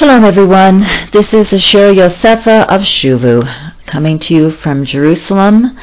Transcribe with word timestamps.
Shalom, 0.00 0.24
everyone. 0.24 0.80
This 1.12 1.34
is 1.34 1.52
Asher 1.52 1.92
Yosefa 1.92 2.66
of 2.68 2.80
Shuvu, 2.80 3.74
coming 3.84 4.18
to 4.20 4.34
you 4.34 4.50
from 4.50 4.86
Jerusalem 4.86 5.78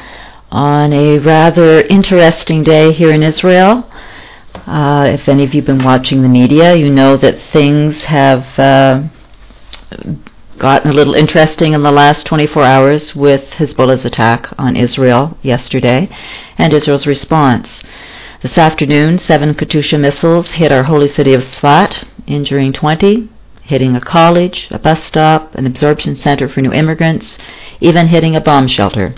on 0.50 0.92
a 0.92 1.20
rather 1.20 1.82
interesting 1.82 2.64
day 2.64 2.90
here 2.90 3.12
in 3.12 3.22
Israel. 3.22 3.88
Uh, 4.66 5.08
if 5.08 5.28
any 5.28 5.44
of 5.44 5.54
you 5.54 5.60
have 5.60 5.66
been 5.66 5.84
watching 5.84 6.22
the 6.22 6.28
media, 6.28 6.74
you 6.74 6.90
know 6.90 7.16
that 7.16 7.40
things 7.52 8.02
have 8.06 8.58
uh, 8.58 9.04
gotten 10.58 10.90
a 10.90 10.94
little 10.94 11.14
interesting 11.14 11.72
in 11.72 11.84
the 11.84 11.92
last 11.92 12.26
24 12.26 12.64
hours 12.64 13.14
with 13.14 13.44
Hezbollah's 13.50 14.04
attack 14.04 14.48
on 14.58 14.74
Israel 14.74 15.38
yesterday 15.42 16.08
and 16.58 16.74
Israel's 16.74 17.06
response. 17.06 17.84
This 18.42 18.58
afternoon, 18.58 19.20
seven 19.20 19.54
Katyusha 19.54 20.00
missiles 20.00 20.50
hit 20.50 20.72
our 20.72 20.82
holy 20.82 21.06
city 21.06 21.34
of 21.34 21.42
Sfat, 21.42 22.04
injuring 22.26 22.72
20, 22.72 23.30
hitting 23.68 23.94
a 23.94 24.00
college, 24.00 24.66
a 24.70 24.78
bus 24.78 25.04
stop, 25.04 25.54
an 25.54 25.66
absorption 25.66 26.16
center 26.16 26.48
for 26.48 26.62
new 26.62 26.72
immigrants, 26.72 27.36
even 27.80 28.08
hitting 28.08 28.34
a 28.34 28.40
bomb 28.40 28.66
shelter. 28.66 29.14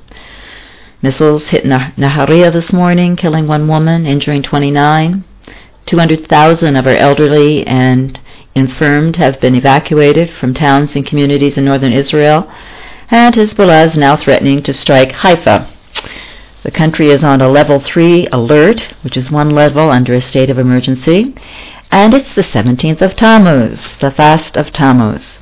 Missiles 1.00 1.46
hit 1.46 1.64
nah- 1.64 1.92
Nahariya 1.96 2.52
this 2.52 2.72
morning, 2.72 3.14
killing 3.14 3.46
one 3.46 3.68
woman, 3.68 4.06
injuring 4.06 4.42
29. 4.42 5.22
200,000 5.86 6.74
of 6.74 6.84
our 6.84 6.96
elderly 6.96 7.64
and 7.64 8.18
infirmed 8.56 9.14
have 9.16 9.40
been 9.40 9.54
evacuated 9.54 10.30
from 10.30 10.52
towns 10.52 10.96
and 10.96 11.06
communities 11.06 11.56
in 11.56 11.64
northern 11.64 11.92
Israel, 11.92 12.50
and 13.08 13.36
Hezbollah 13.36 13.86
is 13.86 13.96
now 13.96 14.16
threatening 14.16 14.64
to 14.64 14.74
strike 14.74 15.12
Haifa. 15.12 15.68
The 16.64 16.72
country 16.72 17.10
is 17.10 17.22
on 17.22 17.40
a 17.40 17.48
level 17.48 17.78
3 17.78 18.26
alert, 18.32 18.94
which 19.02 19.16
is 19.16 19.30
one 19.30 19.50
level 19.50 19.90
under 19.90 20.12
a 20.12 20.20
state 20.20 20.50
of 20.50 20.58
emergency, 20.58 21.36
and 21.90 22.14
it's 22.14 22.34
the 22.34 22.42
17th 22.42 23.00
of 23.00 23.16
Tammuz, 23.16 23.96
the 23.98 24.10
fast 24.10 24.56
of 24.56 24.72
Tammuz. 24.72 25.38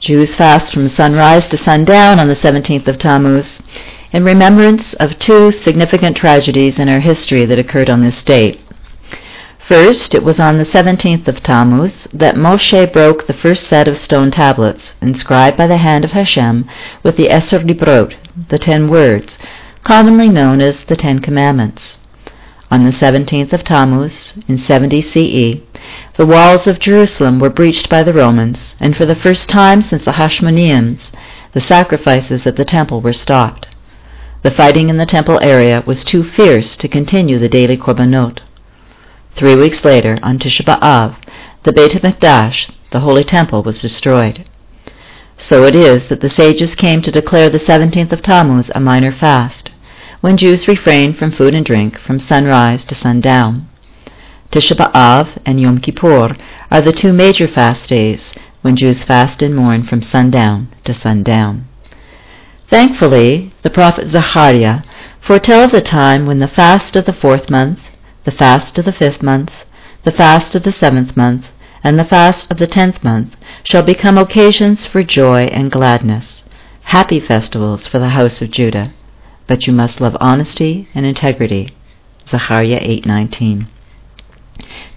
Jews 0.00 0.34
fast 0.34 0.72
from 0.72 0.88
sunrise 0.88 1.46
to 1.48 1.56
sundown 1.56 2.18
on 2.18 2.28
the 2.28 2.34
17th 2.34 2.88
of 2.88 2.98
Tammuz 2.98 3.60
in 4.10 4.24
remembrance 4.24 4.94
of 4.94 5.18
two 5.18 5.52
significant 5.52 6.16
tragedies 6.16 6.78
in 6.78 6.88
our 6.88 7.00
history 7.00 7.44
that 7.44 7.58
occurred 7.58 7.90
on 7.90 8.02
this 8.02 8.22
date. 8.22 8.60
First, 9.68 10.14
it 10.14 10.24
was 10.24 10.40
on 10.40 10.58
the 10.58 10.64
17th 10.64 11.28
of 11.28 11.42
Tammuz 11.42 12.08
that 12.12 12.34
Moshe 12.34 12.92
broke 12.92 13.26
the 13.26 13.32
first 13.32 13.64
set 13.64 13.86
of 13.86 13.98
stone 13.98 14.30
tablets, 14.30 14.94
inscribed 15.00 15.56
by 15.56 15.66
the 15.66 15.76
hand 15.76 16.04
of 16.04 16.10
Hashem 16.10 16.68
with 17.02 17.16
the 17.16 17.28
Eser 17.28 17.60
Dibrot, 17.64 18.14
the 18.48 18.58
Ten 18.58 18.88
Words, 18.88 19.38
commonly 19.84 20.28
known 20.28 20.60
as 20.60 20.84
the 20.84 20.96
Ten 20.96 21.20
Commandments. 21.20 21.98
On 22.72 22.84
the 22.84 22.90
17th 22.90 23.52
of 23.52 23.64
Tammuz, 23.64 24.38
in 24.48 24.56
70 24.56 25.02
CE, 25.02 25.60
the 26.16 26.24
walls 26.24 26.66
of 26.66 26.78
Jerusalem 26.78 27.38
were 27.38 27.50
breached 27.50 27.90
by 27.90 28.02
the 28.02 28.14
Romans, 28.14 28.74
and 28.80 28.96
for 28.96 29.04
the 29.04 29.14
first 29.14 29.50
time 29.50 29.82
since 29.82 30.06
the 30.06 30.12
Hashmoneans, 30.12 31.10
the 31.52 31.60
sacrifices 31.60 32.46
at 32.46 32.56
the 32.56 32.64
temple 32.64 33.02
were 33.02 33.12
stopped. 33.12 33.68
The 34.40 34.50
fighting 34.50 34.88
in 34.88 34.96
the 34.96 35.04
temple 35.04 35.38
area 35.42 35.82
was 35.86 36.02
too 36.02 36.24
fierce 36.24 36.78
to 36.78 36.88
continue 36.88 37.38
the 37.38 37.46
daily 37.46 37.76
korbanot. 37.76 38.40
Three 39.36 39.54
weeks 39.54 39.84
later, 39.84 40.18
on 40.22 40.38
Tisha 40.38 40.64
B'Av, 40.64 41.16
the 41.64 41.74
Beit 41.74 41.92
HaMikdash, 41.92 42.70
the 42.90 43.00
holy 43.00 43.22
temple, 43.22 43.62
was 43.62 43.82
destroyed. 43.82 44.48
So 45.36 45.64
it 45.64 45.74
is 45.74 46.08
that 46.08 46.22
the 46.22 46.30
sages 46.30 46.74
came 46.74 47.02
to 47.02 47.12
declare 47.12 47.50
the 47.50 47.58
17th 47.58 48.12
of 48.12 48.22
Tammuz 48.22 48.70
a 48.74 48.80
minor 48.80 49.12
fast, 49.12 49.71
when 50.22 50.36
Jews 50.36 50.68
refrain 50.68 51.12
from 51.12 51.32
food 51.32 51.52
and 51.52 51.66
drink 51.66 51.98
from 51.98 52.20
sunrise 52.20 52.84
to 52.84 52.94
sundown. 52.94 53.68
Tisha 54.52 54.76
B'Av 54.76 55.42
and 55.44 55.60
Yom 55.60 55.80
Kippur 55.80 56.36
are 56.70 56.80
the 56.80 56.92
two 56.92 57.12
major 57.12 57.48
fast 57.48 57.88
days 57.88 58.32
when 58.60 58.76
Jews 58.76 59.02
fast 59.02 59.42
and 59.42 59.52
mourn 59.52 59.82
from 59.82 60.00
sundown 60.00 60.68
to 60.84 60.94
sundown. 60.94 61.66
Thankfully, 62.70 63.52
the 63.62 63.70
prophet 63.70 64.06
Zechariah 64.06 64.82
foretells 65.20 65.74
a 65.74 65.80
time 65.80 66.24
when 66.24 66.38
the 66.38 66.46
fast 66.46 66.94
of 66.94 67.04
the 67.04 67.12
fourth 67.12 67.50
month, 67.50 67.80
the 68.22 68.30
fast 68.30 68.78
of 68.78 68.84
the 68.84 68.92
fifth 68.92 69.24
month, 69.24 69.50
the 70.04 70.12
fast 70.12 70.54
of 70.54 70.62
the 70.62 70.70
seventh 70.70 71.16
month, 71.16 71.46
and 71.82 71.98
the 71.98 72.04
fast 72.04 72.48
of 72.48 72.58
the 72.58 72.68
tenth 72.68 73.02
month 73.02 73.34
shall 73.64 73.82
become 73.82 74.16
occasions 74.16 74.86
for 74.86 75.02
joy 75.02 75.46
and 75.46 75.72
gladness, 75.72 76.44
happy 76.84 77.18
festivals 77.18 77.88
for 77.88 77.98
the 77.98 78.10
house 78.10 78.40
of 78.40 78.52
Judah 78.52 78.92
but 79.46 79.66
you 79.66 79.72
must 79.72 80.00
love 80.00 80.16
honesty 80.20 80.88
and 80.94 81.04
integrity. 81.04 81.70
Zechariah 82.26 82.80
8:19. 82.80 83.66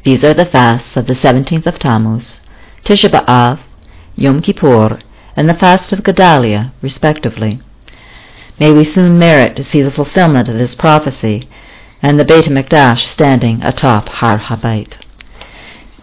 These 0.03 0.23
are 0.23 0.33
the 0.33 0.45
fasts 0.45 0.95
of 0.95 1.07
the 1.07 1.15
17th 1.15 1.65
of 1.65 1.79
Tammuz, 1.79 2.41
Tisha 2.83 3.09
B'Av, 3.09 3.59
Yom 4.15 4.41
Kippur, 4.41 4.99
and 5.35 5.49
the 5.49 5.53
fast 5.53 5.91
of 5.91 6.03
Gedalia, 6.03 6.71
respectively. 6.81 7.59
May 8.59 8.71
we 8.71 8.83
soon 8.83 9.17
merit 9.17 9.55
to 9.55 9.63
see 9.63 9.81
the 9.81 9.91
fulfillment 9.91 10.47
of 10.47 10.57
this 10.57 10.75
prophecy 10.75 11.49
and 12.01 12.19
the 12.19 12.25
Beit 12.25 12.45
HaMikdash 12.45 12.99
standing 12.99 13.61
atop 13.63 14.07
Har 14.07 14.37
Habayit. 14.37 14.93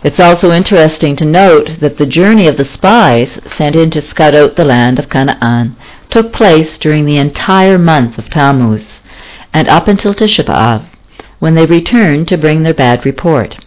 It's 0.03 0.19
also 0.19 0.51
interesting 0.51 1.15
to 1.17 1.25
note 1.25 1.79
that 1.81 1.97
the 1.97 2.07
journey 2.07 2.49
of 2.49 2.57
the 2.57 2.65
spies 2.65 3.39
sent 3.47 3.77
in 3.77 3.91
to 3.93 4.03
scout 4.03 4.35
out 4.35 4.57
the 4.57 4.65
land 4.65 4.99
of 4.99 5.09
Canaan 5.09 5.77
took 6.12 6.33
place 6.33 6.78
during 6.78 7.06
the 7.06 7.17
entire 7.17 7.78
month 7.78 8.19
of 8.19 8.28
Tammuz 8.28 9.00
and 9.53 9.67
up 9.67 9.89
until 9.89 10.15
Tisha 10.15 10.45
B'Av, 10.45 10.84
when 11.39 11.55
they 11.55 11.67
returned 11.67 12.28
to 12.28 12.37
bring 12.37 12.62
their 12.62 12.75
bad 12.75 13.05
report. 13.06 13.65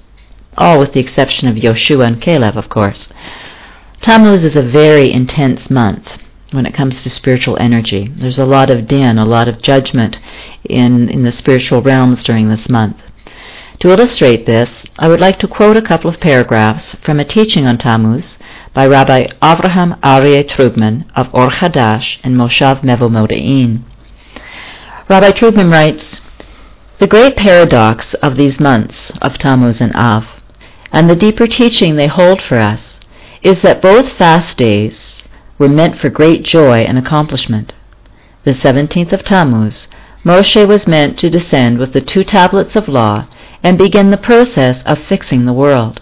All 0.57 0.79
with 0.79 0.93
the 0.93 0.99
exception 0.99 1.47
of 1.47 1.55
Yoshua 1.55 2.05
and 2.05 2.21
Caleb, 2.21 2.55
of 2.55 2.69
course. 2.69 3.09
Tammuz 3.99 4.43
is 4.43 4.55
a 4.55 4.61
very 4.61 5.11
intense 5.11 5.69
month 5.71 6.07
when 6.51 6.67
it 6.67 6.73
comes 6.73 7.01
to 7.01 7.09
spiritual 7.09 7.57
energy. 7.59 8.11
There's 8.15 8.39
a 8.39 8.45
lot 8.45 8.69
of 8.69 8.87
din, 8.87 9.17
a 9.17 9.25
lot 9.25 9.47
of 9.47 9.61
judgment 9.61 10.19
in, 10.63 11.09
in 11.09 11.23
the 11.23 11.31
spiritual 11.31 11.81
realms 11.81 12.23
during 12.23 12.47
this 12.47 12.69
month. 12.69 12.97
To 13.79 13.89
illustrate 13.89 14.45
this, 14.45 14.85
I 14.99 15.07
would 15.07 15.19
like 15.19 15.39
to 15.39 15.47
quote 15.47 15.77
a 15.77 15.81
couple 15.81 16.09
of 16.09 16.19
paragraphs 16.19 16.95
from 17.03 17.19
a 17.19 17.25
teaching 17.25 17.65
on 17.65 17.79
Tammuz 17.79 18.34
by 18.75 18.85
Rabbi 18.85 19.27
Avraham 19.41 19.97
Aryeh 20.01 20.45
Trugman 20.49 21.05
of 21.15 21.33
Or 21.33 21.49
Hadash 21.49 22.19
in 22.25 22.35
Moshav 22.35 22.81
Mevo 22.81 23.09
Moda'in. 23.09 23.83
Rabbi 25.07 25.31
Trugman 25.31 25.71
writes, 25.71 26.19
The 26.99 27.07
great 27.07 27.37
paradox 27.37 28.15
of 28.15 28.35
these 28.35 28.59
months 28.59 29.13
of 29.21 29.37
Tammuz 29.37 29.79
and 29.79 29.95
Av, 29.95 30.27
and 30.91 31.09
the 31.09 31.15
deeper 31.15 31.47
teaching 31.47 31.95
they 31.95 32.07
hold 32.07 32.41
for 32.41 32.57
us, 32.57 32.99
is 33.41 33.61
that 33.61 33.81
both 33.81 34.11
fast 34.11 34.57
days 34.57 35.23
were 35.57 35.69
meant 35.69 35.97
for 35.97 36.09
great 36.09 36.43
joy 36.43 36.79
and 36.79 36.97
accomplishment. 36.97 37.71
The 38.43 38.51
17th 38.51 39.13
of 39.13 39.23
Tammuz, 39.23 39.87
Moshe 40.25 40.67
was 40.67 40.85
meant 40.85 41.17
to 41.19 41.29
descend 41.29 41.77
with 41.77 41.93
the 41.93 42.01
two 42.01 42.25
tablets 42.25 42.75
of 42.75 42.89
law 42.89 43.27
and 43.63 43.77
begin 43.77 44.11
the 44.11 44.17
process 44.17 44.83
of 44.83 44.99
fixing 44.99 45.45
the 45.45 45.53
world. 45.53 46.01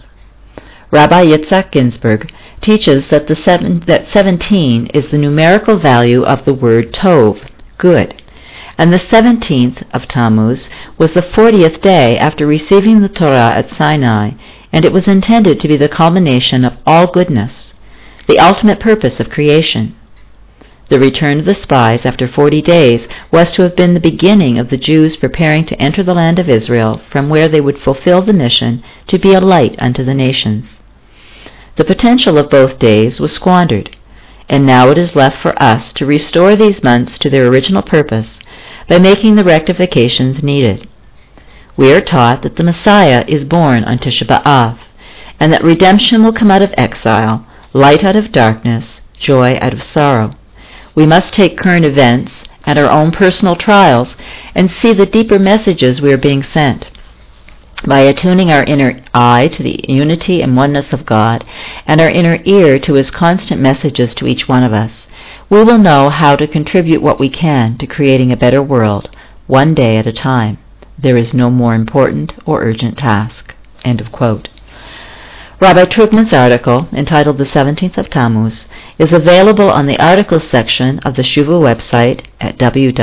Rabbi 0.94 1.24
Yitzhak 1.24 1.72
Ginsburgh 1.72 2.32
teaches 2.60 3.08
that, 3.08 3.26
the 3.26 3.34
seven, 3.34 3.80
that 3.88 4.06
17 4.06 4.86
is 4.94 5.08
the 5.08 5.18
numerical 5.18 5.76
value 5.76 6.22
of 6.22 6.44
the 6.44 6.54
word 6.54 6.92
tov, 6.92 7.40
good, 7.78 8.22
and 8.78 8.92
the 8.92 8.98
17th 8.98 9.82
of 9.92 10.06
Tammuz 10.06 10.70
was 10.96 11.12
the 11.12 11.20
40th 11.20 11.80
day 11.80 12.16
after 12.16 12.46
receiving 12.46 13.00
the 13.00 13.08
Torah 13.08 13.54
at 13.56 13.70
Sinai, 13.70 14.34
and 14.72 14.84
it 14.84 14.92
was 14.92 15.08
intended 15.08 15.58
to 15.58 15.66
be 15.66 15.76
the 15.76 15.88
culmination 15.88 16.64
of 16.64 16.76
all 16.86 17.08
goodness, 17.08 17.74
the 18.28 18.38
ultimate 18.38 18.78
purpose 18.78 19.18
of 19.18 19.28
creation. 19.28 19.96
The 20.90 21.00
return 21.00 21.40
of 21.40 21.44
the 21.44 21.54
spies 21.54 22.06
after 22.06 22.28
forty 22.28 22.62
days 22.62 23.08
was 23.32 23.50
to 23.54 23.62
have 23.62 23.74
been 23.74 23.94
the 23.94 24.00
beginning 24.00 24.58
of 24.60 24.70
the 24.70 24.76
Jews 24.76 25.16
preparing 25.16 25.64
to 25.66 25.82
enter 25.82 26.04
the 26.04 26.14
land 26.14 26.38
of 26.38 26.48
Israel, 26.48 27.00
from 27.10 27.28
where 27.28 27.48
they 27.48 27.60
would 27.60 27.80
fulfill 27.80 28.22
the 28.22 28.32
mission 28.32 28.84
to 29.08 29.18
be 29.18 29.34
a 29.34 29.40
light 29.40 29.74
unto 29.80 30.04
the 30.04 30.14
nations. 30.14 30.80
The 31.76 31.84
potential 31.84 32.38
of 32.38 32.50
both 32.50 32.78
days 32.78 33.18
was 33.18 33.32
squandered, 33.32 33.96
and 34.48 34.64
now 34.64 34.90
it 34.90 34.98
is 34.98 35.16
left 35.16 35.38
for 35.38 35.60
us 35.60 35.92
to 35.94 36.06
restore 36.06 36.54
these 36.54 36.84
months 36.84 37.18
to 37.18 37.28
their 37.28 37.48
original 37.48 37.82
purpose 37.82 38.38
by 38.88 38.98
making 38.98 39.34
the 39.34 39.42
rectifications 39.42 40.42
needed. 40.42 40.86
We 41.76 41.92
are 41.92 42.00
taught 42.00 42.42
that 42.42 42.54
the 42.54 42.62
Messiah 42.62 43.24
is 43.26 43.44
born 43.44 43.82
on 43.82 43.98
Tisha 43.98 44.24
B'Av, 44.24 44.78
and 45.40 45.52
that 45.52 45.64
redemption 45.64 46.22
will 46.22 46.32
come 46.32 46.52
out 46.52 46.62
of 46.62 46.72
exile, 46.76 47.44
light 47.72 48.04
out 48.04 48.14
of 48.14 48.30
darkness, 48.30 49.00
joy 49.18 49.58
out 49.60 49.72
of 49.72 49.82
sorrow. 49.82 50.34
We 50.94 51.06
must 51.06 51.34
take 51.34 51.56
current 51.56 51.84
events 51.84 52.44
and 52.64 52.78
our 52.78 52.88
own 52.88 53.10
personal 53.10 53.56
trials 53.56 54.14
and 54.54 54.70
see 54.70 54.92
the 54.92 55.06
deeper 55.06 55.40
messages 55.40 56.00
we 56.00 56.12
are 56.12 56.18
being 56.18 56.44
sent 56.44 56.88
by 57.86 58.00
attuning 58.00 58.50
our 58.50 58.64
inner 58.64 59.02
eye 59.12 59.48
to 59.48 59.62
the 59.62 59.84
unity 59.88 60.42
and 60.42 60.56
oneness 60.56 60.92
of 60.92 61.06
God 61.06 61.44
and 61.86 62.00
our 62.00 62.10
inner 62.10 62.38
ear 62.44 62.78
to 62.80 62.94
His 62.94 63.10
constant 63.10 63.60
messages 63.60 64.14
to 64.16 64.26
each 64.26 64.48
one 64.48 64.62
of 64.62 64.72
us, 64.72 65.06
we 65.50 65.62
will 65.62 65.78
know 65.78 66.08
how 66.08 66.36
to 66.36 66.46
contribute 66.46 67.02
what 67.02 67.20
we 67.20 67.28
can 67.28 67.76
to 67.78 67.86
creating 67.86 68.32
a 68.32 68.36
better 68.36 68.62
world, 68.62 69.10
one 69.46 69.74
day 69.74 69.96
at 69.96 70.06
a 70.06 70.12
time. 70.12 70.58
There 70.98 71.16
is 71.16 71.34
no 71.34 71.50
more 71.50 71.74
important 71.74 72.34
or 72.46 72.62
urgent 72.62 72.96
task. 72.96 73.54
End 73.84 74.00
of 74.00 74.10
quote. 74.10 74.48
Rabbi 75.60 75.84
Trugman's 75.84 76.32
article, 76.32 76.88
entitled 76.92 77.38
The 77.38 77.44
17th 77.44 77.96
of 77.96 78.10
Tammuz, 78.10 78.68
is 78.98 79.12
available 79.12 79.70
on 79.70 79.86
the 79.86 79.98
articles 79.98 80.42
section 80.44 80.98
of 81.00 81.14
the 81.14 81.22
Shuvu 81.22 81.60
website 81.62 82.24
at 82.40 82.58
www.shuvu.com. 82.58 82.98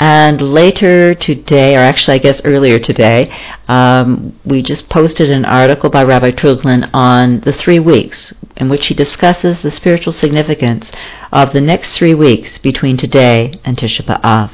And 0.00 0.40
later 0.40 1.14
today, 1.14 1.74
or 1.74 1.80
actually 1.80 2.14
I 2.14 2.18
guess 2.18 2.40
earlier 2.44 2.78
today, 2.78 3.34
um, 3.66 4.38
we 4.44 4.62
just 4.62 4.88
posted 4.88 5.28
an 5.28 5.44
article 5.44 5.90
by 5.90 6.04
Rabbi 6.04 6.30
Trugman 6.30 6.88
on 6.92 7.40
the 7.40 7.52
three 7.52 7.80
weeks, 7.80 8.32
in 8.56 8.68
which 8.68 8.86
he 8.86 8.94
discusses 8.94 9.60
the 9.60 9.72
spiritual 9.72 10.12
significance 10.12 10.92
of 11.32 11.52
the 11.52 11.60
next 11.60 11.96
three 11.96 12.14
weeks 12.14 12.58
between 12.58 12.96
today 12.96 13.58
and 13.64 13.76
Tisha 13.76 14.02
B'Av. 14.04 14.50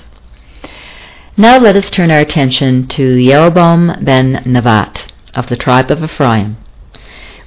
Now 1.36 1.58
let 1.58 1.76
us 1.76 1.90
turn 1.90 2.10
our 2.10 2.20
attention 2.20 2.86
to 2.88 3.02
Yeroboam 3.02 4.02
ben 4.02 4.44
Nevat 4.44 5.02
of 5.34 5.48
the 5.48 5.56
tribe 5.56 5.90
of 5.90 6.02
Ephraim. 6.02 6.56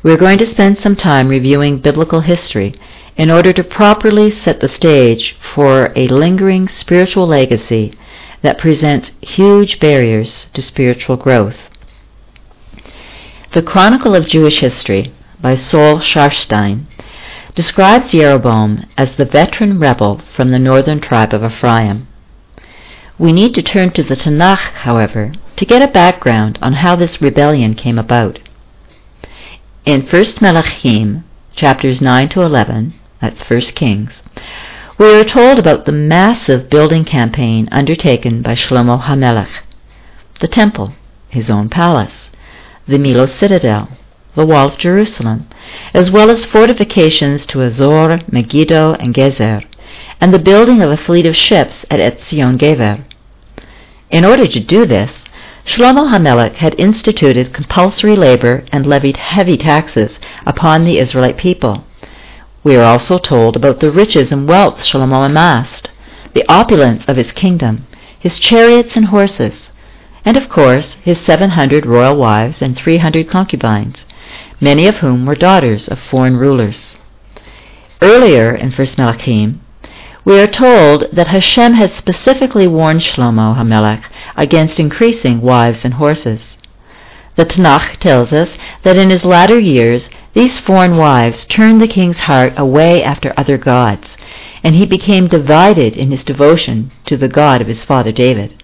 We 0.03 0.11
are 0.11 0.17
going 0.17 0.37
to 0.37 0.45
spend 0.45 0.77
some 0.77 0.95
time 0.95 1.29
reviewing 1.29 1.79
biblical 1.79 2.21
history 2.21 2.75
in 3.17 3.31
order 3.31 3.51
to 3.51 3.63
properly 3.63 4.29
set 4.29 4.59
the 4.59 4.67
stage 4.67 5.35
for 5.53 5.91
a 5.95 6.07
lingering 6.07 6.67
spiritual 6.67 7.27
legacy 7.27 7.97
that 8.43 8.59
presents 8.59 9.11
huge 9.21 9.79
barriers 9.79 10.45
to 10.53 10.61
spiritual 10.61 11.17
growth. 11.17 11.57
The 13.53 13.63
Chronicle 13.63 14.13
of 14.13 14.27
Jewish 14.27 14.59
History 14.59 15.11
by 15.41 15.55
Sol 15.55 15.99
Scharfstein 15.99 16.85
describes 17.55 18.11
Jeroboam 18.11 18.85
as 18.95 19.15
the 19.15 19.25
veteran 19.25 19.79
rebel 19.79 20.21
from 20.35 20.49
the 20.49 20.59
northern 20.59 20.99
tribe 20.99 21.33
of 21.33 21.43
Ephraim. 21.43 22.07
We 23.17 23.31
need 23.31 23.55
to 23.55 23.63
turn 23.63 23.89
to 23.91 24.03
the 24.03 24.15
Tanakh, 24.15 24.73
however, 24.85 25.31
to 25.55 25.65
get 25.65 25.81
a 25.81 25.91
background 25.91 26.59
on 26.61 26.73
how 26.73 26.95
this 26.95 27.19
rebellion 27.19 27.73
came 27.73 27.97
about. 27.97 28.37
In 29.85 30.01
1 30.01 30.09
Melachim, 30.39 31.23
chapters 31.55 31.99
9 31.99 32.29
to 32.29 32.43
11, 32.43 32.93
that's 33.21 33.49
1 33.49 33.61
Kings, 33.75 34.21
we 34.97 35.13
are 35.13 35.23
told 35.23 35.59
about 35.59 35.85
the 35.85 35.91
massive 35.91 36.69
building 36.69 37.05
campaign 37.05 37.67
undertaken 37.71 38.41
by 38.41 38.53
Shlomo 38.53 39.01
HaMelech. 39.03 39.49
The 40.39 40.47
temple, 40.47 40.93
his 41.29 41.49
own 41.49 41.69
palace, 41.69 42.31
the 42.87 42.97
Milo 42.97 43.25
citadel, 43.25 43.89
the 44.35 44.45
wall 44.45 44.67
of 44.67 44.77
Jerusalem, 44.77 45.47
as 45.93 46.11
well 46.11 46.29
as 46.29 46.45
fortifications 46.45 47.45
to 47.47 47.59
Hazor, 47.59 48.21
Megiddo, 48.31 48.93
and 48.93 49.13
Gezer, 49.13 49.63
and 50.21 50.33
the 50.33 50.39
building 50.39 50.81
of 50.81 50.91
a 50.91 50.97
fleet 50.97 51.25
of 51.25 51.35
ships 51.35 51.85
at 51.89 51.99
Etzion 51.99 52.57
Geber. 52.57 53.03
In 54.11 54.23
order 54.23 54.47
to 54.47 54.59
do 54.59 54.85
this, 54.85 55.25
Shlomo 55.65 56.11
HaMelech 56.11 56.53
had 56.53 56.79
instituted 56.79 57.53
compulsory 57.53 58.15
labor 58.15 58.63
and 58.71 58.85
levied 58.85 59.17
heavy 59.17 59.57
taxes 59.57 60.17
upon 60.45 60.85
the 60.85 60.97
Israelite 60.97 61.37
people. 61.37 61.83
We 62.67 62.75
are 62.75 62.83
also 62.83 63.17
told 63.17 63.55
about 63.55 63.79
the 63.79 63.91
riches 63.91 64.29
and 64.29 64.45
wealth 64.45 64.79
Shlomo 64.79 65.25
amassed, 65.25 65.89
the 66.33 66.43
opulence 66.51 67.05
of 67.05 67.15
his 67.15 67.31
kingdom, 67.31 67.87
his 68.19 68.39
chariots 68.39 68.97
and 68.97 69.05
horses, 69.05 69.71
and 70.25 70.35
of 70.35 70.49
course 70.49 70.97
his 71.01 71.17
700 71.17 71.85
royal 71.85 72.17
wives 72.17 72.61
and 72.61 72.75
300 72.75 73.29
concubines, 73.29 74.03
many 74.59 74.85
of 74.85 74.97
whom 74.97 75.25
were 75.25 75.33
daughters 75.33 75.87
of 75.87 75.97
foreign 75.97 76.35
rulers. 76.35 76.97
Earlier 78.01 78.53
in 78.53 78.69
1 78.69 78.87
Melachim, 78.97 79.59
we 80.25 80.37
are 80.37 80.45
told 80.45 81.05
that 81.13 81.27
Hashem 81.27 81.75
had 81.75 81.93
specifically 81.93 82.67
warned 82.67 82.99
Shlomo 82.99 83.55
HaMelech 83.55 84.03
against 84.35 84.77
increasing 84.77 85.39
wives 85.39 85.85
and 85.85 85.93
horses. 85.93 86.56
The 87.37 87.45
Tanakh 87.45 87.97
tells 87.97 88.33
us 88.33 88.57
that 88.81 88.97
in 88.97 89.11
his 89.11 89.23
latter 89.23 89.59
years 89.59 90.09
these 90.33 90.57
foreign 90.57 90.97
wives 90.97 91.45
turned 91.45 91.79
the 91.79 91.87
king's 91.87 92.21
heart 92.21 92.53
away 92.57 93.03
after 93.03 93.31
other 93.37 93.59
gods, 93.59 94.17
and 94.63 94.73
he 94.73 94.87
became 94.87 95.27
divided 95.27 95.95
in 95.95 96.09
his 96.09 96.23
devotion 96.23 96.91
to 97.05 97.15
the 97.15 97.27
God 97.27 97.61
of 97.61 97.67
his 97.67 97.83
father 97.85 98.11
David. 98.11 98.63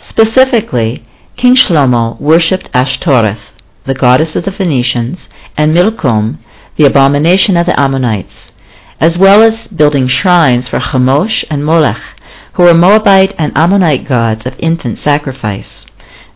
Specifically, 0.00 1.06
King 1.36 1.54
Shlomo 1.54 2.20
worshipped 2.20 2.68
Ashtoreth, 2.74 3.52
the 3.84 3.94
goddess 3.94 4.34
of 4.34 4.44
the 4.44 4.52
Phoenicians, 4.52 5.28
and 5.56 5.72
Milcom, 5.72 6.40
the 6.76 6.86
abomination 6.86 7.56
of 7.56 7.66
the 7.66 7.78
Ammonites, 7.78 8.50
as 9.00 9.16
well 9.16 9.42
as 9.42 9.68
building 9.68 10.08
shrines 10.08 10.66
for 10.66 10.80
Chemosh 10.80 11.44
and 11.48 11.64
Molech, 11.64 12.02
who 12.54 12.64
were 12.64 12.74
Moabite 12.74 13.32
and 13.38 13.56
Ammonite 13.56 14.08
gods 14.08 14.44
of 14.44 14.54
infant 14.58 14.98
sacrifice. 14.98 15.86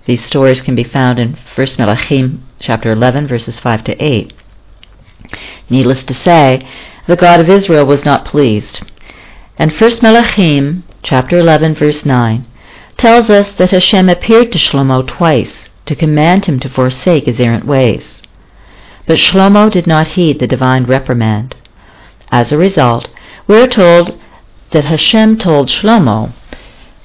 These 0.06 0.24
stories 0.24 0.60
can 0.60 0.74
be 0.74 0.84
found 0.84 1.18
in 1.18 1.36
1 1.54 1.66
Melachim 1.78 2.40
chapter 2.58 2.90
11 2.90 3.26
verses 3.26 3.58
5 3.58 3.84
to 3.84 4.04
8. 4.04 4.32
Needless 5.68 6.04
to 6.04 6.14
say, 6.14 6.66
the 7.06 7.16
God 7.16 7.40
of 7.40 7.48
Israel 7.48 7.84
was 7.84 8.04
not 8.04 8.24
pleased. 8.24 8.82
And 9.58 9.70
1 9.70 9.90
Melachim 10.02 10.82
chapter 11.02 11.38
11 11.38 11.74
verse 11.74 12.06
9 12.06 12.46
tells 12.96 13.30
us 13.30 13.52
that 13.54 13.70
Hashem 13.70 14.08
appeared 14.08 14.52
to 14.52 14.58
Shlomo 14.58 15.06
twice 15.06 15.68
to 15.86 15.94
command 15.94 16.46
him 16.46 16.60
to 16.60 16.68
forsake 16.68 17.26
his 17.26 17.40
errant 17.40 17.66
ways. 17.66 18.22
But 19.06 19.18
Shlomo 19.18 19.70
did 19.70 19.86
not 19.86 20.08
heed 20.08 20.38
the 20.38 20.46
divine 20.46 20.84
reprimand. 20.84 21.56
As 22.30 22.52
a 22.52 22.58
result, 22.58 23.08
we 23.46 23.60
are 23.60 23.66
told 23.66 24.18
that 24.70 24.84
Hashem 24.84 25.38
told 25.38 25.68
Shlomo, 25.68 26.32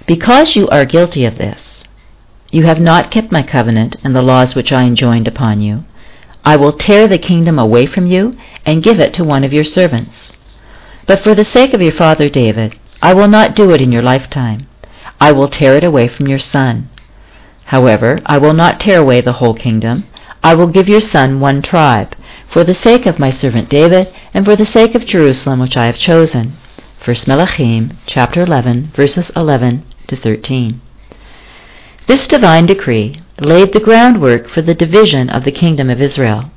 Because 0.06 0.56
you 0.56 0.68
are 0.70 0.86
guilty 0.86 1.26
of 1.26 1.38
this, 1.38 1.75
you 2.56 2.64
have 2.64 2.80
not 2.80 3.12
kept 3.12 3.34
my 3.34 3.44
covenant 3.44 3.98
and 4.02 4.16
the 4.16 4.22
laws 4.22 4.56
which 4.56 4.72
I 4.72 4.84
enjoined 4.84 5.28
upon 5.28 5.60
you, 5.60 5.84
I 6.46 6.56
will 6.56 6.72
tear 6.72 7.06
the 7.06 7.18
kingdom 7.18 7.60
away 7.60 7.86
from 7.86 8.08
you 8.08 8.34
and 8.66 8.82
give 8.82 8.98
it 8.98 9.14
to 9.16 9.26
one 9.26 9.44
of 9.44 9.52
your 9.52 9.66
servants. 9.66 10.32
But 11.06 11.20
for 11.20 11.36
the 11.36 11.44
sake 11.44 11.74
of 11.74 11.82
your 11.82 11.92
father 11.92 12.30
David, 12.30 12.80
I 13.02 13.14
will 13.14 13.28
not 13.28 13.58
do 13.58 13.72
it 13.72 13.82
in 13.82 13.92
your 13.92 14.02
lifetime. 14.02 14.68
I 15.20 15.34
will 15.34 15.50
tear 15.50 15.76
it 15.76 15.84
away 15.84 16.08
from 16.08 16.30
your 16.30 16.40
son. 16.40 16.88
However, 17.66 18.22
I 18.26 18.38
will 18.38 18.54
not 18.54 18.80
tear 18.80 19.02
away 19.02 19.20
the 19.20 19.34
whole 19.34 19.54
kingdom. 19.54 20.06
I 20.42 20.56
will 20.56 20.68
give 20.68 20.88
your 20.88 21.02
son 21.02 21.42
one 21.42 21.62
tribe, 21.62 22.16
for 22.48 22.64
the 22.64 22.74
sake 22.74 23.06
of 23.06 23.20
my 23.20 23.32
servant 23.32 23.68
David, 23.68 24.14
and 24.34 24.46
for 24.46 24.56
the 24.56 24.66
sake 24.66 24.96
of 24.96 25.06
Jerusalem 25.06 25.60
which 25.60 25.76
I 25.76 25.88
have 25.88 25.98
chosen. 25.98 26.54
1 27.04 27.16
Melachim, 27.28 27.98
chapter 28.06 28.44
11, 28.44 28.92
verses 28.96 29.30
11 29.36 29.84
to 30.08 30.16
13. 30.16 30.80
This 32.08 32.28
divine 32.28 32.68
decree 32.68 33.22
laid 33.40 33.74
the 33.74 33.80
groundwork 33.80 34.48
for 34.48 34.62
the 34.62 34.76
division 34.76 35.28
of 35.30 35.44
the 35.44 35.52
kingdom 35.52 35.90
of 35.90 36.00
Israel. 36.00 36.52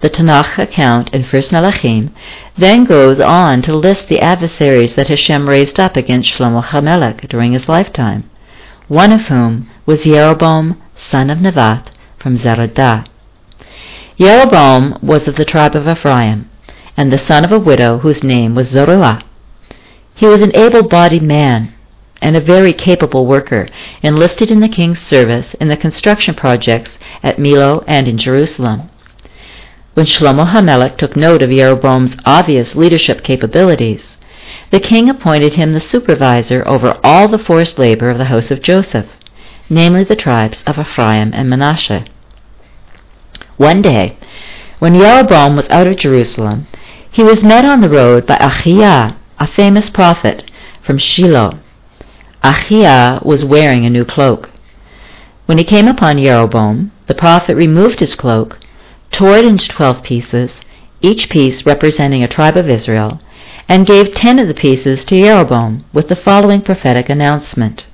The 0.00 0.08
Tanakh 0.08 0.58
account 0.58 1.10
in 1.10 1.24
1 1.24 1.42
Melachim 1.50 2.10
then 2.56 2.84
goes 2.84 3.18
on 3.18 3.62
to 3.62 3.74
list 3.74 4.08
the 4.08 4.20
adversaries 4.20 4.94
that 4.94 5.08
Hashem 5.08 5.48
raised 5.48 5.80
up 5.80 5.96
against 5.96 6.32
Shlomo 6.32 6.62
HaMelech 6.62 7.28
during 7.28 7.52
his 7.52 7.68
lifetime, 7.68 8.30
one 8.86 9.10
of 9.10 9.22
whom 9.22 9.68
was 9.86 10.04
Jeroboam, 10.04 10.80
son 10.96 11.30
of 11.30 11.38
Nevat, 11.38 11.88
from 12.18 12.38
Zeradah. 12.38 13.06
Jeroboam 14.18 14.98
was 15.02 15.26
of 15.26 15.34
the 15.34 15.44
tribe 15.44 15.74
of 15.74 15.88
Ephraim, 15.88 16.48
and 16.96 17.12
the 17.12 17.18
son 17.18 17.44
of 17.44 17.50
a 17.50 17.58
widow 17.58 17.98
whose 17.98 18.22
name 18.22 18.54
was 18.54 18.68
Zeruiah. 18.68 19.22
He 20.14 20.26
was 20.26 20.42
an 20.42 20.54
able-bodied 20.54 21.22
man 21.22 21.74
and 22.20 22.36
a 22.36 22.40
very 22.40 22.72
capable 22.72 23.26
worker, 23.26 23.68
enlisted 24.02 24.50
in 24.50 24.60
the 24.60 24.68
king's 24.68 25.00
service 25.00 25.54
in 25.54 25.68
the 25.68 25.76
construction 25.76 26.34
projects 26.34 26.98
at 27.22 27.38
Milo 27.38 27.84
and 27.86 28.06
in 28.08 28.18
Jerusalem. 28.18 28.90
When 29.94 30.06
Shlomo 30.06 30.52
HaMelech 30.52 30.96
took 30.96 31.16
note 31.16 31.42
of 31.42 31.50
Jeroboam's 31.50 32.16
obvious 32.24 32.76
leadership 32.76 33.22
capabilities, 33.24 34.16
the 34.70 34.80
king 34.80 35.08
appointed 35.08 35.54
him 35.54 35.72
the 35.72 35.80
supervisor 35.80 36.66
over 36.66 36.98
all 37.02 37.28
the 37.28 37.38
forced 37.38 37.78
labor 37.78 38.10
of 38.10 38.18
the 38.18 38.26
house 38.26 38.50
of 38.50 38.62
Joseph, 38.62 39.08
namely 39.68 40.04
the 40.04 40.16
tribes 40.16 40.62
of 40.66 40.78
Ephraim 40.78 41.32
and 41.34 41.50
Manasseh. 41.50 42.04
One 43.56 43.82
day, 43.82 44.16
when 44.78 44.94
Jeroboam 44.94 45.56
was 45.56 45.68
out 45.68 45.86
of 45.86 45.96
Jerusalem, 45.96 46.66
he 47.10 47.22
was 47.22 47.42
met 47.42 47.64
on 47.64 47.80
the 47.80 47.88
road 47.88 48.26
by 48.26 48.36
Achiah, 48.36 49.16
a 49.38 49.46
famous 49.46 49.90
prophet 49.90 50.50
from 50.82 50.98
Shiloh. 50.98 51.58
Achiah 52.42 53.24
was 53.24 53.44
wearing 53.44 53.84
a 53.84 53.90
new 53.90 54.04
cloak. 54.04 54.50
When 55.46 55.58
he 55.58 55.64
came 55.64 55.88
upon 55.88 56.22
Jeroboam, 56.22 56.92
the 57.06 57.14
prophet 57.14 57.56
removed 57.56 58.00
his 58.00 58.14
cloak, 58.14 58.58
tore 59.10 59.36
it 59.36 59.44
into 59.44 59.68
twelve 59.68 60.02
pieces, 60.02 60.60
each 61.02 61.28
piece 61.28 61.66
representing 61.66 62.22
a 62.22 62.28
tribe 62.28 62.56
of 62.56 62.68
Israel, 62.68 63.20
and 63.68 63.86
gave 63.86 64.14
ten 64.14 64.38
of 64.38 64.48
the 64.48 64.54
pieces 64.54 65.04
to 65.06 65.20
Jeroboam 65.20 65.84
with 65.92 66.08
the 66.08 66.16
following 66.16 66.62
prophetic 66.62 67.08
announcement. 67.08 67.86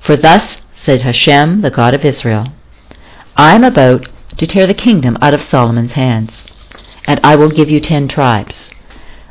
For 0.00 0.16
thus 0.16 0.62
said 0.72 1.02
Hashem, 1.02 1.62
the 1.62 1.70
God 1.70 1.94
of 1.94 2.04
Israel, 2.04 2.46
I 3.36 3.54
am 3.54 3.64
about 3.64 4.08
to 4.36 4.46
tear 4.46 4.66
the 4.66 4.74
kingdom 4.74 5.18
out 5.20 5.34
of 5.34 5.42
Solomon's 5.42 5.92
hands, 5.92 6.44
and 7.06 7.20
I 7.24 7.36
will 7.36 7.50
give 7.50 7.70
you 7.70 7.80
ten 7.80 8.06
tribes. 8.06 8.70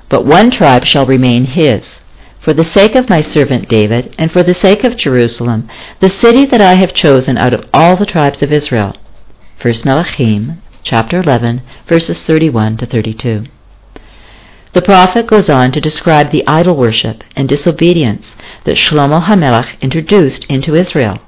But 0.09 0.25
one 0.25 0.51
tribe 0.51 0.85
shall 0.85 1.05
remain 1.05 1.45
his, 1.45 2.01
for 2.39 2.53
the 2.53 2.63
sake 2.63 2.96
of 2.96 3.10
my 3.10 3.22
servant 3.22 3.67
David, 3.67 4.15
and 4.17 4.31
for 4.31 4.43
the 4.43 4.53
sake 4.53 4.84
of 4.84 4.96
Jerusalem, 4.96 5.69
the 6.00 6.10
city 6.10 6.46
that 6.46 6.62
I 6.62 6.75
have 6.75 6.93
chosen 6.93 7.38
out 7.38 7.53
of 7.53 7.67
all 7.74 7.96
the 7.96 8.05
tribes 8.05 8.41
of 8.41 8.51
Israel. 8.51 8.96
1 9.62 9.74
Melachim, 9.86 10.58
chapter 10.84 11.19
11, 11.19 11.62
verses 11.88 12.24
31 12.24 12.77
to 12.77 12.86
32. 12.86 13.43
The 14.72 14.81
prophet 14.81 15.27
goes 15.27 15.50
on 15.50 15.72
to 15.72 15.81
describe 15.81 16.31
the 16.31 16.48
idol 16.48 16.75
worship 16.75 17.24
and 17.36 17.50
disobedience 17.50 18.36
that 18.63 18.77
Shlomo 18.77 19.24
HaMelech 19.24 19.81
introduced 19.81 20.46
into 20.46 20.75
Israel, 20.75 21.19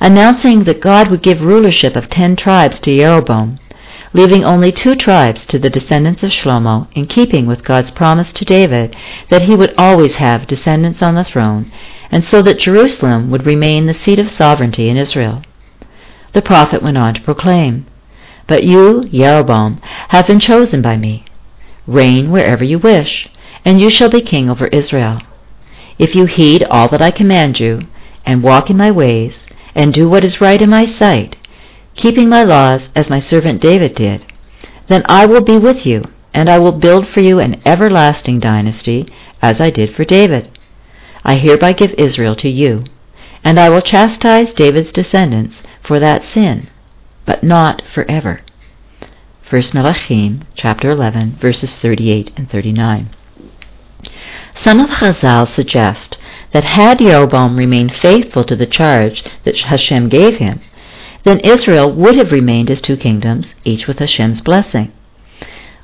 announcing 0.00 0.64
that 0.64 0.80
God 0.80 1.08
would 1.08 1.22
give 1.22 1.42
rulership 1.42 1.94
of 1.94 2.08
ten 2.08 2.34
tribes 2.34 2.80
to 2.80 2.96
Jeroboam, 2.96 3.58
leaving 4.12 4.44
only 4.44 4.72
two 4.72 4.94
tribes 4.94 5.44
to 5.46 5.58
the 5.58 5.70
descendants 5.70 6.22
of 6.22 6.30
Shlomo 6.30 6.88
in 6.92 7.06
keeping 7.06 7.46
with 7.46 7.64
God's 7.64 7.90
promise 7.90 8.32
to 8.34 8.44
David 8.44 8.96
that 9.30 9.42
he 9.42 9.54
would 9.54 9.74
always 9.76 10.16
have 10.16 10.46
descendants 10.46 11.02
on 11.02 11.14
the 11.14 11.24
throne, 11.24 11.70
and 12.10 12.24
so 12.24 12.40
that 12.42 12.58
Jerusalem 12.58 13.30
would 13.30 13.46
remain 13.46 13.86
the 13.86 13.94
seat 13.94 14.18
of 14.18 14.30
sovereignty 14.30 14.88
in 14.88 14.96
Israel. 14.96 15.42
The 16.32 16.42
prophet 16.42 16.82
went 16.82 16.98
on 16.98 17.14
to 17.14 17.20
proclaim, 17.20 17.86
But 18.46 18.64
you, 18.64 19.04
Jeroboam, 19.04 19.80
have 20.08 20.26
been 20.26 20.40
chosen 20.40 20.82
by 20.82 20.96
me. 20.96 21.24
Reign 21.86 22.30
wherever 22.30 22.64
you 22.64 22.78
wish, 22.78 23.28
and 23.64 23.80
you 23.80 23.90
shall 23.90 24.10
be 24.10 24.20
king 24.20 24.48
over 24.48 24.66
Israel. 24.68 25.20
If 25.98 26.14
you 26.14 26.26
heed 26.26 26.62
all 26.64 26.88
that 26.88 27.02
I 27.02 27.10
command 27.10 27.60
you, 27.60 27.82
and 28.24 28.42
walk 28.42 28.70
in 28.70 28.76
my 28.76 28.90
ways, 28.90 29.46
and 29.74 29.92
do 29.92 30.08
what 30.08 30.24
is 30.24 30.40
right 30.40 30.60
in 30.60 30.70
my 30.70 30.84
sight, 30.84 31.36
keeping 31.98 32.28
my 32.28 32.44
laws 32.44 32.88
as 32.94 33.10
my 33.10 33.20
servant 33.20 33.60
David 33.60 33.94
did, 33.94 34.24
then 34.86 35.02
I 35.06 35.26
will 35.26 35.42
be 35.42 35.58
with 35.58 35.84
you, 35.84 36.04
and 36.32 36.48
I 36.48 36.58
will 36.58 36.72
build 36.72 37.06
for 37.06 37.20
you 37.20 37.40
an 37.40 37.60
everlasting 37.66 38.38
dynasty, 38.38 39.12
as 39.42 39.60
I 39.60 39.70
did 39.70 39.94
for 39.94 40.04
David. 40.04 40.48
I 41.24 41.34
hereby 41.34 41.72
give 41.72 41.92
Israel 41.98 42.36
to 42.36 42.48
you, 42.48 42.84
and 43.44 43.58
I 43.58 43.68
will 43.68 43.82
chastise 43.82 44.54
David's 44.54 44.92
descendants 44.92 45.62
for 45.82 45.98
that 45.98 46.24
sin, 46.24 46.68
but 47.26 47.42
not 47.42 47.82
forever. 47.92 48.40
1 49.50 49.62
Melachim, 49.74 50.42
chapter 50.54 50.90
11, 50.90 51.38
verses 51.40 51.74
38 51.76 52.30
and 52.36 52.48
39. 52.48 53.10
Some 54.54 54.80
of 54.80 54.90
Chazal 54.90 55.48
suggest 55.48 56.16
that 56.52 56.64
had 56.64 56.98
Jeroboam 56.98 57.56
remained 57.56 57.94
faithful 57.94 58.44
to 58.44 58.54
the 58.54 58.66
charge 58.66 59.24
that 59.44 59.58
Hashem 59.58 60.08
gave 60.08 60.36
him, 60.36 60.60
then 61.28 61.40
Israel 61.40 61.92
would 61.92 62.16
have 62.16 62.32
remained 62.32 62.70
as 62.70 62.80
two 62.80 62.96
kingdoms, 62.96 63.54
each 63.62 63.86
with 63.86 63.98
Hashem's 63.98 64.40
blessing. 64.40 64.90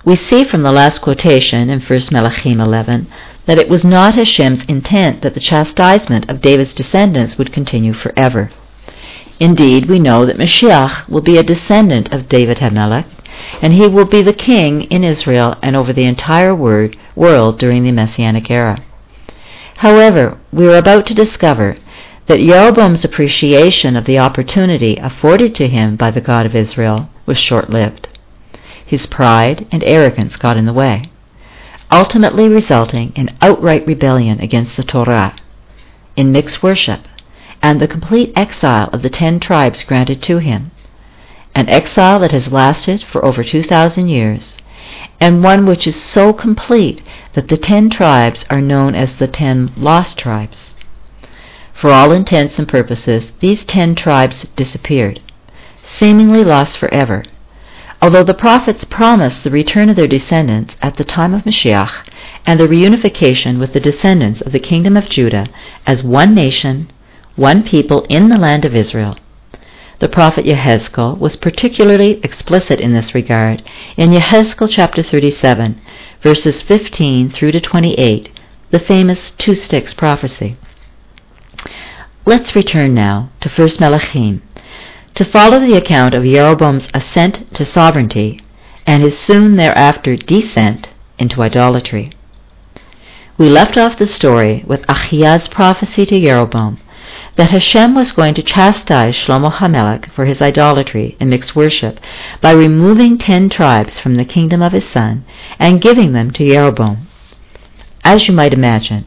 We 0.02 0.16
see 0.16 0.42
from 0.42 0.62
the 0.62 0.72
last 0.72 1.00
quotation 1.02 1.68
in 1.68 1.80
1 1.80 1.98
Melachim 2.12 2.64
11 2.64 3.06
that 3.46 3.58
it 3.58 3.68
was 3.68 3.84
not 3.84 4.14
Hashem's 4.14 4.64
intent 4.64 5.20
that 5.20 5.34
the 5.34 5.40
chastisement 5.40 6.30
of 6.30 6.40
David's 6.40 6.72
descendants 6.72 7.36
would 7.36 7.52
continue 7.52 7.92
forever. 7.92 8.52
Indeed, 9.38 9.86
we 9.86 9.98
know 9.98 10.24
that 10.24 10.38
Mashiach 10.38 11.10
will 11.10 11.20
be 11.20 11.36
a 11.36 11.42
descendant 11.42 12.10
of 12.10 12.28
David 12.28 12.58
HaMelech, 12.58 13.04
and 13.60 13.74
he 13.74 13.86
will 13.86 14.06
be 14.06 14.22
the 14.22 14.32
king 14.32 14.82
in 14.84 15.04
Israel 15.04 15.56
and 15.62 15.76
over 15.76 15.92
the 15.92 16.04
entire 16.04 16.54
word, 16.54 16.96
world 17.14 17.58
during 17.58 17.84
the 17.84 17.92
Messianic 17.92 18.50
era. 18.50 18.78
However, 19.76 20.38
we 20.52 20.66
are 20.68 20.78
about 20.78 21.04
to 21.06 21.14
discover 21.14 21.76
that 22.26 22.40
Jeroboam's 22.40 23.04
appreciation 23.04 23.97
of 23.97 24.07
the 24.07 24.19
opportunity 24.19 24.97
afforded 24.97 25.54
to 25.57 25.69
him 25.69 25.97
by 25.97 26.11
the 26.11 26.21
God 26.21 26.47
of 26.47 26.54
Israel 26.54 27.11
was 27.26 27.38
short-lived. 27.38 28.09
His 28.87 29.07
pride 29.07 29.66
and 29.71 29.85
arrogance 29.85 30.37
got 30.37 30.57
in 30.57 30.64
the 30.64 30.73
way, 30.73 31.11
ultimately 31.90 32.49
resulting 32.49 33.12
in 33.14 33.37
outright 33.43 33.87
rebellion 33.87 34.40
against 34.40 34.76
the 34.76 34.83
Torah, 34.83 35.37
in 36.16 36.33
mixed 36.33 36.62
worship, 36.62 37.00
and 37.62 37.81
the 37.81 37.88
complete 37.88 38.33
exile 38.37 38.88
of 38.93 39.02
the 39.02 39.11
ten 39.11 39.40
tribes 39.40 39.85
granted 39.85 40.23
to 40.23 40.38
him, 40.38 40.71
an 41.54 41.69
exile 41.69 42.21
that 42.21 42.33
has 42.33 42.52
lasted 42.52 43.02
for 43.02 43.25
over 43.25 43.45
2,000 43.45 44.09
years, 44.09 44.59
and 45.21 45.45
one 45.45 45.66
which 45.66 45.87
is 45.87 46.00
so 46.00 46.33
complete 46.33 47.02
that 47.35 47.49
the 47.49 47.57
ten 47.57 47.88
tribes 47.88 48.45
are 48.50 48.61
known 48.61 48.95
as 48.95 49.16
the 49.16 49.28
ten 49.28 49.73
lost 49.76 50.19
tribes. 50.19 50.74
For 51.75 51.90
all 51.90 52.12
intents 52.12 52.59
and 52.59 52.69
purposes, 52.69 53.33
these 53.40 53.64
ten 53.64 53.95
tribes 53.97 54.47
disappeared, 54.54 55.21
seemingly 55.83 56.45
lost 56.45 56.78
forever, 56.78 57.25
although 58.00 58.23
the 58.23 58.33
prophets 58.33 58.85
promised 58.85 59.43
the 59.43 59.50
return 59.50 59.90
of 59.90 59.97
their 59.97 60.07
descendants 60.07 60.76
at 60.81 60.97
the 60.97 61.04
time 61.04 61.35
of 61.35 61.43
Mashiach 61.45 62.07
and 62.47 62.61
the 62.61 62.69
reunification 62.69 63.59
with 63.59 63.73
the 63.73 63.81
descendants 63.81 64.40
of 64.40 64.52
the 64.52 64.61
kingdom 64.61 64.97
of 64.97 65.09
Judah 65.09 65.47
as 65.87 66.04
one 66.04 66.35
nation, 66.35 66.90
one 67.35 67.62
people 67.64 68.07
in 68.09 68.28
the 68.28 68.38
land 68.38 68.64
of 68.64 68.76
Israel. 68.76 69.16
The 69.99 70.09
prophet 70.09 70.45
Yehezkel 70.45 71.19
was 71.19 71.37
particularly 71.37 72.21
explicit 72.23 72.81
in 72.81 72.93
this 72.93 73.14
regard 73.14 73.62
in 73.97 74.11
Yehezkel 74.11 74.69
chapter 74.71 75.02
37, 75.02 75.81
verses 76.23 76.62
15 76.62 77.31
through 77.31 77.52
to 77.52 77.61
28, 77.61 78.31
the 78.71 78.78
famous 78.78 79.33
two 79.33 79.54
sticks 79.54 79.93
prophecy. 79.93 80.57
Let's 82.26 82.56
return 82.56 82.94
now 82.94 83.30
to 83.40 83.49
1 83.49 83.68
Melachim 83.80 84.40
to 85.14 85.25
follow 85.25 85.61
the 85.61 85.76
account 85.76 86.14
of 86.14 86.25
Jeroboam's 86.25 86.88
ascent 86.92 87.54
to 87.54 87.64
sovereignty 87.64 88.40
and 88.87 89.02
his 89.02 89.18
soon 89.18 89.56
thereafter 89.56 90.16
descent 90.16 90.88
into 91.18 91.42
idolatry. 91.42 92.12
We 93.37 93.49
left 93.49 93.76
off 93.76 93.99
the 93.99 94.06
story 94.06 94.64
with 94.66 94.87
Achia's 94.87 95.49
prophecy 95.49 96.06
to 96.06 96.21
Jeroboam 96.21 96.78
that 97.37 97.50
Hashem 97.50 97.94
was 97.94 98.12
going 98.12 98.35
to 98.35 98.42
chastise 98.42 99.14
Shlomo 99.16 99.52
HaMelech 99.52 100.11
for 100.12 100.25
his 100.25 100.40
idolatry 100.40 101.16
and 101.18 101.30
mixed 101.30 101.56
worship 101.56 101.99
by 102.40 102.52
removing 102.52 103.18
ten 103.18 103.49
tribes 103.49 103.99
from 103.99 104.14
the 104.14 104.25
kingdom 104.25 104.62
of 104.62 104.73
his 104.73 104.85
son 104.88 105.25
and 105.59 105.80
giving 105.80 106.12
them 106.12 106.30
to 106.33 106.49
Jeroboam. 106.49 107.09
As 108.04 108.28
you 108.28 108.35
might 108.35 108.54
imagine, 108.54 109.04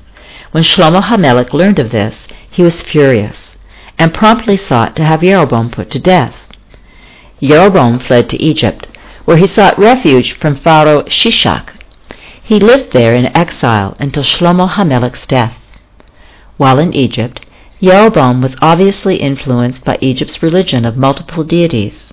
when 0.58 0.64
Shlomo 0.64 1.04
HaMelech 1.04 1.54
learned 1.54 1.78
of 1.78 1.92
this, 1.92 2.28
he 2.50 2.64
was 2.64 2.82
furious 2.82 3.56
and 4.00 4.12
promptly 4.12 4.58
sought 4.58 4.96
to 4.96 5.04
have 5.04 5.22
Jeroboam 5.22 5.70
put 5.70 5.92
to 5.92 6.00
death. 6.00 6.34
Jeroboam 7.40 8.00
fled 8.00 8.28
to 8.30 8.42
Egypt, 8.42 8.88
where 9.26 9.38
he 9.38 9.46
sought 9.46 9.78
refuge 9.78 10.34
from 10.40 10.56
Pharaoh 10.56 11.04
Shishak. 11.04 11.74
He 12.42 12.60
lived 12.60 12.92
there 12.92 13.14
in 13.14 13.38
exile 13.38 13.96
until 14.00 14.24
Shlomo 14.24 14.68
HaMelech's 14.68 15.28
death. 15.28 15.56
While 16.58 16.80
in 16.80 16.92
Egypt, 16.92 17.46
Jeroboam 17.80 18.42
was 18.42 18.56
obviously 18.60 19.18
influenced 19.18 19.86
by 19.86 20.00
Egypt's 20.02 20.42
religion 20.42 20.86
of 20.86 20.98
multiple 20.98 21.44
deities. 21.44 22.12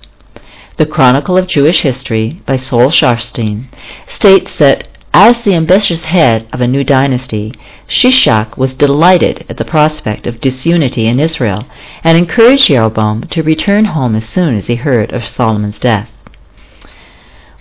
The 0.77 0.85
Chronicle 0.85 1.35
of 1.35 1.47
Jewish 1.47 1.81
History 1.81 2.43
by 2.45 2.57
Sol 2.57 2.91
Scharfstein 2.91 3.69
states 4.07 4.55
that 4.59 4.87
as 5.17 5.41
the 5.43 5.55
ambitious 5.55 6.03
head 6.03 6.45
of 6.51 6.59
a 6.59 6.67
new 6.67 6.83
dynasty, 6.83 7.53
Shishak 7.87 8.57
was 8.57 8.73
delighted 8.73 9.45
at 9.47 9.55
the 9.55 9.63
prospect 9.63 10.27
of 10.27 10.41
disunity 10.41 11.07
in 11.07 11.21
Israel 11.21 11.65
and 12.03 12.17
encouraged 12.17 12.67
Jeroboam 12.67 13.21
to 13.27 13.41
return 13.41 13.85
home 13.85 14.17
as 14.17 14.27
soon 14.27 14.55
as 14.55 14.67
he 14.67 14.75
heard 14.75 15.13
of 15.13 15.25
Solomon's 15.25 15.79
death. 15.79 16.09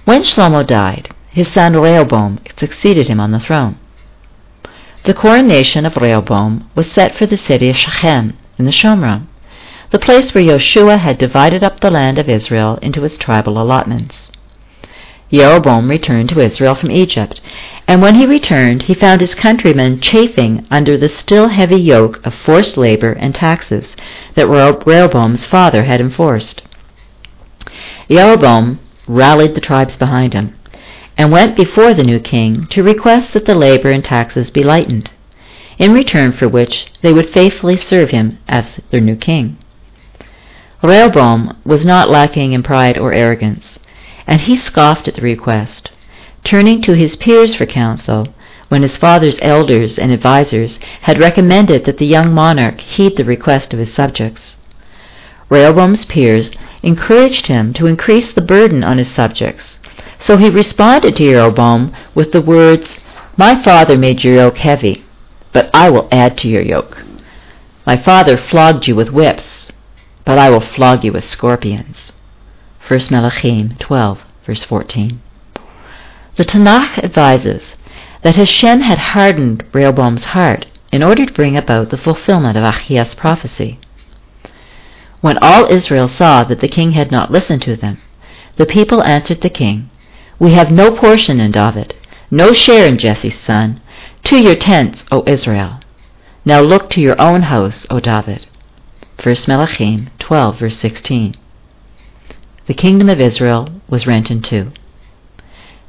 When 0.04 0.22
Shlomo 0.22 0.66
died, 0.66 1.10
his 1.30 1.46
son 1.46 1.74
Rehoboam 1.74 2.40
succeeded 2.58 3.06
him 3.06 3.20
on 3.20 3.30
the 3.30 3.38
throne. 3.38 3.78
The 5.04 5.14
coronation 5.14 5.86
of 5.86 5.96
Rehoboam 5.96 6.68
was 6.74 6.90
set 6.90 7.14
for 7.14 7.26
the 7.26 7.38
city 7.38 7.70
of 7.70 7.76
Shechem 7.76 8.36
in 8.58 8.64
the 8.64 8.72
Shomron, 8.72 9.28
the 9.90 10.00
place 10.00 10.34
where 10.34 10.42
Joshua 10.42 10.96
had 10.96 11.18
divided 11.18 11.62
up 11.62 11.78
the 11.78 11.92
land 11.92 12.18
of 12.18 12.28
Israel 12.28 12.80
into 12.82 13.04
its 13.04 13.16
tribal 13.16 13.62
allotments. 13.62 14.32
Jeroboam 15.34 15.90
returned 15.90 16.28
to 16.28 16.38
Israel 16.38 16.76
from 16.76 16.92
Egypt, 16.92 17.40
and 17.88 18.00
when 18.00 18.14
he 18.14 18.24
returned, 18.24 18.82
he 18.82 18.94
found 18.94 19.20
his 19.20 19.34
countrymen 19.34 20.00
chafing 20.00 20.64
under 20.70 20.96
the 20.96 21.08
still 21.08 21.48
heavy 21.48 21.80
yoke 21.80 22.24
of 22.24 22.32
forced 22.32 22.76
labor 22.76 23.10
and 23.12 23.34
taxes 23.34 23.96
that 24.36 24.46
Rehoboam's 24.46 25.44
father 25.44 25.82
had 25.84 26.00
enforced. 26.00 26.62
Jeroboam 28.08 28.78
rallied 29.08 29.56
the 29.56 29.60
tribes 29.60 29.96
behind 29.96 30.34
him 30.34 30.54
and 31.18 31.32
went 31.32 31.56
before 31.56 31.94
the 31.94 32.04
new 32.04 32.20
king 32.20 32.66
to 32.68 32.84
request 32.84 33.32
that 33.32 33.44
the 33.44 33.56
labor 33.56 33.90
and 33.90 34.04
taxes 34.04 34.52
be 34.52 34.62
lightened, 34.62 35.10
in 35.78 35.92
return 35.92 36.30
for 36.30 36.48
which 36.48 36.86
they 37.02 37.12
would 37.12 37.28
faithfully 37.28 37.76
serve 37.76 38.10
him 38.10 38.38
as 38.46 38.80
their 38.90 39.00
new 39.00 39.16
king. 39.16 39.56
Rehoboam 40.80 41.56
was 41.64 41.84
not 41.84 42.08
lacking 42.08 42.52
in 42.52 42.62
pride 42.62 42.96
or 42.96 43.12
arrogance, 43.12 43.80
and 44.26 44.42
he 44.42 44.56
scoffed 44.56 45.08
at 45.08 45.14
the 45.14 45.22
request, 45.22 45.90
turning 46.42 46.80
to 46.82 46.94
his 46.94 47.16
peers 47.16 47.54
for 47.54 47.66
counsel 47.66 48.28
when 48.68 48.82
his 48.82 48.96
father's 48.96 49.38
elders 49.42 49.98
and 49.98 50.10
advisers 50.12 50.78
had 51.02 51.18
recommended 51.18 51.84
that 51.84 51.98
the 51.98 52.06
young 52.06 52.32
monarch 52.32 52.80
heed 52.80 53.16
the 53.16 53.24
request 53.24 53.72
of 53.72 53.78
his 53.78 53.92
subjects. 53.92 54.56
Rehoboam's 55.48 56.04
peers 56.04 56.50
encouraged 56.82 57.46
him 57.46 57.72
to 57.74 57.86
increase 57.86 58.32
the 58.32 58.42
burden 58.42 58.82
on 58.82 58.98
his 58.98 59.10
subjects 59.10 59.78
so 60.24 60.38
he 60.38 60.48
responded 60.48 61.16
to 61.16 61.32
Jeroboam 61.32 61.94
with 62.14 62.32
the 62.32 62.40
words, 62.40 62.98
My 63.36 63.62
father 63.62 63.98
made 63.98 64.24
your 64.24 64.36
yoke 64.36 64.56
heavy, 64.56 65.04
but 65.52 65.68
I 65.74 65.90
will 65.90 66.08
add 66.10 66.38
to 66.38 66.48
your 66.48 66.62
yoke. 66.62 67.02
My 67.86 67.98
father 67.98 68.38
flogged 68.38 68.86
you 68.86 68.96
with 68.96 69.12
whips, 69.12 69.70
but 70.24 70.38
I 70.38 70.48
will 70.48 70.62
flog 70.62 71.04
you 71.04 71.12
with 71.12 71.28
scorpions. 71.28 72.12
1 72.86 73.00
Melachim 73.10 73.78
12, 73.78 74.20
verse 74.44 74.62
14. 74.64 75.18
The 76.36 76.44
Tanakh 76.44 77.02
advises 77.02 77.76
that 78.22 78.34
Hashem 78.34 78.82
had 78.82 78.98
hardened 78.98 79.64
Rehoboam's 79.72 80.24
heart 80.24 80.66
in 80.92 81.02
order 81.02 81.24
to 81.24 81.32
bring 81.32 81.56
about 81.56 81.88
the 81.88 81.96
fulfillment 81.96 82.58
of 82.58 82.62
Achias' 82.62 83.16
prophecy. 83.16 83.78
When 85.22 85.38
all 85.38 85.72
Israel 85.72 86.08
saw 86.08 86.44
that 86.44 86.60
the 86.60 86.68
king 86.68 86.92
had 86.92 87.10
not 87.10 87.30
listened 87.30 87.62
to 87.62 87.74
them, 87.74 87.96
the 88.56 88.66
people 88.66 89.02
answered 89.02 89.40
the 89.40 89.48
king, 89.48 89.88
We 90.38 90.52
have 90.52 90.70
no 90.70 90.94
portion 90.94 91.40
in 91.40 91.52
David, 91.52 91.94
no 92.30 92.52
share 92.52 92.86
in 92.86 92.98
Jesse's 92.98 93.38
son. 93.38 93.80
To 94.24 94.36
your 94.36 94.56
tents, 94.56 95.06
O 95.10 95.24
Israel. 95.26 95.80
Now 96.44 96.60
look 96.60 96.90
to 96.90 97.00
your 97.00 97.18
own 97.18 97.42
house, 97.42 97.86
O 97.88 97.98
David. 97.98 98.46
1 99.22 99.34
Melachim 99.48 100.10
12, 100.18 100.58
verse 100.58 100.76
16. 100.76 101.36
The 102.66 102.74
kingdom 102.74 103.10
of 103.10 103.20
Israel 103.20 103.68
was 103.90 104.06
rent 104.06 104.30
in 104.30 104.40
two. 104.40 104.72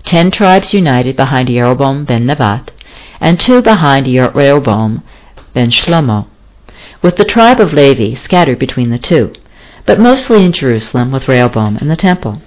Ten 0.03 0.29
tribes 0.29 0.73
united 0.73 1.15
behind 1.15 1.47
Jeroboam 1.47 2.03
ben 2.03 2.25
Nebat, 2.25 2.69
and 3.21 3.39
two 3.39 3.61
behind 3.61 4.07
Rehoboam 4.07 5.01
ben 5.53 5.69
Shlomo, 5.69 6.27
with 7.01 7.15
the 7.15 7.23
tribe 7.23 7.61
of 7.61 7.71
Levi 7.71 8.15
scattered 8.15 8.59
between 8.59 8.89
the 8.89 8.99
two, 8.99 9.31
but 9.85 10.01
mostly 10.01 10.43
in 10.43 10.51
Jerusalem 10.51 11.13
with 11.13 11.29
Rehoboam 11.29 11.77
and 11.77 11.89
the 11.89 11.95
temple. 11.95 12.41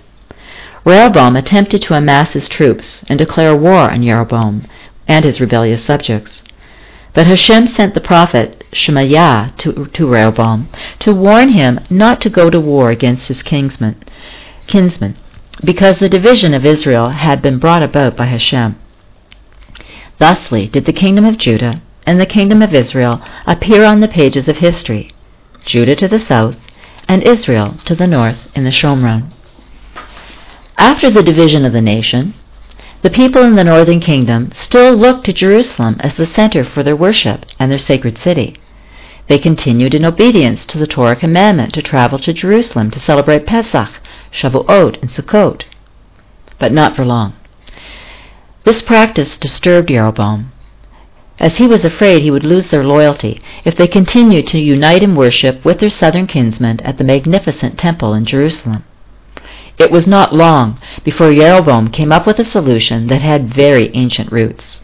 Rehoboam 0.85 1.35
attempted 1.35 1.81
to 1.83 1.95
amass 1.95 2.35
his 2.35 2.51
troops 2.51 3.03
and 3.09 3.19
declare 3.19 3.57
war 3.57 3.91
on 3.91 4.03
Jeroboam 4.03 4.63
and 5.09 5.25
his 5.25 5.41
rebellious 5.41 5.83
subjects. 5.83 6.43
But 7.15 7.27
Hashem 7.27 7.67
sent 7.69 7.95
the 7.95 8.01
prophet 8.03 8.65
Shemaiah 8.73 9.55
to, 9.57 9.87
to 9.87 10.07
Rehoboam 10.07 10.69
to 10.99 11.15
warn 11.15 11.49
him 11.49 11.81
not 11.89 12.21
to 12.21 12.31
go 12.31 12.51
to 12.51 12.61
war 12.61 12.91
against 12.91 13.29
his 13.29 13.43
kinsman, 13.43 13.97
kinsman, 14.69 15.17
because 15.65 15.99
the 15.99 16.09
division 16.09 16.55
of 16.55 16.65
Israel 16.65 17.11
had 17.11 17.43
been 17.43 17.59
brought 17.59 17.83
about 17.83 18.17
by 18.17 18.27
Hashem. 18.27 18.77
Thusly 20.19 20.67
did 20.69 20.85
the 20.85 20.93
kingdom 20.93 21.25
of 21.25 21.39
Judah 21.39 21.83
and 22.07 22.21
the 22.21 22.27
kingdom 22.27 22.63
of 22.63 22.75
Israel 22.75 23.21
appear 23.47 23.85
on 23.85 24.01
the 24.01 24.09
pages 24.09 24.49
of 24.49 24.59
history, 24.59 25.13
Judah 25.65 25.97
to 25.97 26.09
the 26.09 26.21
south 26.21 26.57
and 27.09 27.23
Israel 27.23 27.77
to 27.85 27.95
the 27.95 28.07
north 28.07 28.39
in 28.55 28.65
the 28.65 28.71
Shomron. 28.71 29.31
After 30.77 31.11
the 31.11 31.23
division 31.23 31.65
of 31.65 31.73
the 31.73 31.81
nation, 31.81 32.35
the 33.03 33.11
people 33.11 33.43
in 33.43 33.55
the 33.55 33.65
northern 33.65 34.01
kingdom 34.01 34.53
still 34.57 34.95
looked 34.95 35.25
to 35.27 35.33
Jerusalem 35.33 35.97
as 36.01 36.17
the 36.17 36.27
center 36.27 36.65
for 36.65 36.83
their 36.83 36.97
worship 36.97 37.47
and 37.59 37.71
their 37.71 37.79
sacred 37.79 38.19
city. 38.19 38.57
They 39.29 39.39
continued 39.39 39.95
in 39.95 40.07
obedience 40.07 40.65
to 40.67 40.79
the 40.79 40.87
Torah 40.87 41.15
commandment 41.15 41.75
to 41.75 41.83
travel 41.83 42.19
to 42.21 42.33
Jerusalem 42.33 42.91
to 42.91 43.01
celebrate 43.01 43.47
Pesach, 43.47 44.01
Shavuot, 44.33 45.01
and 45.01 45.11
Sukkot. 45.11 45.65
But 46.59 46.73
not 46.73 46.97
for 46.97 47.05
long. 47.05 47.35
This 48.65 48.83
practice 48.83 49.37
disturbed 49.37 49.89
Jeroboam, 49.89 50.51
as 51.39 51.59
he 51.59 51.67
was 51.67 51.85
afraid 51.85 52.23
he 52.23 52.31
would 52.31 52.43
lose 52.43 52.67
their 52.67 52.85
loyalty 52.85 53.41
if 53.65 53.77
they 53.77 53.87
continued 53.87 54.47
to 54.49 54.59
unite 54.59 55.03
in 55.03 55.15
worship 55.15 55.65
with 55.65 55.79
their 55.79 55.91
southern 55.91 56.27
kinsmen 56.27 56.81
at 56.81 56.99
the 56.99 57.05
magnificent 57.05 57.79
temple 57.79 58.15
in 58.15 58.25
Jerusalem. 58.25 58.85
It 59.79 59.93
was 59.93 60.07
not 60.07 60.35
long 60.35 60.81
before 61.05 61.33
Jeroboam 61.33 61.91
came 61.91 62.11
up 62.11 62.27
with 62.27 62.41
a 62.41 62.45
solution 62.45 63.07
that 63.07 63.23
had 63.23 63.55
very 63.55 63.95
ancient 63.95 64.33
roots. 64.33 64.81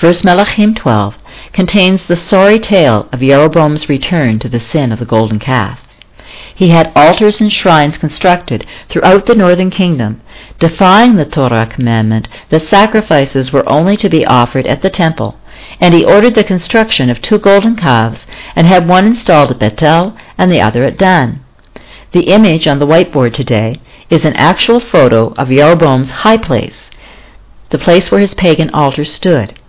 1 0.00 0.12
Melachim 0.24 0.74
12 0.74 1.16
contains 1.52 2.06
the 2.06 2.16
sorry 2.16 2.58
tale 2.58 3.08
of 3.12 3.20
Jeroboam's 3.20 3.88
return 3.88 4.38
to 4.40 4.48
the 4.48 4.60
sin 4.60 4.92
of 4.92 4.98
the 4.98 5.04
golden 5.04 5.38
calf. 5.38 5.80
He 6.54 6.68
had 6.70 6.92
altars 6.96 7.40
and 7.40 7.52
shrines 7.52 7.98
constructed 7.98 8.66
throughout 8.88 9.26
the 9.26 9.34
northern 9.34 9.70
kingdom, 9.70 10.20
defying 10.58 11.14
the 11.14 11.24
Torah 11.24 11.66
commandment 11.66 12.28
that 12.50 12.62
sacrifices 12.62 13.52
were 13.52 13.70
only 13.70 13.96
to 13.96 14.08
be 14.08 14.26
offered 14.26 14.66
at 14.66 14.82
the 14.82 14.90
temple, 14.90 15.38
and 15.80 15.94
he 15.94 16.04
ordered 16.04 16.34
the 16.34 16.42
construction 16.42 17.10
of 17.10 17.22
two 17.22 17.38
golden 17.38 17.76
calves 17.76 18.26
and 18.56 18.66
had 18.66 18.88
one 18.88 19.06
installed 19.06 19.52
at 19.52 19.60
Bethel 19.60 20.16
and 20.36 20.50
the 20.50 20.60
other 20.60 20.82
at 20.82 20.98
Dan. 20.98 21.44
The 22.12 22.24
image 22.24 22.66
on 22.66 22.78
the 22.78 22.86
whiteboard 22.86 23.34
today 23.34 23.80
is 24.10 24.24
an 24.24 24.34
actual 24.34 24.80
photo 24.80 25.34
of 25.34 25.48
Jeroboam's 25.48 26.10
high 26.10 26.38
place, 26.38 26.90
the 27.70 27.78
place 27.78 28.10
where 28.10 28.20
his 28.20 28.34
pagan 28.34 28.70
altar 28.70 29.04
stood, 29.04 29.60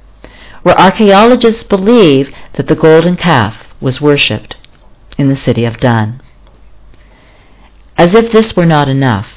where 0.63 0.79
archaeologists 0.79 1.63
believe 1.63 2.33
that 2.53 2.67
the 2.67 2.75
golden 2.75 3.15
calf 3.15 3.57
was 3.79 4.01
worshipped 4.01 4.55
in 5.17 5.29
the 5.29 5.35
city 5.35 5.65
of 5.65 5.79
Dan. 5.79 6.21
As 7.97 8.15
if 8.15 8.31
this 8.31 8.55
were 8.55 8.65
not 8.65 8.89
enough, 8.89 9.27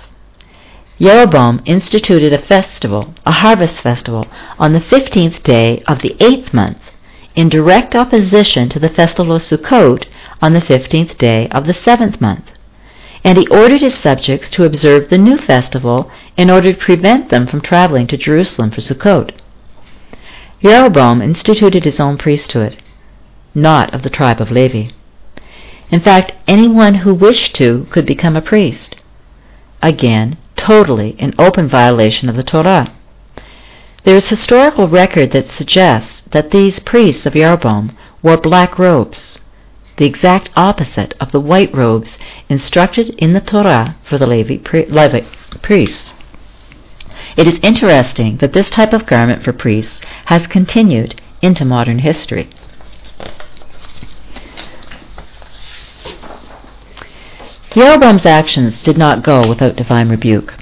Jeroboam 1.00 1.62
instituted 1.64 2.32
a 2.32 2.38
festival, 2.38 3.14
a 3.26 3.32
harvest 3.32 3.80
festival, 3.80 4.26
on 4.58 4.72
the 4.72 4.80
fifteenth 4.80 5.42
day 5.42 5.82
of 5.88 6.00
the 6.00 6.16
eighth 6.20 6.54
month, 6.54 6.78
in 7.34 7.48
direct 7.48 7.96
opposition 7.96 8.68
to 8.68 8.78
the 8.78 8.88
festival 8.88 9.34
of 9.34 9.42
Sukkot 9.42 10.06
on 10.40 10.52
the 10.52 10.60
fifteenth 10.60 11.18
day 11.18 11.48
of 11.48 11.66
the 11.66 11.74
seventh 11.74 12.20
month 12.20 12.44
and 13.24 13.38
he 13.38 13.46
ordered 13.48 13.80
his 13.80 13.94
subjects 13.94 14.50
to 14.50 14.64
observe 14.64 15.08
the 15.08 15.18
new 15.18 15.36
festival 15.36 16.10
in 16.36 16.50
order 16.50 16.72
to 16.72 16.78
prevent 16.78 17.30
them 17.30 17.46
from 17.46 17.60
traveling 17.60 18.06
to 18.08 18.16
Jerusalem 18.16 18.70
for 18.70 18.80
Sukkot. 18.80 19.32
Jeroboam 20.62 21.20
instituted 21.20 21.84
his 21.84 21.98
own 21.98 22.16
priesthood, 22.16 22.80
not 23.52 23.92
of 23.92 24.02
the 24.02 24.10
tribe 24.10 24.40
of 24.40 24.52
Levi. 24.52 24.92
In 25.90 26.00
fact, 26.00 26.34
anyone 26.46 26.94
who 26.94 27.12
wished 27.14 27.54
to 27.56 27.86
could 27.90 28.06
become 28.06 28.36
a 28.36 28.42
priest. 28.42 28.94
Again, 29.82 30.36
totally 30.54 31.10
in 31.18 31.34
open 31.36 31.68
violation 31.68 32.28
of 32.28 32.36
the 32.36 32.44
Torah. 32.44 32.94
There 34.04 34.16
is 34.16 34.28
historical 34.28 34.86
record 34.86 35.32
that 35.32 35.48
suggests 35.48 36.22
that 36.30 36.52
these 36.52 36.78
priests 36.78 37.26
of 37.26 37.34
Jeroboam 37.34 37.96
wore 38.22 38.36
black 38.36 38.78
robes, 38.78 39.40
the 39.98 40.06
exact 40.06 40.50
opposite 40.56 41.14
of 41.20 41.32
the 41.32 41.40
white 41.40 41.74
robes 41.74 42.16
instructed 42.48 43.10
in 43.18 43.32
the 43.32 43.40
Torah 43.40 43.96
for 44.04 44.16
the 44.16 44.26
Levi, 44.26 44.58
Levi 44.88 45.22
priests. 45.60 46.12
It 47.36 47.46
is 47.46 47.58
interesting 47.62 48.36
that 48.38 48.52
this 48.52 48.70
type 48.70 48.92
of 48.92 49.06
garment 49.06 49.42
for 49.42 49.52
priests 49.52 50.00
has 50.26 50.46
continued 50.46 51.20
into 51.40 51.64
modern 51.64 52.00
history. 52.00 52.48
Jeroboam's 57.70 58.26
actions 58.26 58.82
did 58.82 58.98
not 58.98 59.22
go 59.22 59.48
without 59.48 59.76
divine 59.76 60.10
rebuke. 60.10 60.54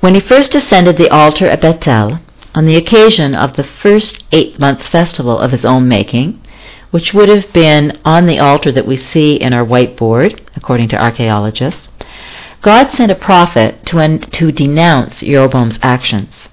When 0.00 0.14
he 0.14 0.20
first 0.20 0.54
ascended 0.54 0.98
the 0.98 1.08
altar 1.08 1.46
at 1.46 1.62
Bethel, 1.62 2.20
on 2.54 2.66
the 2.66 2.76
occasion 2.76 3.34
of 3.34 3.56
the 3.56 3.64
first 3.64 4.24
eight 4.30 4.58
month 4.58 4.82
festival 4.82 5.38
of 5.38 5.52
his 5.52 5.64
own 5.64 5.88
making, 5.88 6.40
which 6.90 7.14
would 7.14 7.28
have 7.28 7.50
been 7.52 7.98
on 8.04 8.26
the 8.26 8.38
altar 8.38 8.70
that 8.72 8.86
we 8.86 8.96
see 8.96 9.36
in 9.36 9.52
our 9.52 9.64
whiteboard, 9.64 10.40
according 10.54 10.88
to 10.88 11.02
archaeologists, 11.02 11.88
God 12.66 12.90
sent 12.90 13.12
a 13.12 13.14
prophet 13.14 13.86
to, 13.86 14.00
en- 14.00 14.18
to 14.18 14.50
denounce 14.50 15.20
Jeroboam's 15.20 15.78
actions. 15.82 16.48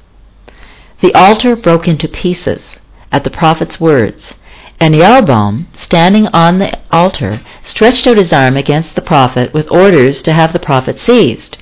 The 1.02 1.12
altar 1.16 1.56
broke 1.56 1.88
into 1.88 2.08
pieces 2.08 2.78
at 3.12 3.24
the 3.24 3.32
prophet's 3.32 3.80
words, 3.80 4.36
and 4.80 4.94
Jeroboam, 4.94 5.70
standing 5.76 6.28
on 6.28 6.60
the 6.60 6.78
altar, 6.92 7.42
stretched 7.64 8.06
out 8.06 8.18
his 8.18 8.32
arm 8.32 8.58
against 8.58 8.94
the 8.94 9.02
prophet 9.02 9.56
with 9.56 9.72
orders 9.72 10.22
to 10.22 10.34
have 10.34 10.54
the 10.54 10.60
prophet 10.60 11.00
seized. 11.00 11.58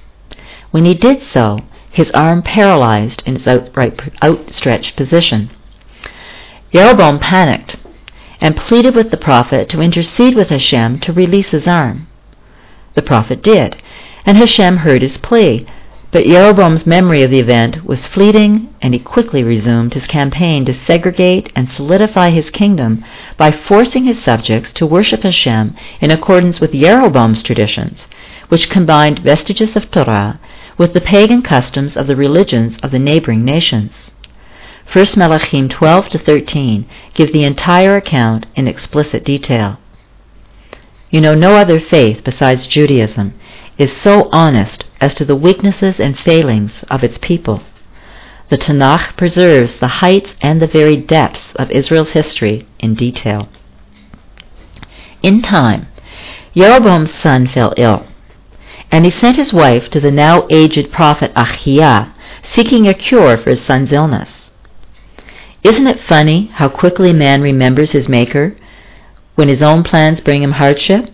When 0.71 0.83
he 0.83 0.95
did 0.95 1.23
so, 1.23 1.59
his 1.89 2.11
arm 2.11 2.41
paralyzed 2.41 3.23
in 3.25 3.37
its 3.37 3.47
outstretched 3.47 4.97
position. 4.97 5.49
Jeroboam 6.73 7.19
panicked 7.19 7.77
and 8.41 8.57
pleaded 8.57 8.95
with 8.95 9.11
the 9.11 9.17
prophet 9.17 9.69
to 9.69 9.79
intercede 9.79 10.35
with 10.35 10.49
Hashem 10.49 10.99
to 10.99 11.13
release 11.13 11.51
his 11.51 11.67
arm. 11.67 12.07
The 12.95 13.01
prophet 13.01 13.41
did, 13.41 13.81
and 14.25 14.37
Hashem 14.37 14.77
heard 14.77 15.01
his 15.01 15.17
plea, 15.17 15.65
but 16.11 16.25
Jeroboam's 16.25 16.85
memory 16.85 17.23
of 17.23 17.31
the 17.31 17.39
event 17.39 17.85
was 17.85 18.05
fleeting, 18.05 18.73
and 18.81 18.93
he 18.93 18.99
quickly 18.99 19.43
resumed 19.43 19.93
his 19.93 20.05
campaign 20.05 20.65
to 20.65 20.73
segregate 20.73 21.51
and 21.55 21.69
solidify 21.69 22.31
his 22.31 22.49
kingdom 22.49 23.05
by 23.37 23.51
forcing 23.51 24.03
his 24.03 24.21
subjects 24.21 24.73
to 24.73 24.85
worship 24.85 25.23
Hashem 25.23 25.73
in 26.01 26.11
accordance 26.11 26.59
with 26.59 26.73
Jeroboam's 26.73 27.43
traditions, 27.43 28.07
which 28.49 28.69
combined 28.69 29.19
vestiges 29.19 29.77
of 29.77 29.89
Torah 29.89 30.39
with 30.77 30.93
the 30.93 31.01
pagan 31.01 31.41
customs 31.41 31.95
of 31.95 32.07
the 32.07 32.15
religions 32.15 32.77
of 32.83 32.91
the 32.91 32.99
neighboring 32.99 33.45
nations. 33.45 34.11
1 34.91 35.05
Melachim 35.15 35.69
12 35.69 36.09
to 36.09 36.17
13 36.19 36.85
give 37.13 37.31
the 37.31 37.45
entire 37.45 37.95
account 37.95 38.47
in 38.55 38.67
explicit 38.67 39.23
detail. 39.23 39.79
You 41.09 41.21
know, 41.21 41.35
no 41.35 41.55
other 41.55 41.79
faith 41.79 42.23
besides 42.25 42.67
Judaism 42.67 43.33
is 43.81 43.91
so 43.91 44.29
honest 44.31 44.85
as 44.99 45.15
to 45.15 45.25
the 45.25 45.35
weaknesses 45.35 45.99
and 45.99 46.15
failings 46.15 46.83
of 46.91 47.03
its 47.03 47.17
people. 47.17 47.63
the 48.49 48.57
Tanakh 48.57 49.17
preserves 49.17 49.77
the 49.77 49.95
heights 50.03 50.35
and 50.39 50.61
the 50.61 50.67
very 50.67 50.97
depths 50.97 51.55
of 51.55 51.71
Israel's 51.71 52.11
history 52.11 52.67
in 52.79 52.93
detail. 52.93 53.49
In 55.23 55.41
time, 55.41 55.87
Jeroboam's 56.53 57.13
son 57.13 57.47
fell 57.47 57.73
ill, 57.75 58.05
and 58.91 59.03
he 59.03 59.09
sent 59.09 59.37
his 59.37 59.51
wife 59.51 59.89
to 59.89 59.99
the 59.99 60.11
now 60.11 60.45
aged 60.51 60.91
prophet 60.91 61.33
Achiah, 61.33 62.11
seeking 62.43 62.87
a 62.87 62.93
cure 62.93 63.35
for 63.37 63.49
his 63.49 63.63
son's 63.63 63.91
illness. 63.91 64.51
Isn't 65.63 65.87
it 65.87 66.01
funny 66.01 66.51
how 66.53 66.69
quickly 66.69 67.13
man 67.13 67.41
remembers 67.41 67.91
his 67.91 68.07
Maker 68.07 68.55
when 69.33 69.47
his 69.47 69.63
own 69.63 69.81
plans 69.83 70.19
bring 70.19 70.43
him 70.43 70.51
hardship? 70.51 71.09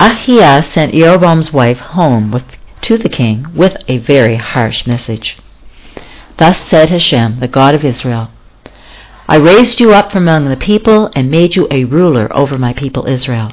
Achiah 0.00 0.64
sent 0.64 0.94
Jeroboam's 0.94 1.52
wife 1.52 1.76
home 1.76 2.30
with, 2.30 2.44
to 2.80 2.96
the 2.96 3.10
king 3.10 3.46
with 3.54 3.76
a 3.86 3.98
very 3.98 4.36
harsh 4.36 4.86
message. 4.86 5.36
Thus 6.38 6.58
said 6.58 6.88
Hashem, 6.88 7.40
the 7.40 7.46
God 7.46 7.74
of 7.74 7.84
Israel, 7.84 8.30
I 9.28 9.36
raised 9.36 9.78
you 9.78 9.92
up 9.92 10.10
from 10.10 10.22
among 10.22 10.46
the 10.46 10.56
people 10.56 11.10
and 11.14 11.30
made 11.30 11.54
you 11.54 11.68
a 11.70 11.84
ruler 11.84 12.34
over 12.34 12.56
my 12.56 12.72
people 12.72 13.06
Israel. 13.06 13.52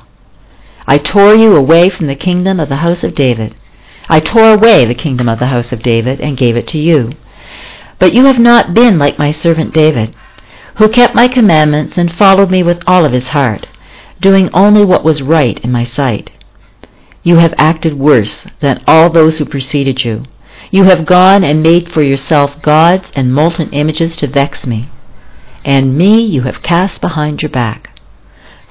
I 0.88 0.97
tore 0.97 1.36
you 1.36 1.53
away 1.53 1.89
from 1.89 2.07
the 2.07 2.15
kingdom 2.15 2.62
of 2.62 2.69
the 2.69 2.77
house 2.77 3.03
of 3.03 3.13
David. 3.13 3.53
I 4.07 4.21
tore 4.21 4.53
away 4.53 4.86
the 4.86 4.95
kingdom 4.95 5.27
of 5.27 5.39
the 5.39 5.47
house 5.47 5.73
of 5.73 5.83
David 5.83 6.21
and 6.21 6.38
gave 6.38 6.55
it 6.55 6.67
to 6.69 6.77
you. 6.77 7.12
But 7.99 8.13
you 8.13 8.23
have 8.23 8.39
not 8.39 8.73
been 8.73 8.97
like 8.97 9.19
my 9.19 9.33
servant 9.33 9.73
David, 9.73 10.15
who 10.77 10.88
kept 10.88 11.13
my 11.13 11.27
commandments 11.27 11.97
and 11.97 12.10
followed 12.10 12.49
me 12.49 12.63
with 12.63 12.81
all 12.88 13.03
of 13.03 13.12
his 13.12 13.27
heart, 13.27 13.67
doing 14.21 14.49
only 14.53 14.86
what 14.86 15.03
was 15.03 15.21
right 15.21 15.60
in 15.60 15.73
my 15.73 15.83
sight. 15.83 16.31
You 17.28 17.36
have 17.40 17.54
acted 17.58 18.00
worse 18.00 18.46
than 18.62 18.82
all 18.88 19.10
those 19.10 19.38
who 19.38 19.44
preceded 19.44 20.06
you. 20.06 20.24
You 20.72 20.86
have 20.86 21.06
gone 21.06 21.44
and 21.44 21.62
made 21.62 21.92
for 21.92 22.02
yourself 22.02 22.62
gods 22.62 23.12
and 23.16 23.34
molten 23.34 23.70
images 23.72 24.16
to 24.16 24.28
vex 24.28 24.66
me. 24.66 24.88
And 25.66 25.98
me 25.98 26.22
you 26.22 26.44
have 26.44 26.63
cast 26.63 27.02
behind 27.02 27.42
your 27.42 27.50
back. 27.50 28.00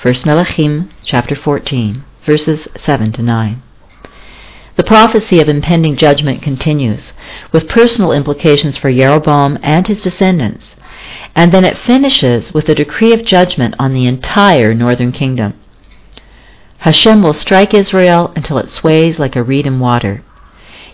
1 0.00 0.14
Melachim 0.24 0.88
chapter 1.04 1.36
14, 1.36 2.02
verses 2.24 2.66
7 2.78 3.12
to 3.12 3.20
9. 3.20 3.62
The 4.76 4.84
prophecy 4.84 5.38
of 5.38 5.50
impending 5.50 5.94
judgment 5.94 6.40
continues, 6.40 7.12
with 7.52 7.68
personal 7.68 8.10
implications 8.10 8.78
for 8.78 8.90
Jeroboam 8.90 9.58
and 9.62 9.86
his 9.86 10.00
descendants, 10.00 10.76
and 11.34 11.52
then 11.52 11.66
it 11.66 11.76
finishes 11.76 12.54
with 12.54 12.70
a 12.70 12.74
decree 12.74 13.12
of 13.12 13.26
judgment 13.26 13.74
on 13.78 13.92
the 13.92 14.06
entire 14.06 14.72
northern 14.72 15.12
kingdom. 15.12 15.52
Hashem 16.86 17.20
will 17.20 17.34
strike 17.34 17.74
Israel 17.74 18.32
until 18.36 18.58
it 18.58 18.70
sways 18.70 19.18
like 19.18 19.34
a 19.34 19.42
reed 19.42 19.66
in 19.66 19.80
water. 19.80 20.22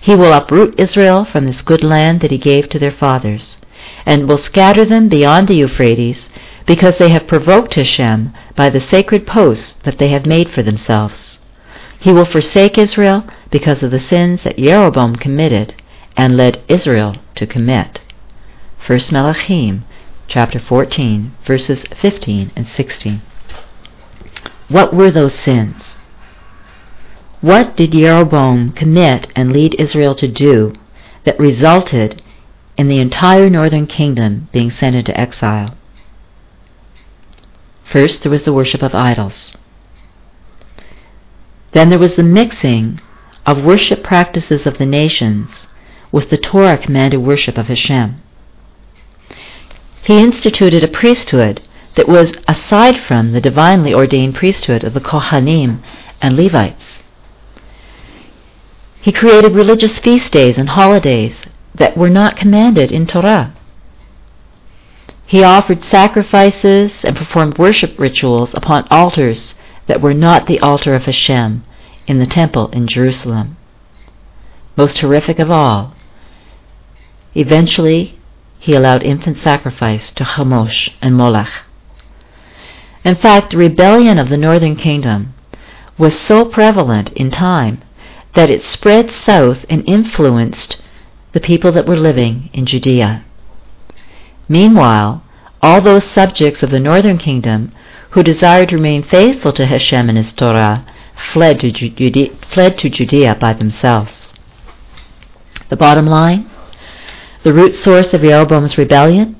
He 0.01 0.15
will 0.15 0.33
uproot 0.33 0.81
Israel 0.81 1.27
from 1.27 1.45
this 1.45 1.61
good 1.61 1.85
land 1.85 2.23
that 2.23 2.31
he 2.31 2.39
gave 2.39 2.71
to 2.71 2.79
their 2.79 2.91
fathers, 2.91 3.59
and 4.07 4.27
will 4.27 4.39
scatter 4.39 4.87
them 4.87 5.11
beyond 5.11 5.49
the 5.49 5.55
Euphrates, 5.55 6.31
because 6.65 6.97
they 6.97 7.11
have 7.11 7.27
provoked 7.27 7.75
Hashem 7.75 8.33
by 8.57 8.71
the 8.71 8.81
sacred 8.81 9.27
posts 9.27 9.75
that 9.85 9.99
they 9.99 10.09
have 10.09 10.25
made 10.25 10.49
for 10.49 10.63
themselves. 10.63 11.41
He 12.01 12.11
will 12.11 12.25
forsake 12.25 12.79
Israel 12.79 13.27
because 13.51 13.83
of 13.83 13.91
the 13.91 14.01
sins 14.01 14.45
that 14.45 14.57
Jeroboam 14.57 15.17
committed 15.17 15.75
and 16.17 16.39
led 16.39 16.63
Israel 16.69 17.17
to 17.35 17.47
commit. 17.47 18.01
1 18.87 18.99
Melachim 19.13 19.83
chapter 20.27 20.59
14 20.59 21.33
verses 21.45 21.85
15 22.01 22.51
and 22.57 22.67
16. 22.67 23.21
What 24.73 24.95
were 24.95 25.11
those 25.11 25.35
sins? 25.35 25.97
What 27.43 27.77
did 27.77 27.93
Jeroboam 27.93 28.73
commit 28.73 29.31
and 29.37 29.53
lead 29.53 29.75
Israel 29.79 30.15
to 30.15 30.27
do 30.27 30.73
that 31.25 31.39
resulted 31.39 32.23
in 32.79 32.89
the 32.89 32.99
entire 32.99 33.51
northern 33.51 33.87
kingdom 33.87 34.49
being 34.51 34.71
sent 34.71 34.97
into 34.97 35.19
exile? 35.21 35.77
First, 37.85 38.23
there 38.23 38.33
was 38.33 38.45
the 38.45 38.53
worship 38.55 38.83
of 38.83 38.95
idols. 38.95 39.55
Then 41.73 41.91
there 41.91 41.99
was 41.99 42.17
the 42.17 42.23
mixing 42.23 42.99
of 43.45 43.63
worship 43.63 44.03
practices 44.03 44.67
of 44.67 44.79
the 44.79 44.87
nations 44.87 45.67
with 46.11 46.31
the 46.31 46.39
Torah 46.39 46.79
commanded 46.79 47.19
worship 47.19 47.59
of 47.59 47.67
Hashem. 47.67 48.23
He 50.03 50.19
instituted 50.19 50.83
a 50.83 50.89
priesthood 50.89 51.61
that 51.95 52.09
was 52.09 52.33
aside 52.49 52.99
from 52.99 53.33
the 53.33 53.41
divinely 53.41 53.93
ordained 53.93 54.35
priesthood 54.35 54.85
of 54.85 54.95
the 54.95 55.01
Kohanim 55.01 55.83
and 56.21 56.37
Levites. 56.37 57.01
He 59.01 59.13
created 59.13 59.55
religious 59.55 59.99
feast 59.99 60.33
days 60.33 60.59
and 60.59 60.71
holidays 60.71 61.43
that 61.75 61.97
were 61.97 62.11
not 62.11 62.37
commanded 62.37 62.93
in 62.93 63.07
Torah. 63.07 63.53
He 65.27 65.43
offered 65.43 65.83
sacrifices 65.83 67.05
and 67.05 67.17
performed 67.17 67.59
worship 67.59 67.99
rituals 67.99 68.55
upon 68.55 68.87
altars 68.91 69.55
that 69.87 70.01
were 70.01 70.15
not 70.15 70.47
the 70.47 70.61
altar 70.61 70.95
of 70.95 71.07
Hashem 71.07 71.65
in 72.07 72.19
the 72.19 72.27
temple 72.27 72.69
in 72.69 72.87
Jerusalem. 72.87 73.57
Most 74.77 74.99
horrific 74.99 75.39
of 75.39 75.51
all, 75.51 75.95
eventually 77.35 78.19
he 78.59 78.75
allowed 78.75 79.03
infant 79.03 79.39
sacrifice 79.39 80.13
to 80.13 80.25
Chemosh 80.25 80.91
and 81.01 81.17
Molech. 81.17 81.51
In 83.05 83.17
fact, 83.17 83.51
the 83.51 83.57
rebellion 83.57 84.19
of 84.19 84.29
the 84.29 84.37
northern 84.37 84.77
kingdom 84.77 85.35
was 85.99 86.19
so 86.19 86.45
prevalent 86.45 87.11
in 87.11 87.31
time 87.31 87.83
that 88.35 88.51
it 88.51 88.63
spread 88.63 89.13
south 89.13 89.65
and 89.69 89.83
influenced 89.89 90.77
the 91.33 91.41
people 91.41 91.73
that 91.73 91.87
were 91.87 91.97
living 91.97 92.49
in 92.53 92.67
Judea. 92.67 93.25
Meanwhile, 94.49 95.23
all 95.61 95.81
those 95.81 96.05
subjects 96.05 96.63
of 96.63 96.71
the 96.71 96.81
northern 96.81 97.19
kingdom 97.19 97.73
who 98.11 98.23
desired 98.23 98.69
to 98.69 98.77
remain 98.77 99.03
faithful 99.03 99.53
to 99.53 99.67
Hashem 99.67 100.09
and 100.09 100.19
his 100.19 100.33
Torah 100.33 100.85
fled 101.33 101.61
to, 101.61 101.71
Judea, 101.71 102.31
fled 102.43 102.79
to 102.79 102.91
Judea 102.91 103.37
by 103.37 103.53
themselves. 103.53 104.33
The 105.69 105.77
bottom 105.77 106.07
line 106.07 106.51
the 107.43 107.53
root 107.53 107.75
source 107.75 108.15
of 108.15 108.21
Jeroboam's 108.21 108.79
rebellion 108.79 109.37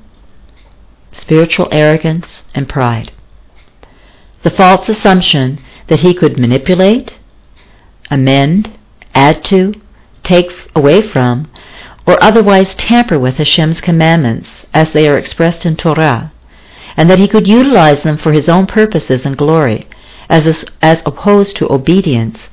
spiritual 1.13 1.69
arrogance 1.71 2.43
and 2.53 2.67
pride. 2.67 3.11
The 4.43 4.51
false 4.51 4.89
assumption 4.89 5.59
that 5.87 6.01
he 6.01 6.13
could 6.13 6.37
manipulate, 6.37 7.17
amend, 8.11 8.71
add 9.13 9.43
to, 9.45 9.73
take 10.21 10.51
away 10.75 11.01
from, 11.01 11.49
or 12.05 12.21
otherwise 12.21 12.75
tamper 12.75 13.17
with 13.17 13.37
Hashem's 13.37 13.81
commandments 13.81 14.65
as 14.73 14.91
they 14.91 15.07
are 15.07 15.17
expressed 15.17 15.65
in 15.65 15.75
Torah, 15.75 16.31
and 16.97 17.09
that 17.09 17.19
he 17.19 17.27
could 17.27 17.47
utilize 17.47 18.03
them 18.03 18.17
for 18.17 18.33
his 18.33 18.49
own 18.49 18.67
purposes 18.67 19.25
and 19.25 19.37
glory, 19.37 19.87
as, 20.29 20.65
as 20.81 21.01
opposed 21.05 21.55
to 21.57 21.71
obedience 21.71 22.49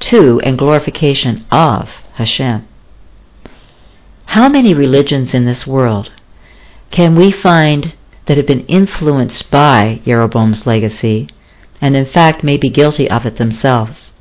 to 0.00 0.40
and 0.40 0.58
glorification 0.58 1.44
of 1.50 1.88
Hashem. 2.14 2.66
How 4.26 4.48
many 4.48 4.74
religions 4.74 5.34
in 5.34 5.44
this 5.44 5.66
world 5.66 6.10
can 6.90 7.14
we 7.14 7.30
find 7.30 7.94
that 8.26 8.36
have 8.36 8.46
been 8.46 8.66
influenced 8.66 9.50
by 9.50 10.00
Jeroboam's 10.04 10.66
legacy, 10.66 11.28
and 11.80 11.96
in 11.96 12.06
fact 12.06 12.44
may 12.44 12.56
be 12.56 12.70
guilty 12.70 13.10
of 13.10 13.26
it 13.26 13.36
themselves? 13.36 14.12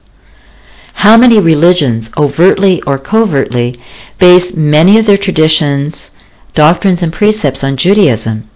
How 0.93 1.15
many 1.15 1.39
religions, 1.39 2.09
overtly 2.17 2.81
or 2.81 2.97
covertly, 2.97 3.79
base 4.17 4.53
many 4.53 4.97
of 4.97 5.05
their 5.05 5.17
traditions, 5.17 6.11
doctrines, 6.53 7.01
and 7.01 7.13
precepts 7.13 7.63
on 7.63 7.77
Judaism? 7.77 8.49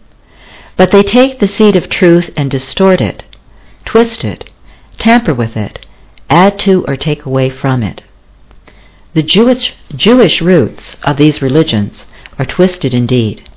But 0.76 0.92
they 0.92 1.04
take 1.04 1.40
the 1.40 1.48
seed 1.48 1.76
of 1.76 1.90
truth 1.90 2.32
and 2.36 2.52
distort 2.52 3.00
it, 3.00 3.24
twist 3.86 4.26
it, 4.26 4.50
tamper 4.98 5.34
with 5.34 5.56
it, 5.56 5.86
add 6.30 6.60
to 6.60 6.84
or 6.88 6.98
take 6.98 7.26
away 7.26 7.50
from 7.50 7.84
it. 7.84 8.02
The 9.14 9.24
Jewish, 9.24 9.76
Jewish 9.96 10.42
roots 10.42 10.96
of 11.04 11.18
these 11.18 11.42
religions 11.42 12.06
are 12.40 12.46
twisted 12.46 12.94
indeed, 12.94 13.48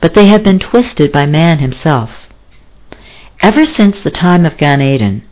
but 0.00 0.14
they 0.14 0.26
have 0.26 0.42
been 0.42 0.58
twisted 0.58 1.10
by 1.12 1.26
man 1.26 1.58
himself. 1.58 2.10
Ever 3.40 3.64
since 3.64 4.00
the 4.00 4.10
time 4.10 4.44
of 4.44 4.56
Gan 4.56 4.80
Eden, 4.82 5.22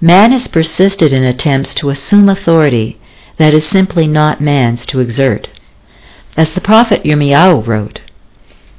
Man 0.00 0.30
has 0.30 0.46
persisted 0.46 1.12
in 1.12 1.24
attempts 1.24 1.74
to 1.74 1.90
assume 1.90 2.28
authority 2.28 3.00
that 3.36 3.52
is 3.52 3.66
simply 3.66 4.06
not 4.06 4.40
man's 4.40 4.86
to 4.86 5.00
exert. 5.00 5.48
As 6.36 6.54
the 6.54 6.60
prophet 6.60 7.02
Yirmiyahu 7.02 7.66
wrote, 7.66 8.00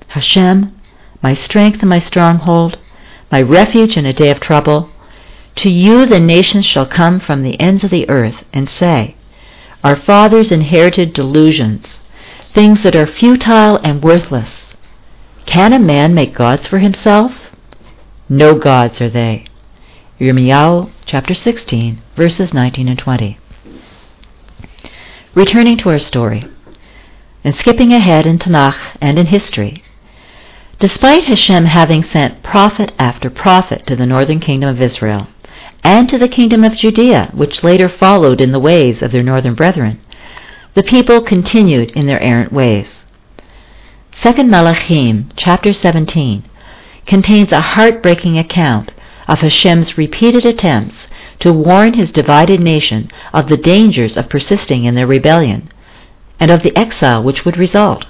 Hashem, 0.08 0.74
my 1.22 1.34
strength 1.34 1.82
and 1.82 1.90
my 1.90 2.00
stronghold, 2.00 2.78
my 3.30 3.42
refuge 3.42 3.98
in 3.98 4.06
a 4.06 4.14
day 4.14 4.30
of 4.30 4.40
trouble, 4.40 4.90
to 5.58 5.70
you 5.70 6.06
the 6.06 6.22
nations 6.22 6.66
shall 6.66 6.86
come 6.86 7.20
from 7.20 7.44
the 7.44 7.60
ends 7.60 7.84
of 7.84 7.90
the 7.90 8.10
earth 8.10 8.46
and 8.54 8.70
say, 8.70 9.16
Our 9.84 9.98
fathers 9.98 10.54
inherited 10.54 11.12
delusions, 11.12 12.00
things 12.54 12.82
that 12.84 12.96
are 12.96 13.06
futile 13.06 13.76
and 13.84 14.02
worthless. 14.02 14.69
Can 15.50 15.74
a 15.74 15.80
man 15.80 16.14
make 16.14 16.36
gods 16.36 16.68
for 16.68 16.78
himself? 16.78 17.32
No 18.30 18.60
gods 18.60 19.02
are 19.02 19.10
they. 19.10 19.46
Yirmiyahu 20.20 20.92
chapter 21.08 21.34
16, 21.34 22.00
verses 22.16 22.54
19 22.54 22.88
and 22.88 23.00
20. 23.00 23.40
Returning 25.34 25.76
to 25.78 25.90
our 25.90 25.98
story, 25.98 26.46
And 27.44 27.56
skipping 27.56 27.92
ahead 27.92 28.28
in 28.28 28.38
Tanakh 28.38 28.96
and 29.02 29.18
in 29.18 29.26
history, 29.26 29.82
despite 30.78 31.26
Hashem 31.26 31.66
having 31.66 32.04
sent 32.04 32.44
prophet 32.44 32.92
after 33.00 33.32
prophet 33.32 33.88
to 33.88 33.96
the 33.96 34.06
northern 34.06 34.40
kingdom 34.40 34.70
of 34.70 34.80
Israel, 34.80 35.30
and 35.84 36.08
to 36.10 36.20
the 36.20 36.28
kingdom 36.28 36.64
of 36.64 36.76
Judea, 36.76 37.32
which 37.34 37.64
later 37.64 37.90
followed 37.90 38.40
in 38.40 38.52
the 38.52 38.60
ways 38.60 39.02
of 39.02 39.12
their 39.12 39.24
northern 39.24 39.56
brethren, 39.56 40.00
the 40.76 40.84
people 40.84 41.24
continued 41.24 41.90
in 41.96 42.06
their 42.06 42.22
errant 42.22 42.54
ways. 42.54 43.04
2 44.22 44.34
Melachim, 44.44 45.32
chapter 45.38 45.72
17, 45.72 46.44
contains 47.06 47.54
a 47.54 47.62
heartbreaking 47.62 48.38
account 48.38 48.92
of 49.30 49.40
Hashem's 49.40 49.98
repeated 49.98 50.44
attempts 50.44 51.08
to 51.40 51.54
warn 51.54 51.94
his 51.94 52.12
divided 52.12 52.60
nation 52.60 53.10
of 53.32 53.48
the 53.48 53.56
dangers 53.56 54.18
of 54.18 54.28
persisting 54.28 54.84
in 54.84 54.96
their 54.96 55.08
rebellion 55.08 55.72
and 56.38 56.52
of 56.52 56.64
the 56.64 56.78
exile 56.78 57.24
which 57.24 57.46
would 57.46 57.56
result. 57.56 58.08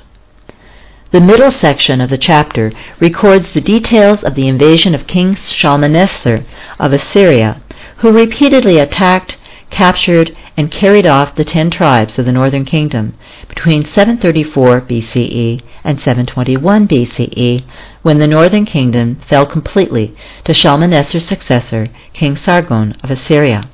The 1.12 1.22
middle 1.22 1.52
section 1.52 2.02
of 2.02 2.10
the 2.10 2.18
chapter 2.18 2.72
records 3.00 3.52
the 3.52 3.62
details 3.62 4.24
of 4.24 4.34
the 4.34 4.48
invasion 4.48 4.96
of 4.96 5.06
King 5.06 5.36
Shalmaneser 5.36 6.44
of 6.80 6.92
Assyria, 6.92 7.62
who 7.98 8.12
repeatedly 8.12 8.80
attacked, 8.80 9.38
captured, 9.70 10.36
and 10.58 10.72
carried 10.72 11.06
off 11.06 11.36
the 11.36 11.46
ten 11.46 11.70
tribes 11.70 12.18
of 12.18 12.26
the 12.26 12.32
northern 12.32 12.66
kingdom 12.66 13.14
between 13.48 13.86
734 13.86 14.82
BCE 14.82 15.62
and 15.84 16.00
721 16.00 16.88
BCE, 16.88 17.64
when 18.02 18.20
the 18.20 18.28
northern 18.28 18.66
kingdom 18.66 19.16
fell 19.28 19.46
completely 19.46 20.16
to 20.44 20.54
Shalmaneser's 20.54 21.26
successor, 21.26 21.88
King 22.14 22.36
Sargon 22.36 22.96
of 23.04 23.12
Assyria. 23.12 23.70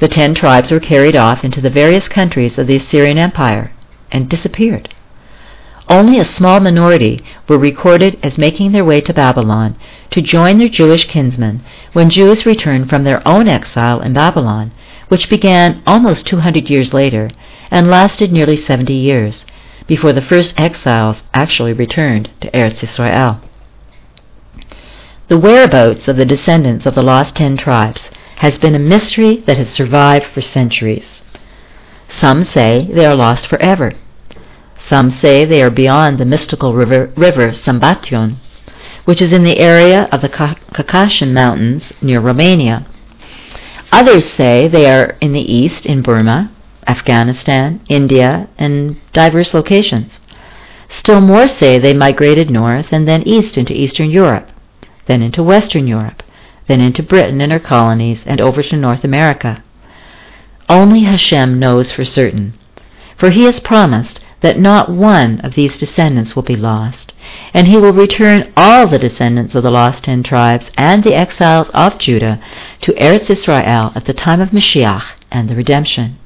The 0.00 0.08
ten 0.08 0.34
tribes 0.34 0.70
were 0.70 0.80
carried 0.80 1.16
off 1.16 1.44
into 1.44 1.60
the 1.60 1.70
various 1.70 2.08
countries 2.08 2.58
of 2.58 2.66
the 2.66 2.76
Assyrian 2.76 3.18
Empire 3.18 3.72
and 4.12 4.28
disappeared. 4.28 4.94
Only 5.88 6.18
a 6.18 6.24
small 6.24 6.60
minority 6.60 7.22
were 7.48 7.58
recorded 7.58 8.18
as 8.22 8.36
making 8.36 8.72
their 8.72 8.84
way 8.84 9.00
to 9.00 9.14
Babylon 9.14 9.76
to 10.10 10.20
join 10.20 10.58
their 10.58 10.68
Jewish 10.68 11.06
kinsmen 11.06 11.62
when 11.94 12.10
Jews 12.10 12.44
returned 12.44 12.90
from 12.90 13.04
their 13.04 13.26
own 13.26 13.48
exile 13.48 14.00
in 14.00 14.12
Babylon, 14.12 14.70
which 15.08 15.30
began 15.30 15.82
almost 15.86 16.26
200 16.26 16.68
years 16.68 16.92
later 16.92 17.30
and 17.70 17.88
lasted 17.88 18.30
nearly 18.30 18.56
70 18.56 18.92
years 18.92 19.46
before 19.88 20.12
the 20.12 20.22
first 20.22 20.54
exiles 20.56 21.24
actually 21.34 21.72
returned 21.72 22.30
to 22.40 22.50
Eretz 22.52 22.84
Israel. 22.84 23.40
The 25.26 25.38
whereabouts 25.38 26.06
of 26.06 26.16
the 26.16 26.24
descendants 26.24 26.86
of 26.86 26.94
the 26.94 27.02
lost 27.02 27.34
ten 27.34 27.56
tribes 27.56 28.10
has 28.36 28.56
been 28.58 28.74
a 28.74 28.78
mystery 28.78 29.36
that 29.46 29.56
has 29.56 29.70
survived 29.70 30.26
for 30.26 30.40
centuries. 30.40 31.22
Some 32.08 32.44
say 32.44 32.88
they 32.92 33.04
are 33.04 33.16
lost 33.16 33.46
forever. 33.46 33.94
Some 34.78 35.10
say 35.10 35.44
they 35.44 35.62
are 35.62 35.70
beyond 35.70 36.18
the 36.18 36.24
mystical 36.24 36.74
river, 36.74 37.12
river 37.16 37.50
Sambation, 37.52 38.36
which 39.04 39.20
is 39.20 39.32
in 39.32 39.42
the 39.42 39.58
area 39.58 40.04
of 40.12 40.20
the 40.20 40.28
Caucasian 40.28 41.34
Mountains 41.34 41.92
near 42.00 42.20
Romania. 42.20 42.86
Others 43.90 44.30
say 44.30 44.68
they 44.68 44.88
are 44.88 45.16
in 45.20 45.32
the 45.32 45.52
east 45.52 45.84
in 45.84 46.02
Burma, 46.02 46.52
Afghanistan, 46.88 47.80
India, 47.88 48.48
and 48.58 48.96
diverse 49.12 49.52
locations. 49.52 50.20
Still 50.88 51.20
more 51.20 51.46
say 51.46 51.78
they 51.78 51.92
migrated 51.92 52.50
north 52.50 52.92
and 52.92 53.06
then 53.06 53.22
east 53.22 53.58
into 53.58 53.78
Eastern 53.78 54.10
Europe, 54.10 54.48
then 55.06 55.22
into 55.22 55.42
Western 55.42 55.86
Europe, 55.86 56.22
then 56.66 56.80
into 56.80 57.02
Britain 57.02 57.40
and 57.42 57.52
her 57.52 57.60
colonies, 57.60 58.24
and 58.26 58.40
over 58.40 58.62
to 58.62 58.76
North 58.76 59.04
America. 59.04 59.62
Only 60.68 61.00
Hashem 61.00 61.58
knows 61.58 61.92
for 61.92 62.04
certain, 62.04 62.54
for 63.16 63.30
he 63.30 63.44
has 63.44 63.60
promised 63.60 64.20
that 64.40 64.58
not 64.58 64.88
one 64.88 65.40
of 65.40 65.54
these 65.54 65.78
descendants 65.78 66.36
will 66.36 66.42
be 66.42 66.56
lost, 66.56 67.12
and 67.52 67.66
he 67.66 67.76
will 67.76 67.92
return 67.92 68.52
all 68.56 68.86
the 68.86 68.98
descendants 68.98 69.54
of 69.54 69.62
the 69.62 69.70
lost 69.70 70.04
ten 70.04 70.22
tribes 70.22 70.70
and 70.76 71.02
the 71.02 71.14
exiles 71.14 71.68
of 71.74 71.98
Judah 71.98 72.40
to 72.80 72.92
Eretz 72.92 73.28
Israel 73.28 73.92
at 73.94 74.04
the 74.04 74.14
time 74.14 74.40
of 74.40 74.50
Mashiach 74.50 75.04
and 75.30 75.48
the 75.48 75.56
redemption. 75.56 76.18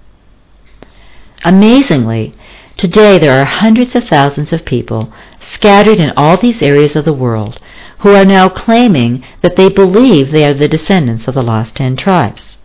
Amazingly, 1.45 2.35
today 2.77 3.19
there 3.19 3.41
are 3.41 3.45
hundreds 3.45 3.97
of 3.97 4.05
thousands 4.05 4.53
of 4.53 4.65
people 4.65 5.13
scattered 5.41 5.99
in 5.99 6.13
all 6.17 6.37
these 6.37 6.63
areas 6.63 6.95
of 6.95 7.05
the 7.05 7.13
world 7.13 7.59
who 7.99 8.15
are 8.15 8.25
now 8.25 8.49
claiming 8.49 9.25
that 9.43 9.57
they 9.57 9.69
believe 9.69 10.31
they 10.31 10.45
are 10.45 10.55
the 10.55 10.69
descendants 10.69 11.29
of 11.29 11.35
the 11.35 11.43
lost 11.43 11.77
ten 11.77 11.97
tribes. 11.97 12.59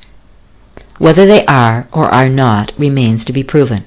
Whether 0.98 1.26
they 1.26 1.46
are 1.46 1.88
or 1.92 2.06
are 2.10 2.30
not 2.30 2.72
remains 2.78 3.24
to 3.26 3.34
be 3.34 3.44
proven. 3.44 3.86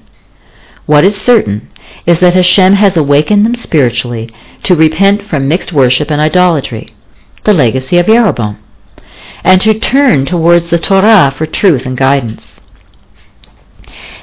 What 0.85 1.05
is 1.05 1.19
certain 1.19 1.69
is 2.05 2.19
that 2.21 2.33
Hashem 2.33 2.73
has 2.73 2.95
awakened 2.97 3.45
them 3.45 3.55
spiritually 3.55 4.29
to 4.63 4.75
repent 4.75 5.23
from 5.23 5.47
mixed 5.47 5.73
worship 5.73 6.09
and 6.09 6.21
idolatry, 6.21 6.93
the 7.43 7.53
legacy 7.53 7.97
of 7.97 8.05
Jeroboam, 8.05 8.57
and 9.43 9.59
to 9.61 9.77
turn 9.77 10.25
towards 10.25 10.69
the 10.69 10.79
Torah 10.79 11.33
for 11.35 11.45
truth 11.45 11.85
and 11.85 11.97
guidance. 11.97 12.60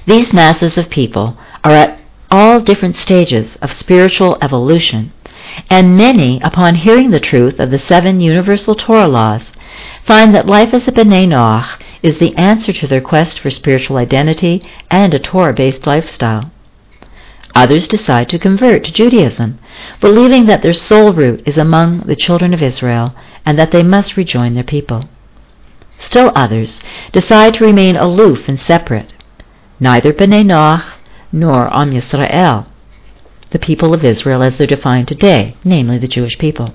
These 0.07 0.33
masses 0.33 0.79
of 0.79 0.91
people 0.91 1.37
are 1.65 1.73
at 1.73 1.99
all 2.31 2.61
different 2.61 2.97
stages 2.97 3.57
of 3.57 3.73
spiritual 3.73 4.37
evolution, 4.43 5.13
and 5.71 5.97
many, 5.97 6.41
upon 6.43 6.75
hearing 6.75 7.11
the 7.11 7.21
truth 7.21 7.59
of 7.59 7.71
the 7.71 7.79
seven 7.79 8.21
universal 8.21 8.75
Torah 8.75 9.09
laws, 9.09 9.53
find 10.05 10.35
that 10.35 10.47
life 10.47 10.75
as 10.75 10.87
a 10.87 10.93
B'nai 10.93 11.27
Noach 11.27 11.81
is 12.03 12.19
the 12.19 12.37
answer 12.37 12.73
to 12.73 12.87
their 12.87 13.01
quest 13.01 13.41
for 13.41 13.51
spiritual 13.51 13.97
identity 13.97 14.63
and 14.91 15.15
a 15.15 15.19
Torah-based 15.19 15.87
lifestyle. 15.87 16.51
Others 17.55 17.89
decide 17.89 18.29
to 18.29 18.39
convert 18.39 18.85
to 18.85 18.93
Judaism, 18.93 19.59
believing 20.01 20.47
that 20.47 20.63
their 20.63 20.75
soul 20.75 21.13
root 21.13 21.43
is 21.47 21.59
among 21.59 22.01
the 22.01 22.17
children 22.17 22.55
of 22.55 22.63
Israel 22.63 23.15
and 23.45 23.59
that 23.59 23.73
they 23.73 23.83
must 23.83 24.17
rejoin 24.17 24.55
their 24.55 24.65
people. 24.65 25.09
Still 25.99 26.31
others 26.35 26.81
decide 27.13 27.55
to 27.55 27.65
remain 27.65 27.97
aloof 27.97 28.49
and 28.49 28.61
separate, 28.61 29.13
neither 29.81 30.13
B'nai 30.13 30.45
Noach 30.45 30.95
nor 31.33 31.73
Am 31.75 31.93
Yisrael, 31.93 32.67
the 33.51 33.59
people 33.59 33.95
of 33.95 34.05
Israel 34.05 34.43
as 34.43 34.57
they're 34.57 34.67
defined 34.67 35.09
today, 35.09 35.57
namely 35.65 35.99
the 35.99 36.09
Jewish 36.09 36.39
people. 36.39 36.75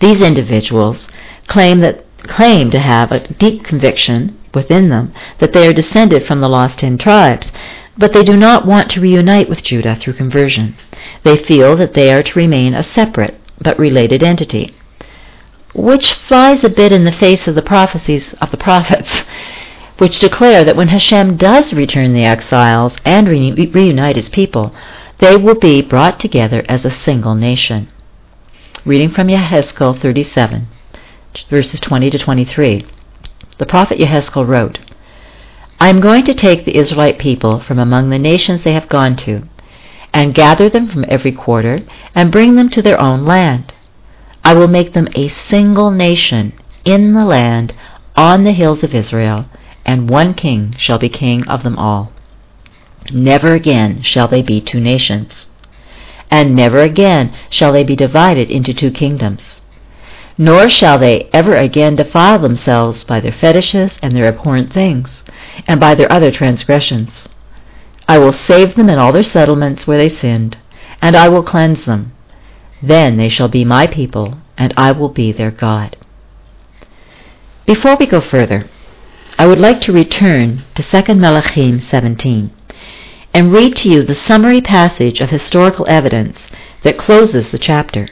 These 0.00 0.22
individuals 0.22 1.08
claim 1.46 1.80
that 1.80 2.04
claim 2.22 2.70
to 2.70 2.78
have 2.78 3.10
a 3.10 3.26
deep 3.34 3.64
conviction 3.64 4.38
within 4.54 4.88
them 4.88 5.12
that 5.38 5.52
they 5.52 5.66
are 5.66 5.72
descended 5.72 6.24
from 6.24 6.40
the 6.40 6.48
lost 6.48 6.80
ten 6.80 6.98
tribes, 6.98 7.52
but 7.96 8.12
they 8.12 8.22
do 8.22 8.36
not 8.36 8.66
want 8.66 8.90
to 8.90 9.00
reunite 9.00 9.48
with 9.48 9.62
Judah 9.62 9.96
through 9.96 10.12
conversion. 10.14 10.76
They 11.24 11.36
feel 11.36 11.76
that 11.76 11.94
they 11.94 12.12
are 12.12 12.22
to 12.22 12.38
remain 12.38 12.74
a 12.74 12.82
separate 12.82 13.38
but 13.60 13.78
related 13.78 14.22
entity, 14.22 14.74
which 15.74 16.14
flies 16.14 16.62
a 16.64 16.68
bit 16.68 16.92
in 16.92 17.04
the 17.04 17.12
face 17.12 17.48
of 17.48 17.54
the 17.54 17.62
prophecies 17.62 18.34
of 18.34 18.50
the 18.50 18.56
prophets, 18.56 19.24
which 19.98 20.20
declare 20.20 20.64
that 20.64 20.76
when 20.76 20.88
Hashem 20.88 21.36
does 21.36 21.74
return 21.74 22.12
the 22.12 22.24
exiles 22.24 22.96
and 23.04 23.28
re- 23.28 23.52
reunite 23.52 24.16
his 24.16 24.28
people, 24.28 24.74
they 25.18 25.36
will 25.36 25.56
be 25.58 25.82
brought 25.82 26.20
together 26.20 26.64
as 26.68 26.84
a 26.84 26.90
single 26.90 27.34
nation. 27.34 27.88
Reading 28.84 29.10
from 29.10 29.26
Yehezkel 29.26 30.00
37, 30.00 30.68
verses 31.50 31.80
20 31.80 32.10
to 32.10 32.18
23. 32.18 32.86
The 33.58 33.66
prophet 33.66 33.98
Yehezkel 33.98 34.46
wrote, 34.46 34.78
I 35.80 35.88
am 35.88 36.00
going 36.00 36.24
to 36.24 36.34
take 36.34 36.64
the 36.64 36.76
Israelite 36.76 37.18
people 37.18 37.60
from 37.60 37.78
among 37.78 38.10
the 38.10 38.18
nations 38.18 38.62
they 38.62 38.72
have 38.72 38.88
gone 38.88 39.16
to, 39.16 39.42
and 40.12 40.34
gather 40.34 40.68
them 40.68 40.88
from 40.88 41.04
every 41.08 41.32
quarter, 41.32 41.80
and 42.14 42.32
bring 42.32 42.54
them 42.54 42.68
to 42.70 42.82
their 42.82 43.00
own 43.00 43.24
land. 43.24 43.74
I 44.44 44.54
will 44.54 44.68
make 44.68 44.92
them 44.92 45.08
a 45.14 45.28
single 45.28 45.90
nation 45.90 46.52
in 46.84 47.14
the 47.14 47.24
land 47.24 47.74
on 48.16 48.44
the 48.44 48.52
hills 48.52 48.82
of 48.82 48.94
Israel, 48.94 49.46
and 49.88 50.10
one 50.10 50.34
king 50.34 50.74
shall 50.76 50.98
be 50.98 51.08
king 51.08 51.48
of 51.48 51.62
them 51.62 51.78
all. 51.78 52.12
Never 53.10 53.54
again 53.54 54.02
shall 54.02 54.28
they 54.28 54.42
be 54.42 54.60
two 54.60 54.80
nations, 54.80 55.46
and 56.30 56.54
never 56.54 56.82
again 56.82 57.34
shall 57.48 57.72
they 57.72 57.84
be 57.84 57.96
divided 57.96 58.50
into 58.50 58.74
two 58.74 58.90
kingdoms. 58.90 59.62
Nor 60.36 60.68
shall 60.68 60.98
they 60.98 61.30
ever 61.32 61.54
again 61.54 61.96
defile 61.96 62.38
themselves 62.38 63.02
by 63.02 63.18
their 63.20 63.32
fetishes 63.32 63.98
and 64.02 64.14
their 64.14 64.26
abhorrent 64.26 64.74
things 64.74 65.24
and 65.66 65.80
by 65.80 65.94
their 65.94 66.12
other 66.12 66.30
transgressions. 66.30 67.26
I 68.06 68.18
will 68.18 68.34
save 68.34 68.74
them 68.74 68.90
in 68.90 68.98
all 68.98 69.12
their 69.12 69.22
settlements 69.22 69.86
where 69.86 69.96
they 69.96 70.10
sinned, 70.10 70.58
and 71.00 71.16
I 71.16 71.30
will 71.30 71.42
cleanse 71.42 71.86
them. 71.86 72.12
Then 72.82 73.16
they 73.16 73.30
shall 73.30 73.48
be 73.48 73.64
my 73.64 73.86
people, 73.86 74.36
and 74.58 74.74
I 74.76 74.92
will 74.92 75.08
be 75.08 75.32
their 75.32 75.50
God. 75.50 75.96
Before 77.64 77.96
we 77.96 78.04
go 78.06 78.20
further, 78.20 78.68
I 79.36 79.46
would 79.46 79.60
like 79.60 79.80
to 79.82 79.92
return 79.92 80.64
to 80.74 80.82
2 80.82 81.14
Melachim 81.14 81.82
17 81.82 82.50
and 83.34 83.52
read 83.52 83.76
to 83.76 83.88
you 83.88 84.02
the 84.02 84.14
summary 84.14 84.60
passage 84.60 85.20
of 85.20 85.30
historical 85.30 85.86
evidence 85.88 86.46
that 86.82 86.98
closes 86.98 87.50
the 87.50 87.58
chapter 87.58 88.08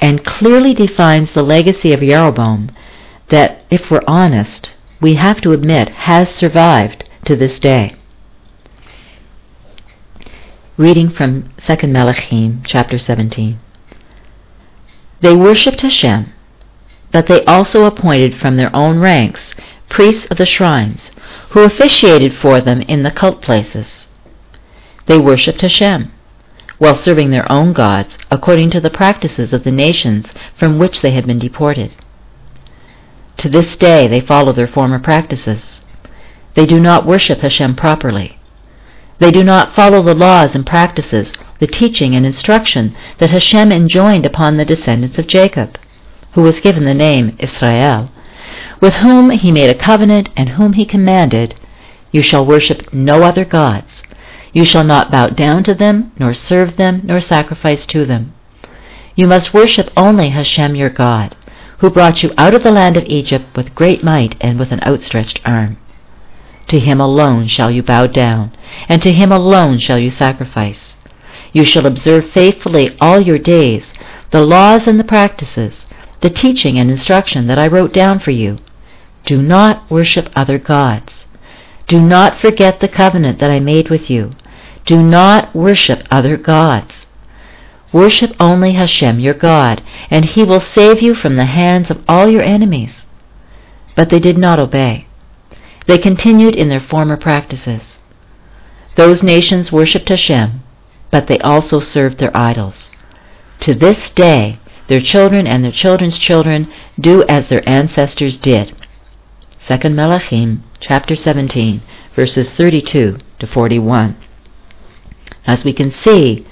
and 0.00 0.24
clearly 0.24 0.74
defines 0.74 1.32
the 1.32 1.42
legacy 1.42 1.92
of 1.92 2.00
Jeroboam 2.00 2.70
that, 3.30 3.64
if 3.70 3.90
we're 3.90 4.02
honest, 4.06 4.70
we 5.00 5.14
have 5.14 5.40
to 5.40 5.52
admit 5.52 5.88
has 5.88 6.28
survived 6.28 7.08
to 7.24 7.36
this 7.36 7.58
day. 7.58 7.94
Reading 10.76 11.08
from 11.08 11.52
2 11.64 11.86
Melachim, 11.86 12.62
chapter 12.64 12.98
17. 12.98 13.58
They 15.20 15.34
worshipped 15.34 15.80
Hashem, 15.80 16.32
but 17.12 17.28
they 17.28 17.44
also 17.44 17.84
appointed 17.84 18.36
from 18.36 18.56
their 18.56 18.74
own 18.74 18.98
ranks 18.98 19.54
priests 19.88 20.26
of 20.26 20.38
the 20.38 20.46
shrines, 20.46 21.10
who 21.50 21.60
officiated 21.60 22.34
for 22.34 22.60
them 22.60 22.82
in 22.82 23.02
the 23.02 23.10
cult 23.10 23.40
places. 23.40 24.06
They 25.06 25.18
worshipped 25.18 25.60
Hashem, 25.60 26.12
while 26.78 26.96
serving 26.96 27.30
their 27.30 27.50
own 27.50 27.72
gods 27.72 28.18
according 28.30 28.70
to 28.70 28.80
the 28.80 28.90
practices 28.90 29.52
of 29.52 29.64
the 29.64 29.70
nations 29.70 30.32
from 30.56 30.78
which 30.78 31.00
they 31.00 31.12
had 31.12 31.26
been 31.26 31.38
deported. 31.38 31.94
To 33.38 33.48
this 33.48 33.76
day 33.76 34.08
they 34.08 34.20
follow 34.20 34.52
their 34.52 34.66
former 34.66 34.98
practices. 34.98 35.80
They 36.54 36.66
do 36.66 36.80
not 36.80 37.06
worship 37.06 37.40
Hashem 37.40 37.76
properly. 37.76 38.38
They 39.18 39.30
do 39.30 39.44
not 39.44 39.74
follow 39.74 40.02
the 40.02 40.14
laws 40.14 40.54
and 40.54 40.66
practices, 40.66 41.32
the 41.60 41.66
teaching 41.66 42.14
and 42.14 42.26
instruction 42.26 42.96
that 43.18 43.30
Hashem 43.30 43.70
enjoined 43.70 44.26
upon 44.26 44.56
the 44.56 44.64
descendants 44.64 45.18
of 45.18 45.26
Jacob, 45.26 45.78
who 46.32 46.42
was 46.42 46.60
given 46.60 46.84
the 46.84 46.94
name 46.94 47.36
Israel, 47.38 48.10
with 48.80 48.94
whom 48.96 49.30
he 49.30 49.50
made 49.50 49.70
a 49.70 49.74
covenant 49.74 50.28
and 50.36 50.50
whom 50.50 50.74
he 50.74 50.84
commanded, 50.84 51.54
You 52.12 52.22
shall 52.22 52.46
worship 52.46 52.92
no 52.92 53.22
other 53.22 53.44
gods. 53.44 54.02
You 54.52 54.64
shall 54.64 54.84
not 54.84 55.10
bow 55.10 55.28
down 55.28 55.64
to 55.64 55.74
them, 55.74 56.12
nor 56.18 56.32
serve 56.34 56.76
them, 56.76 57.02
nor 57.04 57.20
sacrifice 57.20 57.86
to 57.86 58.04
them. 58.04 58.34
You 59.16 59.26
must 59.26 59.54
worship 59.54 59.90
only 59.96 60.30
Hashem 60.30 60.76
your 60.76 60.90
God, 60.90 61.36
who 61.78 61.90
brought 61.90 62.22
you 62.22 62.32
out 62.38 62.54
of 62.54 62.62
the 62.62 62.72
land 62.72 62.96
of 62.96 63.04
Egypt 63.06 63.56
with 63.56 63.74
great 63.74 64.04
might 64.04 64.36
and 64.40 64.58
with 64.58 64.72
an 64.72 64.80
outstretched 64.86 65.40
arm. 65.44 65.76
To 66.68 66.78
him 66.78 67.00
alone 67.00 67.48
shall 67.48 67.70
you 67.70 67.82
bow 67.82 68.06
down, 68.06 68.52
and 68.88 69.02
to 69.02 69.12
him 69.12 69.30
alone 69.30 69.78
shall 69.78 69.98
you 69.98 70.10
sacrifice. 70.10 70.96
You 71.52 71.64
shall 71.64 71.86
observe 71.86 72.30
faithfully 72.30 72.96
all 73.00 73.20
your 73.20 73.38
days 73.38 73.92
the 74.30 74.40
laws 74.40 74.88
and 74.88 74.98
the 74.98 75.04
practices, 75.04 75.84
the 76.24 76.30
teaching 76.30 76.78
and 76.78 76.90
instruction 76.90 77.48
that 77.48 77.58
I 77.58 77.66
wrote 77.66 77.92
down 77.92 78.18
for 78.18 78.30
you. 78.30 78.58
Do 79.26 79.42
not 79.42 79.90
worship 79.90 80.30
other 80.34 80.56
gods. 80.56 81.26
Do 81.86 82.00
not 82.00 82.38
forget 82.38 82.80
the 82.80 82.88
covenant 82.88 83.40
that 83.40 83.50
I 83.50 83.60
made 83.60 83.90
with 83.90 84.08
you. 84.08 84.30
Do 84.86 85.02
not 85.02 85.54
worship 85.54 86.02
other 86.10 86.38
gods. 86.38 87.04
Worship 87.92 88.34
only 88.40 88.72
Hashem 88.72 89.20
your 89.20 89.34
God, 89.34 89.82
and 90.08 90.24
he 90.24 90.44
will 90.44 90.60
save 90.60 91.02
you 91.02 91.14
from 91.14 91.36
the 91.36 91.44
hands 91.44 91.90
of 91.90 92.02
all 92.08 92.26
your 92.26 92.42
enemies. 92.42 93.04
But 93.94 94.08
they 94.08 94.18
did 94.18 94.38
not 94.38 94.58
obey. 94.58 95.06
They 95.86 95.98
continued 95.98 96.56
in 96.56 96.70
their 96.70 96.80
former 96.80 97.18
practices. 97.18 97.98
Those 98.96 99.22
nations 99.22 99.70
worshipped 99.70 100.08
Hashem, 100.08 100.62
but 101.10 101.26
they 101.26 101.38
also 101.40 101.80
served 101.80 102.16
their 102.16 102.34
idols. 102.34 102.90
To 103.60 103.74
this 103.74 104.08
day, 104.08 104.58
their 104.88 105.00
children 105.00 105.46
and 105.46 105.64
their 105.64 105.72
children's 105.72 106.18
children 106.18 106.72
do 106.98 107.24
as 107.24 107.48
their 107.48 107.66
ancestors 107.68 108.36
did. 108.36 108.76
2 109.66 109.74
Melachim, 109.88 110.60
chapter 110.80 111.16
17, 111.16 111.82
verses 112.14 112.52
32 112.52 113.18
to 113.38 113.46
41. 113.46 114.16
As 115.46 115.64
we 115.64 115.72
can 115.72 115.90
see, 115.90 116.46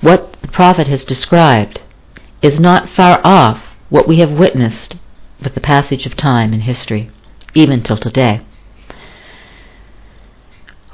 what 0.00 0.36
the 0.40 0.48
prophet 0.48 0.88
has 0.88 1.04
described 1.04 1.80
is 2.40 2.58
not 2.60 2.88
far 2.88 3.20
off 3.24 3.62
what 3.88 4.08
we 4.08 4.18
have 4.18 4.32
witnessed 4.32 4.96
with 5.42 5.54
the 5.54 5.60
passage 5.60 6.06
of 6.06 6.16
time 6.16 6.52
in 6.52 6.60
history 6.60 7.10
even 7.54 7.82
till 7.82 7.96
today. 7.96 8.40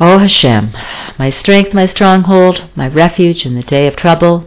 O 0.01 0.19
Hashem, 0.19 0.73
my 1.19 1.31
strength, 1.31 1.73
my 1.73 1.87
stronghold, 1.87 2.64
my 2.75 2.88
refuge 2.88 3.47
in 3.47 3.55
the 3.55 3.62
day 3.62 3.87
of 3.87 3.97
trouble, 3.97 4.47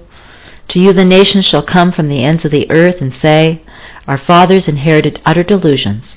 to 0.70 0.80
you 0.80 0.94
the 0.94 1.06
nations 1.06 1.46
shall 1.46 1.64
come 1.64 1.92
from 1.92 2.10
the 2.10 2.24
ends 2.24 2.46
of 2.46 2.52
the 2.52 2.70
earth 2.70 3.02
and 3.02 3.14
say, 3.14 3.62
Our 4.08 4.18
fathers 4.18 4.68
inherited 4.68 5.22
utter 5.26 5.44
delusions, 5.44 6.16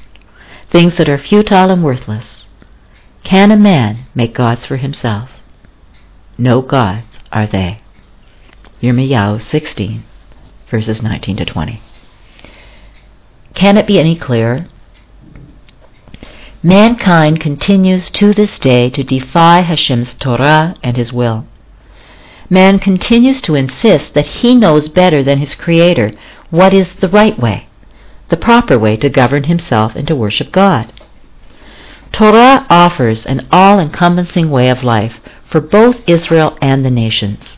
things 0.71 0.97
that 0.97 1.09
are 1.09 1.19
futile 1.19 1.71
and 1.71 1.85
worthless. 1.85 2.47
Can 3.23 3.51
a 3.51 3.57
man 3.57 4.07
make 4.15 4.35
gods 4.35 4.67
for 4.67 4.77
himself? 4.77 5.31
No 6.39 6.63
gods 6.63 7.19
are 7.31 7.47
they. 7.47 7.81
Yirmiyahu 8.83 9.43
16, 9.43 10.03
verses 10.71 11.03
19 11.03 11.37
to 11.37 11.45
20. 11.45 11.81
Can 13.55 13.77
it 13.77 13.87
be 13.87 14.01
any 14.01 14.17
clearer? 14.17 14.67
Mankind 16.63 17.41
continues 17.41 18.11
to 18.11 18.33
this 18.33 18.59
day 18.59 18.91
to 18.91 19.03
defy 19.03 19.61
Hashem's 19.61 20.15
Torah 20.15 20.77
and 20.83 20.97
His 20.97 21.13
will. 21.13 21.47
Man 22.53 22.81
continues 22.81 23.41
to 23.43 23.55
insist 23.55 24.13
that 24.15 24.27
he 24.27 24.57
knows 24.57 24.89
better 24.89 25.23
than 25.23 25.39
his 25.39 25.55
Creator 25.55 26.13
what 26.51 26.75
is 26.75 26.93
the 26.95 27.09
right 27.09 27.39
way, 27.39 27.69
the 28.29 28.37
proper 28.37 28.77
way 28.77 28.97
to 28.97 29.09
govern 29.09 29.45
himself 29.45 29.95
and 29.95 30.07
to 30.09 30.17
worship 30.17 30.51
God. 30.51 30.93
Torah 32.11 32.67
offers 32.69 33.25
an 33.25 33.47
all-encompassing 33.53 34.51
way 34.51 34.69
of 34.69 34.83
life 34.83 35.21
for 35.49 35.61
both 35.61 36.09
Israel 36.09 36.59
and 36.61 36.85
the 36.85 36.91
nations. 36.91 37.57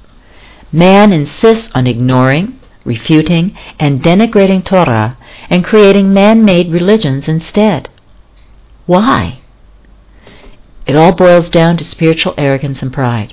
Man 0.70 1.11
insists 1.11 1.70
on 1.74 1.87
ignoring, 1.87 2.61
refuting, 2.85 3.57
and 3.78 4.02
denigrating 4.02 4.62
Torah 4.62 5.16
and 5.48 5.64
creating 5.64 6.12
man-made 6.12 6.70
religions 6.70 7.28
instead. 7.28 7.88
Why? 8.85 9.38
It 10.87 10.96
all 10.96 11.12
boils 11.12 11.48
down 11.48 11.78
to 11.78 11.85
spiritual 11.85 12.35
arrogance 12.37 12.83
and 12.83 12.92
pride. 12.92 13.33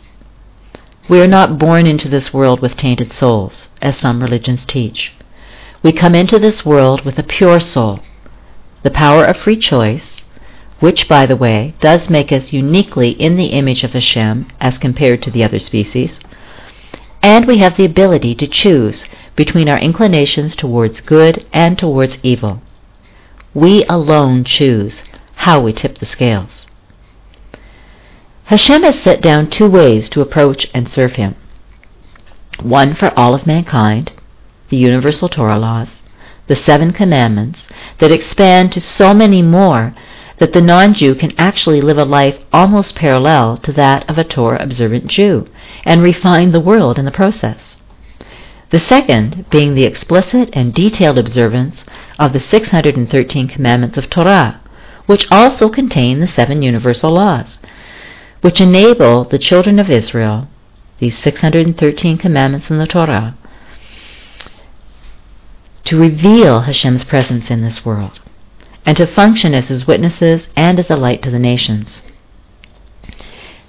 We 1.09 1.19
are 1.21 1.27
not 1.27 1.57
born 1.57 1.87
into 1.87 2.07
this 2.07 2.31
world 2.31 2.59
with 2.61 2.77
tainted 2.77 3.13
souls, 3.13 3.67
as 3.81 3.97
some 3.97 4.21
religions 4.21 4.63
teach. 4.63 5.11
We 5.81 5.91
come 5.91 6.13
into 6.13 6.37
this 6.37 6.63
world 6.63 7.03
with 7.03 7.17
a 7.17 7.23
pure 7.23 7.59
soul, 7.59 8.01
the 8.83 8.91
power 8.91 9.25
of 9.25 9.37
free 9.37 9.57
choice, 9.57 10.21
which, 10.79 11.09
by 11.09 11.25
the 11.25 11.35
way, 11.35 11.73
does 11.81 12.11
make 12.11 12.31
us 12.31 12.53
uniquely 12.53 13.09
in 13.09 13.37
the 13.37 13.47
image 13.47 13.83
of 13.83 13.93
Hashem 13.93 14.49
as 14.61 14.77
compared 14.77 15.23
to 15.23 15.31
the 15.31 15.43
other 15.43 15.57
species, 15.57 16.19
and 17.23 17.47
we 17.47 17.57
have 17.57 17.75
the 17.75 17.85
ability 17.85 18.35
to 18.35 18.47
choose 18.47 19.03
between 19.35 19.67
our 19.67 19.79
inclinations 19.79 20.55
towards 20.55 21.01
good 21.01 21.43
and 21.51 21.75
towards 21.77 22.19
evil. 22.21 22.61
We 23.55 23.83
alone 23.85 24.43
choose 24.43 25.01
how 25.37 25.61
we 25.61 25.73
tip 25.73 25.97
the 25.97 26.05
scales. 26.05 26.58
Hashem 28.49 28.81
has 28.81 28.99
set 28.99 29.21
down 29.21 29.51
two 29.51 29.69
ways 29.69 30.09
to 30.09 30.21
approach 30.21 30.71
and 30.73 30.89
serve 30.89 31.17
Him. 31.17 31.35
One 32.63 32.95
for 32.95 33.13
all 33.15 33.35
of 33.35 33.45
mankind, 33.45 34.11
the 34.69 34.77
universal 34.77 35.29
Torah 35.29 35.59
laws, 35.59 36.01
the 36.47 36.55
seven 36.55 36.91
commandments 36.91 37.67
that 37.99 38.11
expand 38.11 38.71
to 38.71 38.81
so 38.81 39.13
many 39.13 39.43
more 39.43 39.93
that 40.39 40.53
the 40.53 40.61
non-Jew 40.61 41.13
can 41.13 41.31
actually 41.37 41.79
live 41.79 41.99
a 41.99 42.05
life 42.05 42.39
almost 42.51 42.95
parallel 42.95 43.57
to 43.57 43.71
that 43.73 44.09
of 44.09 44.17
a 44.17 44.23
Torah 44.23 44.63
observant 44.63 45.05
Jew 45.05 45.45
and 45.85 46.01
refine 46.01 46.51
the 46.51 46.59
world 46.59 46.97
in 46.97 47.05
the 47.05 47.11
process. 47.11 47.77
The 48.71 48.79
second 48.79 49.45
being 49.51 49.75
the 49.75 49.83
explicit 49.83 50.49
and 50.53 50.73
detailed 50.73 51.19
observance 51.19 51.85
of 52.17 52.33
the 52.33 52.39
613 52.39 53.47
commandments 53.47 53.97
of 53.99 54.09
Torah, 54.09 54.59
which 55.05 55.31
also 55.31 55.69
contain 55.69 56.19
the 56.19 56.25
seven 56.25 56.63
universal 56.63 57.11
laws, 57.11 57.59
which 58.41 58.61
enable 58.61 59.25
the 59.25 59.39
children 59.39 59.79
of 59.79 59.89
Israel, 59.89 60.47
these 60.99 61.17
613 61.17 62.17
commandments 62.17 62.69
in 62.69 62.77
the 62.77 62.87
Torah, 62.87 63.35
to 65.85 65.99
reveal 65.99 66.61
Hashem's 66.61 67.03
presence 67.03 67.49
in 67.49 67.61
this 67.61 67.85
world, 67.85 68.19
and 68.85 68.95
to 68.97 69.07
function 69.07 69.53
as 69.53 69.69
his 69.69 69.87
witnesses 69.87 70.47
and 70.55 70.79
as 70.79 70.89
a 70.89 70.95
light 70.95 71.21
to 71.23 71.31
the 71.31 71.39
nations. 71.39 72.01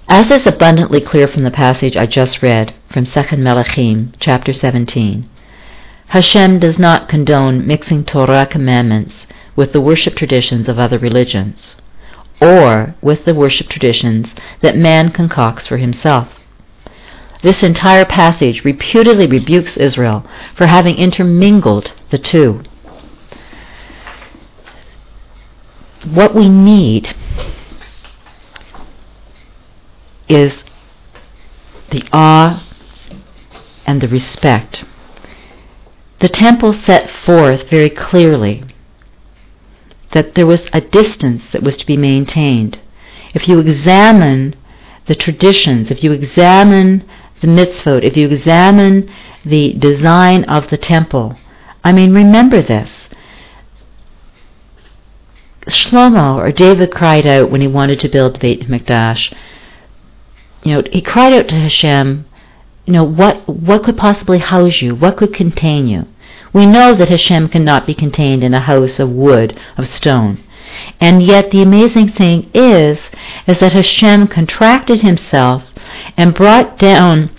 As 0.07 0.29
is 0.29 0.45
abundantly 0.45 0.99
clear 0.99 1.27
from 1.27 1.43
the 1.43 1.51
passage 1.51 1.95
I 1.95 2.05
just 2.05 2.41
read 2.41 2.73
from 2.89 3.05
2 3.05 3.37
Melachim, 3.37 4.13
chapter 4.19 4.51
17, 4.51 5.29
Hashem 6.07 6.59
does 6.59 6.77
not 6.77 7.07
condone 7.07 7.65
mixing 7.65 8.03
Torah 8.03 8.45
commandments 8.45 9.25
with 9.55 9.71
the 9.71 9.79
worship 9.79 10.15
traditions 10.15 10.67
of 10.67 10.77
other 10.77 10.99
religions, 10.99 11.77
or 12.41 12.95
with 13.01 13.23
the 13.25 13.35
worship 13.35 13.69
traditions 13.69 14.33
that 14.61 14.75
man 14.75 15.11
concocts 15.11 15.67
for 15.67 15.77
himself. 15.77 16.27
This 17.43 17.63
entire 17.63 18.05
passage 18.05 18.65
reputedly 18.65 19.27
rebukes 19.27 19.77
Israel 19.77 20.25
for 20.55 20.67
having 20.67 20.97
intermingled 20.97 21.93
the 22.09 22.17
two. 22.17 22.63
What 26.03 26.35
we 26.35 26.49
need 26.49 27.15
is 30.27 30.63
the 31.91 32.03
awe 32.11 32.67
and 33.85 34.01
the 34.01 34.07
respect. 34.07 34.83
The 36.19 36.29
temple 36.29 36.73
set 36.73 37.09
forth 37.09 37.69
very 37.69 37.89
clearly 37.89 38.63
that 40.11 40.35
there 40.35 40.45
was 40.45 40.65
a 40.73 40.81
distance 40.81 41.49
that 41.51 41.63
was 41.63 41.77
to 41.77 41.85
be 41.85 41.97
maintained. 41.97 42.79
If 43.33 43.47
you 43.47 43.59
examine 43.59 44.55
the 45.07 45.15
traditions, 45.15 45.89
if 45.91 46.03
you 46.03 46.11
examine 46.11 47.07
the 47.41 47.47
mitzvot, 47.47 48.03
if 48.03 48.15
you 48.17 48.27
examine 48.27 49.09
the 49.45 49.73
design 49.73 50.43
of 50.45 50.69
the 50.69 50.77
temple, 50.77 51.37
I 51.83 51.91
mean, 51.91 52.13
remember 52.13 52.61
this. 52.61 53.09
Shlomo 55.67 56.35
or 56.35 56.51
David 56.51 56.91
cried 56.91 57.25
out 57.25 57.51
when 57.51 57.61
he 57.61 57.67
wanted 57.67 57.99
to 58.01 58.09
build 58.09 58.39
Beit 58.39 58.67
Mikdash. 58.67 59.33
You 60.63 60.75
know, 60.75 60.83
he 60.91 61.01
cried 61.01 61.33
out 61.33 61.47
to 61.49 61.55
Hashem, 61.55 62.25
you 62.85 62.93
know, 62.93 63.03
what 63.03 63.47
what 63.47 63.83
could 63.83 63.97
possibly 63.97 64.39
house 64.39 64.81
you? 64.81 64.95
What 64.95 65.17
could 65.17 65.33
contain 65.33 65.87
you? 65.87 66.07
We 66.53 66.65
know 66.65 66.93
that 66.95 67.09
Hashem 67.09 67.49
cannot 67.49 67.87
be 67.87 67.93
contained 67.93 68.43
in 68.43 68.53
a 68.53 68.59
house 68.59 68.99
of 68.99 69.09
wood, 69.09 69.59
of 69.77 69.87
stone. 69.87 70.43
And 70.99 71.21
yet 71.21 71.51
the 71.51 71.61
amazing 71.61 72.11
thing 72.11 72.49
is, 72.53 73.09
is 73.47 73.59
that 73.59 73.73
Hashem 73.73 74.27
contracted 74.27 75.01
himself 75.01 75.63
and 76.17 76.33
brought 76.33 76.77
down 76.77 77.29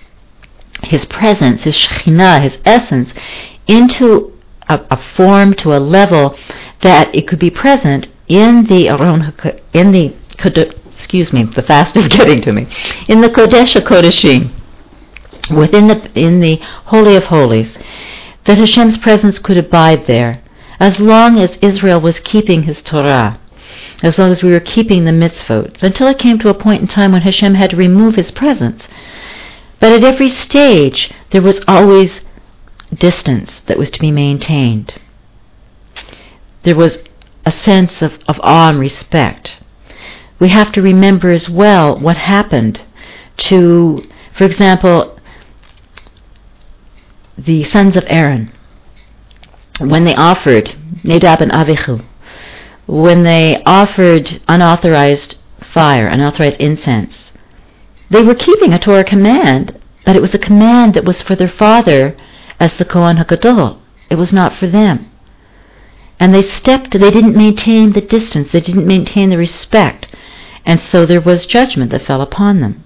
his 0.83 1.05
presence, 1.05 1.65
his 1.65 1.77
Shekhinah, 1.77 2.43
his 2.43 2.59
essence, 2.65 3.15
into 3.67 4.33
a, 4.69 4.81
a, 4.91 4.97
form, 4.97 5.55
to 5.55 5.75
a 5.75 5.79
level 5.79 6.37
that 6.81 7.15
it 7.15 7.29
could 7.29 7.39
be 7.39 7.51
present 7.51 8.09
in 8.29 8.65
the 8.67 8.89
Aron, 8.89 9.33
in 9.73 9.93
the 9.93 10.15
excuse 10.97 11.33
me, 11.33 11.45
the 11.45 11.63
fast 11.63 11.97
is 11.97 12.09
getting 12.17 12.41
to 12.43 12.53
me, 12.53 12.67
in 13.09 13.21
the 13.21 13.29
Kodesh 13.29 13.81
Kodeshim, 13.83 14.51
within 15.57 15.89
the 15.89 16.19
in 16.19 16.41
the 16.41 16.57
Holy 16.87 17.17
of 17.17 17.25
Holies, 17.25 17.77
that 18.45 18.59
Hashem's 18.59 18.99
presence 18.99 19.39
could 19.39 19.57
abide 19.57 20.07
there 20.07 20.43
as 20.81 20.99
long 20.99 21.39
as 21.39 21.59
Israel 21.63 22.01
was 22.01 22.19
keeping 22.21 22.65
his 22.65 22.83
Torah, 22.83 23.39
as 24.03 24.19
long 24.19 24.33
as 24.33 24.43
we 24.43 24.51
were 24.51 24.61
keeping 24.61 25.05
the 25.05 25.13
mitzvot, 25.13 25.83
until 25.83 26.09
it 26.09 26.19
came 26.19 26.39
to 26.41 26.49
a 26.49 26.55
point 26.55 26.83
in 26.83 26.89
time 26.89 27.13
when 27.13 27.23
Hashem 27.23 27.55
had 27.55 27.71
to 27.71 27.77
remove 27.77 28.17
his 28.17 28.33
presence. 28.33 28.89
But 29.79 29.93
at 29.93 30.05
every 30.05 30.29
stage, 30.29 31.13
there 31.31 31.43
was 31.43 31.61
always 31.69 32.21
distance 32.93 33.61
that 33.67 33.79
was 33.79 33.91
to 33.93 34.01
be 34.01 34.11
maintained. 34.11 34.95
There 36.65 36.77
was 36.77 36.99
a 37.45 37.53
sense 37.53 38.03
of, 38.03 38.19
of 38.29 38.41
awe 38.43 38.71
and 38.71 38.79
respect. 38.79 39.59
We 40.39 40.49
have 40.49 40.73
to 40.73 40.83
remember 40.83 41.31
as 41.31 41.49
well 41.49 41.99
what 41.99 42.17
happened 42.17 42.81
to, 43.39 44.03
for 44.35 44.45
example, 44.45 45.19
the 47.45 47.65
sons 47.65 47.97
of 47.97 48.05
Aaron 48.07 48.53
when 49.81 50.05
they 50.05 50.15
offered 50.15 50.75
Nadab 51.03 51.41
and 51.41 51.51
Avihu, 51.51 52.05
when 52.87 53.25
they 53.25 53.63
offered 53.65 54.41
unauthorized 54.49 55.39
fire, 55.61 56.07
unauthorized 56.07 56.61
incense, 56.61 57.33
they 58.11 58.23
were 58.23 58.35
keeping 58.35 58.73
a 58.73 58.79
Torah 58.79 59.05
command, 59.05 59.81
but 60.05 60.17
it 60.17 60.23
was 60.23 60.35
a 60.35 60.39
command 60.39 60.95
that 60.95 61.05
was 61.05 61.23
for 61.23 61.35
their 61.35 61.49
father 61.49 62.17
as 62.61 62.77
the 62.77 62.85
Kohen 62.85 63.17
HaGadol. 63.17 63.79
It 64.11 64.17
was 64.17 64.33
not 64.33 64.55
for 64.55 64.67
them. 64.67 65.11
And 66.21 66.35
they 66.35 66.43
stepped, 66.43 66.93
they 66.93 67.11
didn't 67.11 67.37
maintain 67.37 67.93
the 67.93 68.01
distance, 68.01 68.53
they 68.53 68.61
didn't 68.61 68.87
maintain 68.87 69.31
the 69.31 69.39
respect, 69.39 70.15
and 70.65 70.81
so 70.81 71.07
there 71.07 71.21
was 71.21 71.47
judgment 71.47 71.91
that 71.91 72.03
fell 72.03 72.21
upon 72.21 72.61
them. 72.61 72.85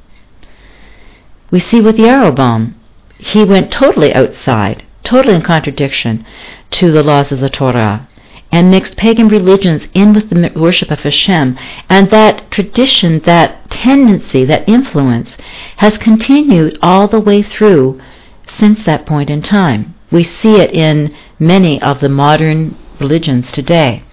We 1.51 1.61
see 1.61 1.81
with 1.81 1.97
Yeroboam, 1.97 2.75
he 3.19 3.45
went 3.45 3.73
totally 3.73 4.15
outside, 4.15 4.85
totally 5.03 5.35
in 5.35 5.43
contradiction 5.43 6.27
to 6.73 6.91
the 6.91 7.03
laws 7.03 7.33
of 7.33 7.41
the 7.41 7.51
Torah 7.51 8.09
and 8.53 8.71
mixed 8.71 8.97
pagan 8.97 9.29
religions 9.29 9.89
in 9.93 10.13
with 10.13 10.31
the 10.31 10.53
worship 10.55 10.91
of 10.91 11.01
Hashem. 11.01 11.59
And 11.89 12.11
that 12.11 12.51
tradition, 12.51 13.21
that 13.21 13.71
tendency, 13.71 14.45
that 14.45 14.69
influence 14.69 15.37
has 15.79 15.99
continued 15.99 16.79
all 16.81 17.09
the 17.09 17.21
way 17.21 17.43
through 17.43 18.01
since 18.49 18.85
that 18.85 19.07
point 19.07 19.31
in 19.31 19.43
time. 19.43 19.95
We 20.11 20.23
see 20.23 20.57
it 20.57 20.73
in 20.73 21.15
many 21.39 21.83
of 21.83 22.01
the 22.01 22.09
modern 22.09 22.77
religions 23.01 23.51
today. 23.51 24.05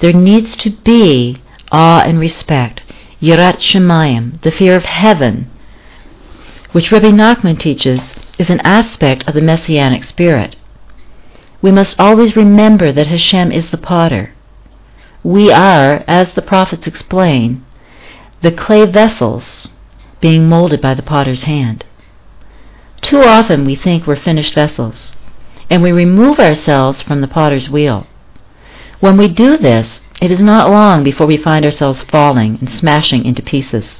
There 0.00 0.12
needs 0.12 0.56
to 0.58 0.70
be 0.70 1.42
awe 1.72 2.02
and 2.02 2.18
respect, 2.18 2.82
yirat 3.20 3.58
shemayim, 3.58 4.40
the 4.42 4.52
fear 4.52 4.76
of 4.76 4.84
heaven, 4.84 5.50
which 6.74 6.92
Rabbi 6.92 7.10
Nachman 7.10 7.58
teaches 7.58 8.12
is 8.38 8.50
an 8.50 8.60
aspect 8.60 9.26
of 9.26 9.34
the 9.34 9.40
messianic 9.40 10.04
spirit 10.04 10.56
we 11.64 11.72
must 11.72 11.98
always 11.98 12.36
remember 12.36 12.92
that 12.92 13.06
Hashem 13.06 13.50
is 13.50 13.70
the 13.70 13.78
potter. 13.78 14.34
We 15.22 15.50
are, 15.50 16.04
as 16.06 16.34
the 16.34 16.42
prophets 16.42 16.86
explain, 16.86 17.64
the 18.42 18.52
clay 18.52 18.84
vessels 18.84 19.70
being 20.20 20.46
molded 20.46 20.82
by 20.82 20.92
the 20.92 21.02
potter's 21.02 21.44
hand. 21.44 21.86
Too 23.00 23.22
often 23.22 23.64
we 23.64 23.76
think 23.76 24.06
we're 24.06 24.16
finished 24.16 24.52
vessels, 24.52 25.14
and 25.70 25.82
we 25.82 25.90
remove 25.90 26.38
ourselves 26.38 27.00
from 27.00 27.22
the 27.22 27.28
potter's 27.28 27.70
wheel. 27.70 28.06
When 29.00 29.16
we 29.16 29.28
do 29.28 29.56
this, 29.56 30.02
it 30.20 30.30
is 30.30 30.42
not 30.42 30.70
long 30.70 31.02
before 31.02 31.26
we 31.26 31.38
find 31.38 31.64
ourselves 31.64 32.02
falling 32.02 32.58
and 32.60 32.70
smashing 32.70 33.24
into 33.24 33.42
pieces. 33.42 33.98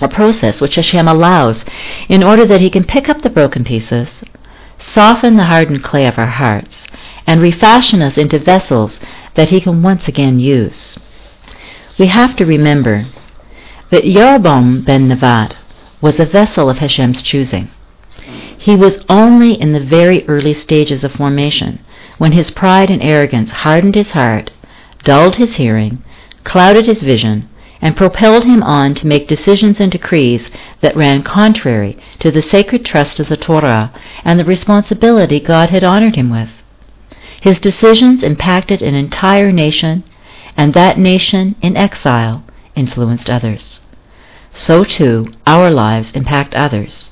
A 0.00 0.08
process 0.08 0.60
which 0.60 0.74
Hashem 0.74 1.08
allows 1.08 1.64
in 2.08 2.22
order 2.22 2.44
that 2.46 2.60
He 2.60 2.70
can 2.70 2.84
pick 2.84 3.08
up 3.08 3.22
the 3.22 3.30
broken 3.30 3.64
pieces 3.64 4.22
soften 4.78 5.36
the 5.36 5.44
hardened 5.44 5.82
clay 5.82 6.06
of 6.06 6.18
our 6.18 6.26
hearts, 6.26 6.84
and 7.26 7.40
refashion 7.40 8.02
us 8.02 8.18
into 8.18 8.38
vessels 8.38 9.00
that 9.34 9.48
He 9.48 9.60
can 9.60 9.82
once 9.82 10.06
again 10.06 10.38
use. 10.38 10.98
We 11.98 12.08
have 12.08 12.36
to 12.36 12.44
remember 12.44 13.04
that 13.90 14.04
Jeroboam 14.04 14.82
ben 14.82 15.08
Nevat 15.08 15.56
was 16.00 16.20
a 16.20 16.26
vessel 16.26 16.68
of 16.68 16.78
Hashem's 16.78 17.22
choosing. 17.22 17.70
He 18.58 18.76
was 18.76 18.98
only 19.08 19.52
in 19.54 19.72
the 19.72 19.80
very 19.80 20.26
early 20.28 20.54
stages 20.54 21.04
of 21.04 21.12
formation 21.12 21.78
when 22.18 22.32
his 22.32 22.50
pride 22.50 22.90
and 22.90 23.02
arrogance 23.02 23.50
hardened 23.50 23.94
his 23.94 24.10
heart, 24.12 24.50
dulled 25.04 25.36
his 25.36 25.56
hearing, 25.56 26.02
clouded 26.44 26.86
his 26.86 27.00
vision, 27.02 27.48
and 27.80 27.96
propelled 27.96 28.44
him 28.44 28.62
on 28.62 28.94
to 28.94 29.06
make 29.06 29.28
decisions 29.28 29.80
and 29.80 29.92
decrees 29.92 30.50
that 30.80 30.96
ran 30.96 31.22
contrary 31.22 31.96
to 32.18 32.30
the 32.30 32.42
sacred 32.42 32.84
trust 32.84 33.20
of 33.20 33.28
the 33.28 33.36
Torah 33.36 33.92
and 34.24 34.40
the 34.40 34.44
responsibility 34.44 35.40
God 35.40 35.70
had 35.70 35.84
honored 35.84 36.16
him 36.16 36.30
with. 36.30 36.50
His 37.40 37.60
decisions 37.60 38.22
impacted 38.22 38.82
an 38.82 38.94
entire 38.94 39.52
nation, 39.52 40.04
and 40.56 40.74
that 40.74 40.98
nation, 40.98 41.54
in 41.60 41.76
exile, 41.76 42.44
influenced 42.74 43.28
others. 43.30 43.80
So 44.54 44.84
too, 44.84 45.34
our 45.46 45.70
lives 45.70 46.12
impact 46.12 46.54
others. 46.54 47.10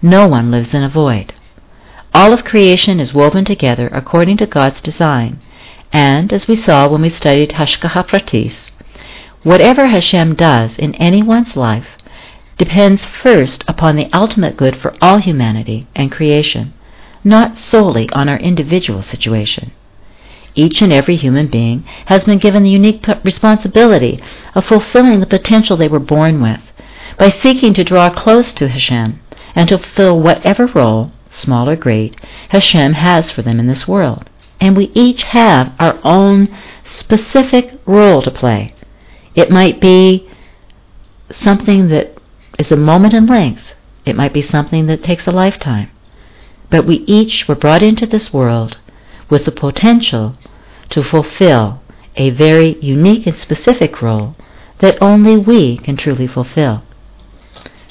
No 0.00 0.28
one 0.28 0.50
lives 0.50 0.72
in 0.72 0.84
a 0.84 0.88
void. 0.88 1.34
All 2.14 2.32
of 2.32 2.44
creation 2.44 3.00
is 3.00 3.12
woven 3.12 3.44
together 3.44 3.88
according 3.92 4.36
to 4.38 4.46
God's 4.46 4.80
design, 4.80 5.40
and, 5.92 6.32
as 6.32 6.46
we 6.46 6.54
saw 6.54 6.88
when 6.88 7.02
we 7.02 7.10
studied 7.10 7.50
Hashgacha 7.50 8.06
Pratis, 8.06 8.70
Whatever 9.46 9.86
Hashem 9.86 10.34
does 10.34 10.76
in 10.76 10.96
anyone's 10.96 11.54
life 11.54 11.86
depends 12.58 13.04
first 13.04 13.62
upon 13.68 13.94
the 13.94 14.12
ultimate 14.12 14.56
good 14.56 14.74
for 14.74 14.92
all 15.00 15.18
humanity 15.18 15.86
and 15.94 16.10
creation, 16.10 16.74
not 17.22 17.56
solely 17.56 18.10
on 18.10 18.28
our 18.28 18.38
individual 18.38 19.04
situation. 19.04 19.70
Each 20.56 20.82
and 20.82 20.92
every 20.92 21.14
human 21.14 21.46
being 21.46 21.84
has 22.06 22.24
been 22.24 22.38
given 22.38 22.64
the 22.64 22.70
unique 22.70 23.06
responsibility 23.22 24.20
of 24.56 24.64
fulfilling 24.64 25.20
the 25.20 25.26
potential 25.26 25.76
they 25.76 25.86
were 25.86 26.00
born 26.00 26.42
with 26.42 26.62
by 27.16 27.28
seeking 27.28 27.72
to 27.74 27.84
draw 27.84 28.10
close 28.10 28.52
to 28.54 28.66
Hashem 28.66 29.20
and 29.54 29.68
to 29.68 29.78
fulfill 29.78 30.18
whatever 30.18 30.66
role, 30.66 31.12
small 31.30 31.68
or 31.68 31.76
great, 31.76 32.20
Hashem 32.48 32.94
has 32.94 33.30
for 33.30 33.42
them 33.42 33.60
in 33.60 33.68
this 33.68 33.86
world. 33.86 34.28
And 34.60 34.76
we 34.76 34.90
each 34.92 35.22
have 35.22 35.72
our 35.78 36.00
own 36.02 36.48
specific 36.84 37.78
role 37.86 38.22
to 38.22 38.30
play. 38.32 38.72
It 39.36 39.50
might 39.50 39.80
be 39.80 40.28
something 41.32 41.88
that 41.88 42.16
is 42.58 42.72
a 42.72 42.76
moment 42.76 43.14
in 43.14 43.26
length. 43.26 43.62
It 44.06 44.16
might 44.16 44.32
be 44.32 44.42
something 44.42 44.86
that 44.86 45.02
takes 45.02 45.26
a 45.26 45.32
lifetime. 45.32 45.90
But 46.70 46.86
we 46.86 46.96
each 47.06 47.46
were 47.46 47.54
brought 47.54 47.82
into 47.82 48.06
this 48.06 48.32
world 48.32 48.78
with 49.28 49.44
the 49.44 49.52
potential 49.52 50.36
to 50.88 51.02
fulfill 51.02 51.82
a 52.16 52.30
very 52.30 52.78
unique 52.80 53.26
and 53.26 53.38
specific 53.38 54.00
role 54.00 54.36
that 54.78 55.00
only 55.02 55.36
we 55.36 55.76
can 55.76 55.96
truly 55.96 56.26
fulfill. 56.26 56.82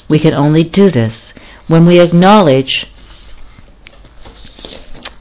We 0.08 0.18
can 0.18 0.34
only 0.34 0.64
do 0.64 0.90
this 0.90 1.32
when 1.68 1.86
we 1.86 2.00
acknowledge 2.00 2.86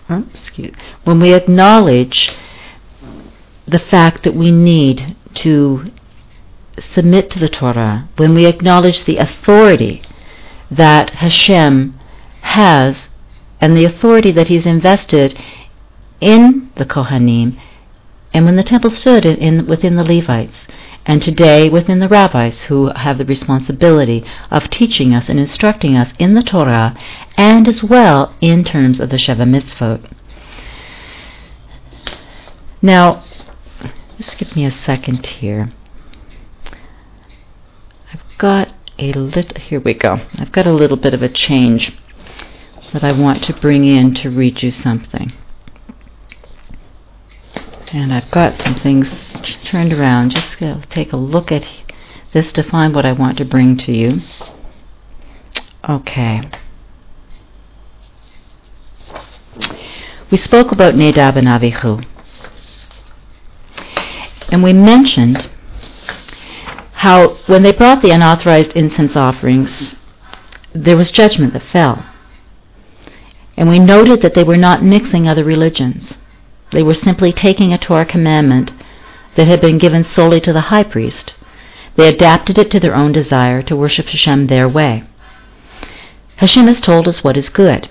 excuse, 0.10 0.76
when 1.04 1.20
we 1.20 1.34
acknowledge 1.34 2.32
the 3.68 3.80
fact 3.80 4.24
that 4.24 4.36
we 4.36 4.52
need 4.52 5.16
to 5.34 5.86
submit 6.80 7.30
to 7.32 7.40
the 7.40 7.50
Torah, 7.50 8.08
when 8.18 8.34
we 8.34 8.46
acknowledge 8.46 9.04
the 9.04 9.18
authority 9.18 10.02
that 10.70 11.12
Hashem 11.12 12.00
has 12.42 13.08
and 13.62 13.76
the 13.76 13.86
authority 13.86 14.32
that 14.32 14.48
He's 14.48 14.66
invested 14.66 15.40
in 16.20 16.72
the 16.76 16.86
Kohanim, 16.86 17.60
and 18.34 18.46
when 18.46 18.56
the 18.56 18.64
temple 18.64 18.90
stood 18.90 19.26
in, 19.26 19.38
in, 19.38 19.68
within 19.68 19.96
the 19.96 20.04
Levites, 20.04 20.68
and 21.06 21.22
today 21.22 21.70
within 21.70 22.00
the 22.00 22.08
rabbis 22.08 22.64
who 22.64 22.92
have 22.96 23.18
the 23.18 23.26
responsibility 23.26 24.26
of 24.50 24.70
teaching 24.70 25.14
us 25.14 25.30
and 25.30 25.40
instructing 25.40 25.96
us 25.96 26.14
in 26.18 26.34
the 26.34 26.44
Torah 26.44 26.98
and 27.38 27.68
as 27.68 27.84
well 27.84 28.36
in 28.42 28.64
terms 28.64 29.00
of 29.00 29.10
the 29.10 29.18
Sheva 29.18 29.48
Mitzvot. 29.48 30.12
Now, 32.82 33.24
just 34.18 34.38
give 34.38 34.56
me 34.56 34.66
a 34.66 34.72
second 34.72 35.26
here. 35.26 35.72
Got 38.38 38.74
a 39.00 39.14
little, 39.14 39.62
here 39.62 39.80
we 39.80 39.94
go. 39.94 40.20
I've 40.38 40.52
got 40.52 40.68
a 40.68 40.74
little 40.74 40.98
bit 40.98 41.14
of 41.14 41.22
a 41.22 41.30
change 41.30 41.98
that 42.92 43.04
I 43.04 43.12
want 43.12 43.44
to 43.46 43.54
bring 43.54 43.86
in 43.86 44.14
to 44.16 44.30
read 44.30 44.62
you 44.62 44.72
something. 44.72 45.32
And 47.94 48.14
I've 48.14 48.30
got 48.32 48.58
some 48.58 48.76
things 48.76 49.34
turned 49.64 49.94
around. 49.94 50.32
Just 50.32 50.58
to 50.58 50.84
take 50.90 51.14
a 51.14 51.18
look 51.18 51.52
at 51.52 51.66
this 52.34 52.52
to 52.54 52.64
find 52.64 52.94
what 52.94 53.06
I 53.06 53.14
want 53.14 53.38
to 53.38 53.46
bring 53.46 53.78
to 53.78 53.94
you. 53.94 54.20
Okay. 55.88 56.50
We 60.30 60.38
spoke 60.38 60.74
about 60.74 60.96
Nadab 60.96 61.38
and 61.38 61.48
Avihu. 61.48 62.06
And 64.50 64.62
we 64.62 64.74
mentioned 64.74 65.50
how 66.96 67.36
when 67.48 67.64
they 67.64 67.72
brought 67.72 68.02
the 68.02 68.12
unauthorized 68.12 68.72
incense 68.72 69.16
offerings, 69.16 69.96
there 70.74 70.98
was 70.98 71.12
judgment 71.12 71.54
that 71.54 71.62
fell. 71.62 72.06
And 73.58 73.70
we 73.70 73.80
noted 73.80 74.22
that 74.22 74.34
they 74.34 74.44
were 74.44 74.58
not 74.58 74.84
mixing 74.84 75.28
other 75.28 75.44
religions. 75.44 76.18
They 76.72 76.84
were 76.84 76.94
simply 76.94 77.32
taking 77.32 77.74
a 77.74 77.78
Torah 77.78 78.06
commandment 78.06 78.72
that 79.36 79.48
had 79.48 79.62
been 79.62 79.78
given 79.78 80.04
solely 80.04 80.40
to 80.42 80.54
the 80.54 80.70
high 80.72 80.84
priest. 80.84 81.34
They 81.96 82.08
adapted 82.08 82.58
it 82.58 82.72
to 82.72 82.80
their 82.80 82.96
own 82.96 83.12
desire 83.12 83.62
to 83.64 83.76
worship 83.76 84.08
Hashem 84.08 84.48
their 84.48 84.68
way. 84.68 85.04
Hashem 86.38 86.68
has 86.68 86.82
told 86.82 87.08
us 87.08 87.24
what 87.24 87.38
is 87.38 87.50
good. 87.50 87.90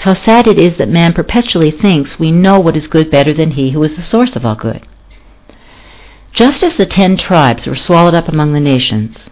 How 0.00 0.14
sad 0.14 0.46
it 0.46 0.58
is 0.58 0.76
that 0.76 0.88
man 0.88 1.12
perpetually 1.12 1.70
thinks 1.70 2.18
we 2.18 2.30
know 2.30 2.60
what 2.60 2.76
is 2.76 2.88
good 2.88 3.10
better 3.10 3.32
than 3.32 3.52
he 3.52 3.70
who 3.70 3.82
is 3.82 3.96
the 3.96 4.02
source 4.02 4.36
of 4.36 4.44
all 4.44 4.54
good. 4.54 4.86
Just 6.36 6.62
as 6.62 6.76
the 6.76 6.84
ten 6.84 7.16
tribes 7.16 7.66
were 7.66 7.74
swallowed 7.74 8.12
up 8.12 8.28
among 8.28 8.52
the 8.52 8.60
nations, 8.60 9.30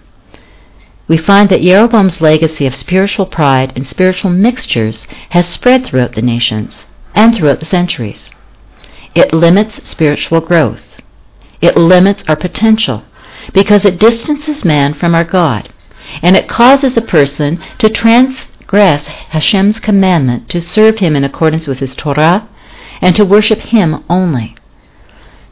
we 1.07 1.19
find 1.19 1.51
that 1.51 1.61
Jeroboam's 1.61 2.23
legacy 2.23 2.67
of 2.67 2.75
spiritual 2.75 3.27
pride 3.27 3.75
and 3.77 3.87
spiritual 3.87 4.31
mixtures 4.31 5.07
has 5.29 5.47
spread 5.47 5.85
throughout 5.85 6.15
the 6.15 6.23
nations 6.23 6.87
and 7.15 7.35
throughout 7.35 7.61
the 7.61 7.67
centuries. 7.67 8.31
It 9.15 9.35
limits 9.35 9.87
spiritual 9.87 10.41
growth. 10.41 11.03
It 11.61 11.77
limits 11.77 12.25
our 12.27 12.37
potential 12.37 13.05
because 13.53 13.85
it 13.85 14.01
distances 14.01 14.65
man 14.65 14.95
from 14.95 15.15
our 15.15 15.25
God, 15.25 15.69
and 16.23 16.39
it 16.39 16.49
causes 16.49 16.97
a 16.97 17.03
person 17.03 17.63
to 17.81 17.91
transgress 17.91 19.07
Hashem's 19.07 19.79
commandment 19.79 20.49
to 20.49 20.61
serve 20.63 21.01
him 21.01 21.17
in 21.17 21.23
accordance 21.25 21.69
with 21.69 21.81
his 21.81 21.95
Torah 21.95 22.49
and 23.03 23.15
to 23.15 23.27
worship 23.27 23.59
him 23.59 24.03
only. 24.09 24.57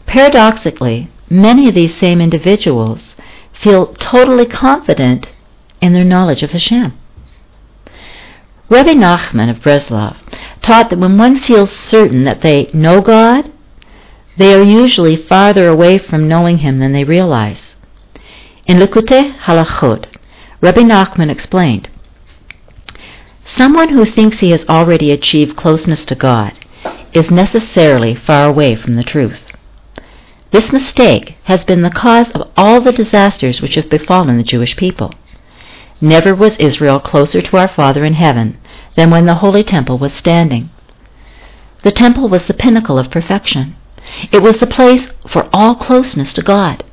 Paradoxically, 0.06 1.10
many 1.32 1.68
of 1.68 1.74
these 1.74 1.94
same 1.96 2.20
individuals 2.20 3.16
feel 3.52 3.94
totally 3.94 4.46
confident 4.46 5.30
in 5.80 5.92
their 5.92 6.04
knowledge 6.04 6.42
of 6.42 6.50
Hashem. 6.50 6.92
Rabbi 8.68 8.92
Nachman 8.92 9.50
of 9.50 9.60
Breslov 9.60 10.16
taught 10.62 10.90
that 10.90 10.98
when 10.98 11.18
one 11.18 11.38
feels 11.40 11.70
certain 11.70 12.24
that 12.24 12.42
they 12.42 12.70
know 12.72 13.00
God, 13.00 13.50
they 14.36 14.54
are 14.54 14.62
usually 14.62 15.16
farther 15.16 15.68
away 15.68 15.98
from 15.98 16.28
knowing 16.28 16.58
Him 16.58 16.78
than 16.78 16.92
they 16.92 17.04
realize. 17.04 17.74
In 18.66 18.78
Likutei 18.78 19.36
Halachot, 19.36 20.06
Rabbi 20.60 20.80
Nachman 20.80 21.30
explained, 21.30 21.88
Someone 23.44 23.90
who 23.90 24.04
thinks 24.04 24.38
he 24.38 24.50
has 24.50 24.64
already 24.68 25.10
achieved 25.10 25.56
closeness 25.56 26.04
to 26.06 26.14
God 26.14 26.52
is 27.12 27.30
necessarily 27.30 28.14
far 28.14 28.48
away 28.48 28.74
from 28.74 28.96
the 28.96 29.02
truth. 29.02 29.51
This 30.52 30.70
mistake 30.70 31.36
has 31.44 31.64
been 31.64 31.80
the 31.80 31.90
cause 31.90 32.30
of 32.30 32.48
all 32.58 32.80
the 32.80 32.92
disasters 32.92 33.62
which 33.62 33.74
have 33.74 33.88
befallen 33.88 34.36
the 34.36 34.42
Jewish 34.42 34.76
people. 34.76 35.12
Never 35.98 36.34
was 36.34 36.58
Israel 36.58 37.00
closer 37.00 37.40
to 37.40 37.56
our 37.56 37.68
Father 37.68 38.04
in 38.04 38.14
heaven 38.14 38.58
than 38.94 39.10
when 39.10 39.24
the 39.24 39.36
Holy 39.36 39.64
Temple 39.64 39.96
was 39.96 40.12
standing. 40.12 40.68
The 41.82 41.90
temple 41.90 42.28
was 42.28 42.46
the 42.46 42.54
pinnacle 42.54 42.98
of 42.98 43.10
perfection. 43.10 43.76
It 44.30 44.42
was 44.42 44.58
the 44.58 44.66
place 44.66 45.08
for 45.26 45.48
all 45.54 45.74
closeness 45.74 46.32
to 46.34 46.42
God. 46.42 46.84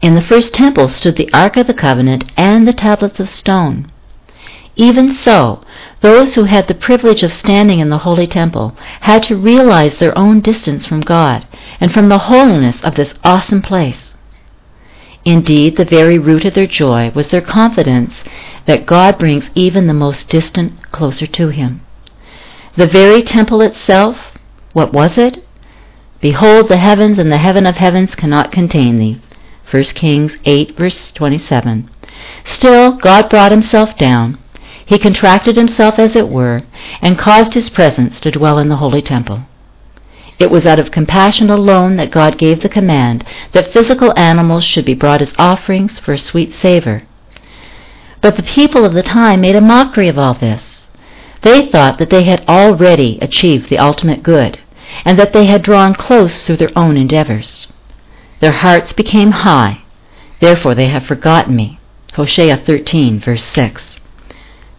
In 0.00 0.14
the 0.14 0.22
first 0.22 0.54
temple 0.54 0.88
stood 0.88 1.16
the 1.16 1.32
Ark 1.34 1.56
of 1.56 1.66
the 1.66 1.74
Covenant 1.74 2.24
and 2.36 2.66
the 2.66 2.72
tablets 2.72 3.20
of 3.20 3.28
stone. 3.28 3.92
Even 4.76 5.14
so, 5.14 5.62
those 6.02 6.34
who 6.34 6.44
had 6.44 6.68
the 6.68 6.74
privilege 6.74 7.22
of 7.22 7.32
standing 7.32 7.78
in 7.78 7.88
the 7.88 7.98
Holy 7.98 8.26
Temple 8.26 8.76
had 9.00 9.22
to 9.24 9.36
realize 9.36 9.96
their 9.96 10.16
own 10.16 10.40
distance 10.40 10.84
from 10.84 11.00
God 11.00 11.46
and 11.80 11.92
from 11.92 12.10
the 12.10 12.18
holiness 12.18 12.82
of 12.84 12.94
this 12.94 13.14
awesome 13.24 13.62
place. 13.62 14.14
Indeed, 15.24 15.76
the 15.76 15.86
very 15.86 16.18
root 16.18 16.44
of 16.44 16.54
their 16.54 16.66
joy 16.66 17.10
was 17.14 17.28
their 17.28 17.40
confidence 17.40 18.22
that 18.66 18.86
God 18.86 19.18
brings 19.18 19.50
even 19.54 19.86
the 19.86 19.94
most 19.94 20.28
distant 20.28 20.92
closer 20.92 21.26
to 21.26 21.48
Him. 21.48 21.80
The 22.76 22.86
very 22.86 23.22
temple 23.22 23.62
itself, 23.62 24.18
what 24.74 24.92
was 24.92 25.16
it? 25.16 25.42
Behold, 26.20 26.68
the 26.68 26.76
heavens 26.76 27.18
and 27.18 27.32
the 27.32 27.38
heaven 27.38 27.66
of 27.66 27.76
heavens 27.76 28.14
cannot 28.14 28.52
contain 28.52 28.98
thee. 28.98 29.22
1 29.70 29.82
Kings 29.84 30.36
8, 30.44 30.76
verse 30.76 31.12
27. 31.12 31.90
Still, 32.44 32.92
God 32.92 33.30
brought 33.30 33.52
himself 33.52 33.96
down. 33.96 34.38
He 34.86 34.98
contracted 34.98 35.56
himself, 35.56 35.98
as 35.98 36.14
it 36.14 36.28
were, 36.28 36.62
and 37.02 37.18
caused 37.18 37.54
his 37.54 37.68
presence 37.68 38.20
to 38.20 38.30
dwell 38.30 38.58
in 38.58 38.68
the 38.68 38.76
holy 38.76 39.02
temple. 39.02 39.42
It 40.38 40.50
was 40.50 40.64
out 40.64 40.78
of 40.78 40.92
compassion 40.92 41.50
alone 41.50 41.96
that 41.96 42.12
God 42.12 42.38
gave 42.38 42.62
the 42.62 42.68
command 42.68 43.24
that 43.52 43.72
physical 43.72 44.16
animals 44.16 44.62
should 44.62 44.84
be 44.84 44.94
brought 44.94 45.22
as 45.22 45.34
offerings 45.38 45.98
for 45.98 46.12
a 46.12 46.18
sweet 46.18 46.52
savor. 46.52 47.02
But 48.20 48.36
the 48.36 48.44
people 48.44 48.84
of 48.84 48.94
the 48.94 49.02
time 49.02 49.40
made 49.40 49.56
a 49.56 49.60
mockery 49.60 50.06
of 50.08 50.18
all 50.18 50.34
this. 50.34 50.86
They 51.42 51.66
thought 51.66 51.98
that 51.98 52.10
they 52.10 52.22
had 52.22 52.44
already 52.48 53.18
achieved 53.20 53.68
the 53.68 53.78
ultimate 53.78 54.22
good, 54.22 54.60
and 55.04 55.18
that 55.18 55.32
they 55.32 55.46
had 55.46 55.62
drawn 55.62 55.94
close 55.94 56.46
through 56.46 56.58
their 56.58 56.76
own 56.78 56.96
endeavors. 56.96 57.66
Their 58.40 58.52
hearts 58.52 58.92
became 58.92 59.32
high, 59.32 59.82
therefore 60.40 60.76
they 60.76 60.88
have 60.88 61.06
forgotten 61.06 61.56
me. 61.56 61.80
Hosea 62.14 62.58
13, 62.58 63.20
verse 63.20 63.44
6. 63.44 64.00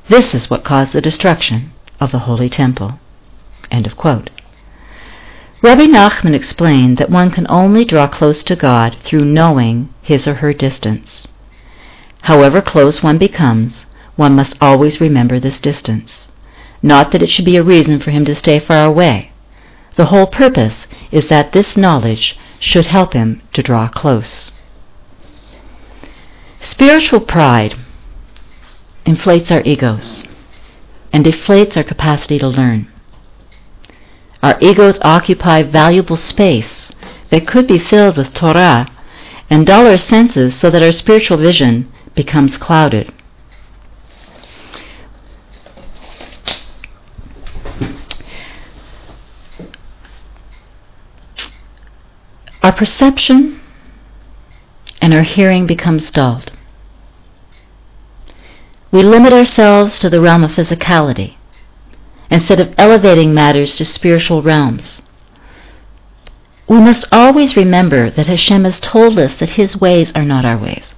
This 0.10 0.34
is 0.34 0.50
what 0.50 0.64
caused 0.64 0.94
the 0.94 1.02
destruction 1.02 1.74
of 2.00 2.12
the 2.12 2.20
Holy 2.20 2.50
Temple. 2.50 3.00
End 3.70 3.86
of 3.86 3.98
quote. 3.98 4.30
Rabbi 5.62 5.86
Nachman 5.86 6.34
explained 6.34 6.98
that 6.98 7.10
one 7.10 7.30
can 7.30 7.46
only 7.50 7.84
draw 7.84 8.08
close 8.08 8.44
to 8.46 8.56
God 8.56 8.96
through 9.04 9.26
knowing 9.26 9.90
his 10.02 10.26
or 10.28 10.36
her 10.36 10.54
distance. 10.54 11.28
However 12.22 12.62
close 12.62 13.04
one 13.04 13.18
becomes, 13.18 13.86
one 14.16 14.36
must 14.36 14.56
always 14.62 15.02
remember 15.02 15.40
this 15.40 15.60
distance. 15.60 16.30
Not 16.82 17.12
that 17.12 17.22
it 17.22 17.30
should 17.30 17.46
be 17.46 17.58
a 17.58 17.64
reason 17.64 18.00
for 18.00 18.12
him 18.12 18.24
to 18.26 18.36
stay 18.36 18.60
far 18.60 18.86
away. 18.86 19.32
The 19.98 20.06
whole 20.06 20.28
purpose 20.28 20.88
is 21.12 21.28
that 21.28 21.52
this 21.52 21.76
knowledge 21.76 22.38
should 22.60 22.86
help 22.86 23.14
him 23.14 23.42
to 23.54 23.64
draw 23.64 23.90
close. 23.90 24.52
Spiritual 26.62 27.22
pride 27.22 27.76
inflates 29.08 29.50
our 29.50 29.62
egos 29.64 30.24
and 31.14 31.26
deflates 31.26 31.78
our 31.78 31.84
capacity 31.84 32.38
to 32.38 32.48
learn. 32.48 32.92
Our 34.44 34.58
egos 34.60 35.00
occupy 35.02 35.64
valuable 35.64 36.18
space 36.18 36.92
that 37.32 37.48
could 37.48 37.68
be 37.68 37.80
filled 37.80 38.18
with 38.18 38.34
Torah 38.34 38.86
and 39.50 39.66
dull 39.66 39.88
our 39.88 39.98
senses 39.98 40.60
so 40.60 40.70
that 40.70 40.84
our 40.84 40.92
spiritual 40.92 41.38
vision 41.38 41.92
becomes 42.16 42.58
clouded. 42.58 43.14
Our 52.62 52.74
perception 52.74 53.62
and 55.02 55.14
our 55.14 55.24
hearing 55.24 55.66
becomes 55.66 56.12
dulled. 56.12 56.57
We 58.98 59.04
limit 59.04 59.32
ourselves 59.32 60.00
to 60.00 60.10
the 60.10 60.20
realm 60.20 60.44
of 60.44 60.54
physicality 60.54 61.36
instead 62.32 62.60
of 62.60 62.74
elevating 62.80 63.32
matters 63.32 63.76
to 63.76 63.86
spiritual 63.86 64.42
realms. 64.42 65.04
We 66.68 66.80
must 66.80 67.06
always 67.12 67.56
remember 67.56 68.10
that 68.10 68.26
Hashem 68.26 68.64
has 68.64 68.80
told 68.80 69.20
us 69.20 69.38
that 69.38 69.52
His 69.52 69.80
ways 69.80 70.12
are 70.16 70.26
not 70.26 70.46
our 70.46 70.58
ways. 70.58 70.96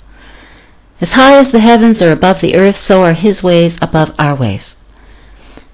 As 1.01 1.11
high 1.11 1.35
as 1.35 1.51
the 1.51 1.59
heavens 1.59 2.01
are 2.01 2.13
above 2.13 2.39
the 2.39 2.55
earth, 2.55 2.77
so 2.77 3.03
are 3.03 3.11
His 3.11 3.43
ways 3.43 3.77
above 3.81 4.15
our 4.17 4.33
ways. 4.33 4.75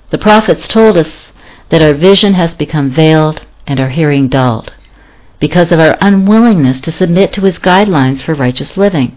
The 0.10 0.18
prophets 0.18 0.68
told 0.68 0.98
us 0.98 1.32
that 1.70 1.84
our 1.84 1.94
vision 1.94 2.34
has 2.34 2.56
become 2.56 2.90
veiled 2.90 3.46
and 3.68 3.80
our 3.80 3.90
hearing 3.90 4.30
dulled. 4.30 4.74
because 5.40 5.72
of 5.72 5.80
our 5.80 5.96
unwillingness 6.02 6.82
to 6.82 6.92
submit 6.92 7.32
to 7.34 7.42
his 7.42 7.60
guidelines 7.60 8.22
for 8.22 8.34
righteous 8.34 8.78
living, 8.78 9.16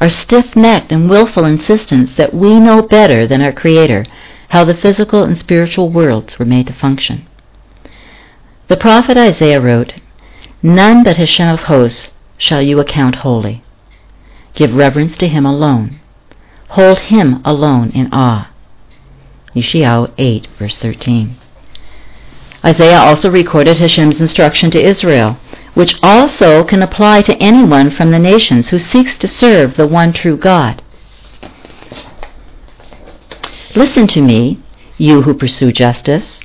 our 0.00 0.08
stiff-necked 0.08 0.92
and 0.92 1.08
willful 1.08 1.44
insistence 1.44 2.14
that 2.14 2.34
we 2.34 2.60
know 2.60 2.82
better 2.82 3.26
than 3.26 3.42
our 3.42 3.52
Creator 3.52 4.04
how 4.48 4.64
the 4.64 4.74
physical 4.74 5.22
and 5.24 5.36
spiritual 5.36 5.90
worlds 5.90 6.38
were 6.38 6.44
made 6.44 6.66
to 6.66 6.72
function. 6.72 7.26
The 8.68 8.76
prophet 8.76 9.16
Isaiah 9.16 9.60
wrote, 9.60 9.94
None 10.62 11.02
but 11.02 11.16
Hashem 11.16 11.48
of 11.48 11.60
hosts 11.60 12.10
shall 12.38 12.62
you 12.62 12.80
account 12.80 13.16
holy. 13.16 13.62
Give 14.54 14.74
reverence 14.74 15.16
to 15.18 15.28
him 15.28 15.44
alone. 15.46 16.00
Hold 16.70 17.00
him 17.00 17.40
alone 17.44 17.90
in 17.90 18.12
awe. 18.12 18.50
Yeshayahu 19.54 20.12
8, 20.18 20.48
verse 20.58 20.78
13. 20.78 21.36
Isaiah 22.64 22.98
also 22.98 23.30
recorded 23.30 23.78
Hashem's 23.78 24.20
instruction 24.20 24.70
to 24.72 24.84
Israel, 24.84 25.38
which 25.76 25.94
also 26.02 26.64
can 26.64 26.82
apply 26.82 27.20
to 27.20 27.36
anyone 27.36 27.90
from 27.90 28.10
the 28.10 28.18
nations 28.18 28.70
who 28.70 28.78
seeks 28.78 29.18
to 29.18 29.28
serve 29.28 29.76
the 29.76 29.86
one 29.86 30.10
true 30.10 30.34
God. 30.34 30.82
Listen 33.74 34.06
to 34.06 34.22
me, 34.22 34.58
you 34.96 35.20
who 35.20 35.34
pursue 35.34 35.70
justice, 35.70 36.40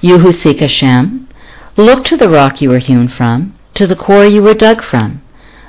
you 0.00 0.20
who 0.20 0.32
seek 0.32 0.60
Hashem. 0.60 1.28
Look 1.76 2.06
to 2.06 2.16
the 2.16 2.30
rock 2.30 2.62
you 2.62 2.70
were 2.70 2.78
hewn 2.78 3.08
from, 3.08 3.54
to 3.74 3.86
the 3.86 3.94
core 3.94 4.24
you 4.24 4.42
were 4.42 4.54
dug 4.54 4.82
from. 4.82 5.20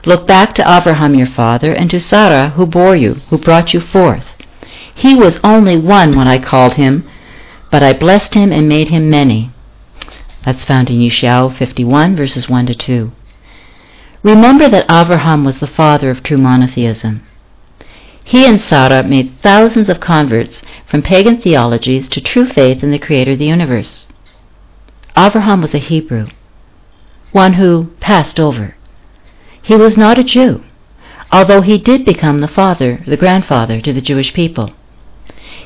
Look 0.05 0.25
back 0.25 0.55
to 0.55 0.77
Abraham 0.77 1.13
your 1.13 1.27
father, 1.27 1.73
and 1.73 1.89
to 1.89 1.99
Sarah 1.99 2.51
who 2.51 2.65
bore 2.65 2.95
you, 2.95 3.15
who 3.29 3.37
brought 3.37 3.73
you 3.73 3.81
forth. 3.81 4.25
He 4.95 5.15
was 5.15 5.41
only 5.43 5.77
one 5.77 6.15
when 6.15 6.29
I 6.29 6.39
called 6.39 6.75
him, 6.75 7.03
but 7.69 7.83
I 7.83 7.91
blessed 7.91 8.35
him 8.35 8.53
and 8.53 8.69
made 8.69 8.87
him 8.87 9.09
many. 9.09 9.51
That's 10.45 10.63
found 10.63 10.89
in 10.89 10.99
Yeshayahu 10.99 11.55
51, 11.57 12.15
verses 12.15 12.49
1 12.49 12.65
to 12.67 12.75
2. 12.75 13.11
Remember 14.23 14.69
that 14.69 14.89
Abraham 14.89 15.43
was 15.43 15.59
the 15.59 15.67
father 15.67 16.09
of 16.09 16.23
true 16.23 16.37
monotheism. 16.37 17.23
He 18.23 18.45
and 18.45 18.61
Sarah 18.61 19.03
made 19.03 19.39
thousands 19.41 19.89
of 19.89 19.99
converts 19.99 20.61
from 20.87 21.01
pagan 21.01 21.41
theologies 21.41 22.07
to 22.09 22.21
true 22.21 22.47
faith 22.47 22.83
in 22.83 22.91
the 22.91 22.99
Creator 22.99 23.31
of 23.33 23.39
the 23.39 23.45
universe. 23.45 24.07
Abraham 25.17 25.61
was 25.61 25.73
a 25.73 25.79
Hebrew, 25.79 26.27
one 27.31 27.53
who 27.53 27.91
passed 27.99 28.39
over. 28.39 28.75
He 29.61 29.75
was 29.75 29.97
not 29.97 30.17
a 30.17 30.23
Jew, 30.23 30.63
although 31.31 31.61
he 31.61 31.77
did 31.77 32.05
become 32.05 32.41
the 32.41 32.47
father, 32.47 33.03
the 33.05 33.17
grandfather 33.17 33.81
to 33.81 33.93
the 33.93 34.01
Jewish 34.01 34.33
people. 34.33 34.71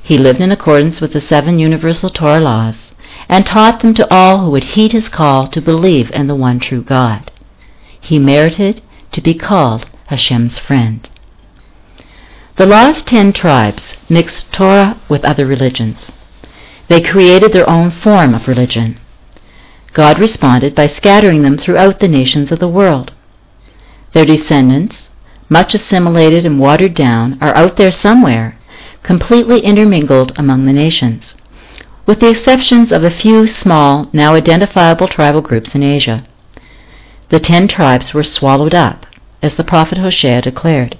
He 0.02 0.18
lived 0.18 0.42
in 0.42 0.52
accordance 0.52 1.02
with 1.02 1.14
the 1.14 1.22
seven 1.22 1.60
universal 1.60 2.10
Torah 2.10 2.40
laws 2.40 2.95
and 3.30 3.46
taught 3.46 3.80
them 3.82 3.94
to 3.94 4.14
all 4.14 4.44
who 4.44 4.52
would 4.52 4.64
heed 4.64 4.92
his 4.92 5.10
call 5.10 5.48
to 5.48 5.62
believe 5.62 6.12
in 6.12 6.28
the 6.28 6.36
one 6.36 6.60
true 6.60 6.82
God. 6.82 7.32
He 8.00 8.20
merited 8.20 8.82
to 9.12 9.22
be 9.22 9.34
called 9.34 9.90
Hashem's 10.08 10.60
friend. 10.60 11.10
The 12.58 12.66
last 12.66 13.08
ten 13.08 13.34
tribes 13.34 13.98
mixed 14.08 14.54
Torah 14.54 14.98
with 15.10 15.26
other 15.26 15.46
religions. 15.46 16.12
They 16.88 17.02
created 17.02 17.52
their 17.52 17.70
own 17.70 17.92
form 17.92 18.34
of 18.34 18.48
religion. 18.48 18.98
God 19.94 20.20
responded 20.20 20.76
by 20.76 20.88
scattering 20.88 21.42
them 21.42 21.58
throughout 21.58 22.00
the 22.00 22.08
nations 22.08 22.52
of 22.52 22.60
the 22.60 22.68
world. 22.68 23.14
Their 24.14 24.26
descendants, 24.26 25.10
much 25.50 25.74
assimilated 25.74 26.46
and 26.46 26.60
watered 26.60 26.94
down, 26.94 27.38
are 27.42 27.56
out 27.56 27.78
there 27.78 27.92
somewhere, 27.92 28.58
completely 29.04 29.60
intermingled 29.60 30.32
among 30.38 30.66
the 30.66 30.74
nations, 30.74 31.36
with 32.06 32.20
the 32.20 32.30
exceptions 32.30 32.92
of 32.92 33.04
a 33.04 33.10
few 33.10 33.48
small, 33.48 34.10
now 34.14 34.36
identifiable 34.36 35.08
tribal 35.08 35.42
groups 35.42 35.74
in 35.74 35.84
Asia. 35.84 36.26
The 37.30 37.40
ten 37.40 37.68
tribes 37.68 38.14
were 38.14 38.24
swallowed 38.24 38.76
up, 38.76 39.06
as 39.42 39.56
the 39.56 39.64
prophet 39.64 39.98
Hosea 39.98 40.42
declared. 40.42 40.98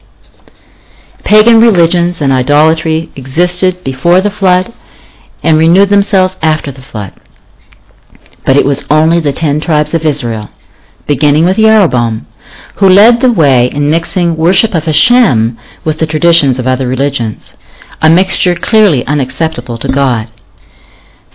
Pagan 1.24 1.60
religions 1.60 2.22
and 2.22 2.34
idolatry 2.34 3.12
existed 3.16 3.84
before 3.84 4.22
the 4.22 4.32
flood 4.32 4.74
and 5.44 5.58
renewed 5.58 5.90
themselves 5.90 6.38
after 6.42 6.72
the 6.72 6.82
flood. 6.82 7.14
But 8.46 8.58
it 8.58 8.66
was 8.66 8.86
only 8.90 9.20
the 9.20 9.34
ten 9.34 9.60
tribes 9.60 9.94
of 9.94 10.04
Israel, 10.04 10.50
beginning 11.08 11.46
with 11.46 11.58
Jeroboam, 11.58 12.28
who 12.76 12.90
led 12.90 13.22
the 13.22 13.32
way 13.32 13.68
in 13.68 13.90
mixing 13.90 14.38
worship 14.38 14.74
of 14.74 14.86
Hashem 14.86 15.58
with 15.84 16.00
the 16.00 16.08
traditions 16.08 16.58
of 16.60 16.68
other 16.68 16.88
religions, 16.88 17.54
a 18.02 18.10
mixture 18.10 18.56
clearly 18.56 19.06
unacceptable 19.06 19.78
to 19.80 19.88
God. 19.88 20.30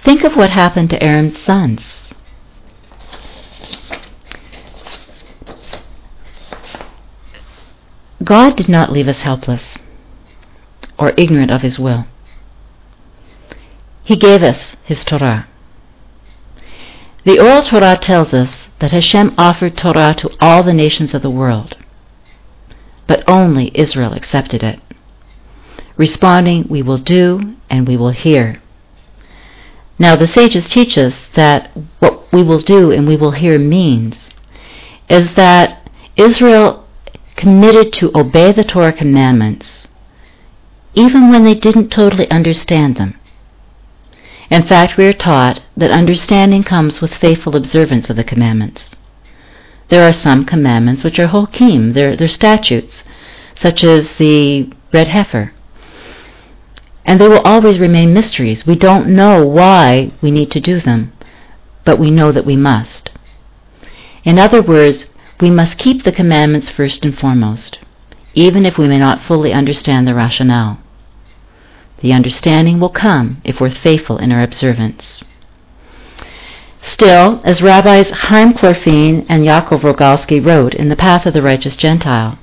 Think 0.05 0.25
of 0.25 0.37
what 0.37 0.51
happened 0.51 0.91
to 0.91 1.03
Aaron's 1.03 1.39
sons. 1.39 2.15
God 8.23 8.57
did 8.57 8.69
not 8.69 8.93
leave 8.93 9.09
us 9.09 9.23
helpless 9.23 9.77
or 10.99 11.13
ignorant 11.17 11.51
of 11.51 11.63
His 11.63 11.79
will. 11.79 12.07
He 14.05 14.17
gave 14.17 14.43
us 14.43 14.77
His 14.85 15.05
Torah. 15.05 15.47
The 17.25 17.39
Oral 17.39 17.63
Torah 17.63 17.99
tells 18.01 18.33
us 18.33 18.69
that 18.79 18.93
Hashem 18.93 19.35
offered 19.37 19.77
Torah 19.77 20.15
to 20.19 20.31
all 20.41 20.63
the 20.63 20.73
nations 20.73 21.13
of 21.13 21.23
the 21.23 21.31
world, 21.31 21.77
but 23.07 23.23
only 23.29 23.71
Israel 23.75 24.15
accepted 24.15 24.63
it, 24.63 24.81
responding, 25.97 26.67
We 26.69 26.83
will 26.83 26.99
do 26.99 27.57
and 27.69 27.87
we 27.87 27.97
will 27.97 28.11
hear. 28.11 28.61
Now, 30.01 30.17
the 30.17 30.27
sages 30.27 30.67
teach 30.67 30.97
us 30.97 31.27
that 31.35 31.71
what 31.99 32.33
we 32.33 32.43
will 32.43 32.61
do 32.61 32.91
and 32.91 33.07
we 33.07 33.17
will 33.17 33.33
hear 33.33 33.59
means 33.59 34.31
is 35.11 35.35
that 35.35 35.91
Israel 36.17 36.89
committed 37.37 37.93
to 37.93 38.19
obey 38.19 38.51
the 38.51 38.65
Torah 38.65 38.95
commandments 38.95 39.87
even 40.95 41.31
when 41.31 41.45
they 41.45 41.55
didn't 41.55 41.91
totally 41.91 42.29
understand 42.31 42.97
them. 42.97 43.15
In 44.49 44.65
fact, 44.65 44.97
we 44.97 45.07
are 45.07 45.13
taught 45.13 45.63
that 45.77 45.91
understanding 45.91 46.65
comes 46.65 47.01
with 47.01 47.15
faithful 47.15 47.55
observance 47.55 48.11
of 48.11 48.17
the 48.17 48.25
commandments. 48.25 48.97
There 49.89 50.03
are 50.09 50.13
some 50.13 50.45
commandments 50.45 51.05
which 51.05 51.19
are 51.19 51.29
hokim, 51.29 51.93
they're, 51.95 52.17
they're 52.17 52.27
statutes, 52.27 53.05
such 53.55 53.85
as 53.85 54.15
the 54.15 54.73
red 54.93 55.09
heifer. 55.09 55.53
And 57.11 57.21
they 57.21 57.27
will 57.27 57.41
always 57.41 57.81
remain 57.81 58.15
mysteries. 58.15 58.69
We 58.69 58.77
don't 58.77 59.09
know 59.09 59.45
why 59.45 60.13
we 60.23 60.31
need 60.31 60.53
to 60.53 60.61
do 60.61 60.79
them, 60.79 61.13
but 61.85 61.99
we 61.99 62.09
know 62.09 62.31
that 62.31 62.47
we 62.47 62.55
must. 62.55 63.11
In 64.23 64.39
other 64.39 64.63
words, 64.63 65.07
we 65.41 65.51
must 65.51 65.77
keep 65.77 66.05
the 66.05 66.13
commandments 66.13 66.69
first 66.69 67.05
and 67.05 67.19
foremost, 67.19 67.81
even 68.35 68.65
if 68.65 68.79
we 68.79 68.87
may 68.87 69.01
not 69.01 69.23
fully 69.23 69.53
understand 69.53 70.07
the 70.07 70.15
rationale. 70.15 70.79
The 72.01 72.13
understanding 72.13 72.79
will 72.79 72.91
come 72.91 73.41
if 73.43 73.61
we're 73.61 73.75
faithful 73.75 74.19
in 74.19 74.31
our 74.31 74.45
observance. 74.45 75.25
Still, 76.81 77.41
as 77.43 77.61
Rabbis 77.61 78.11
Chaim 78.11 78.53
Clorfene 78.53 79.27
and 79.29 79.45
Yaakov 79.45 79.81
Rogalsky 79.81 80.39
wrote 80.39 80.75
in 80.75 80.89
The 80.89 80.95
Path 80.95 81.27
of 81.27 81.35
the 81.35 81.43
Righteous 81.43 81.75
Gentile, 81.75 82.39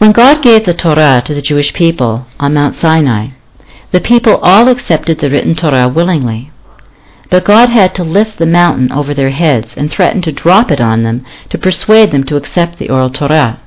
when 0.00 0.12
God 0.12 0.42
gave 0.42 0.64
the 0.64 0.72
Torah 0.72 1.22
to 1.26 1.34
the 1.34 1.42
Jewish 1.42 1.74
people 1.74 2.24
on 2.38 2.54
Mount 2.54 2.74
Sinai, 2.74 3.32
the 3.92 4.00
people 4.00 4.38
all 4.38 4.66
accepted 4.68 5.18
the 5.18 5.28
written 5.28 5.54
Torah 5.54 5.90
willingly. 5.90 6.50
But 7.28 7.44
God 7.44 7.68
had 7.68 7.94
to 7.96 8.02
lift 8.02 8.38
the 8.38 8.46
mountain 8.46 8.90
over 8.90 9.12
their 9.12 9.28
heads 9.28 9.74
and 9.76 9.90
threaten 9.90 10.22
to 10.22 10.32
drop 10.32 10.70
it 10.70 10.80
on 10.80 11.02
them 11.02 11.26
to 11.50 11.58
persuade 11.58 12.12
them 12.12 12.24
to 12.24 12.36
accept 12.36 12.78
the 12.78 12.88
oral 12.88 13.10
Torah. 13.10 13.60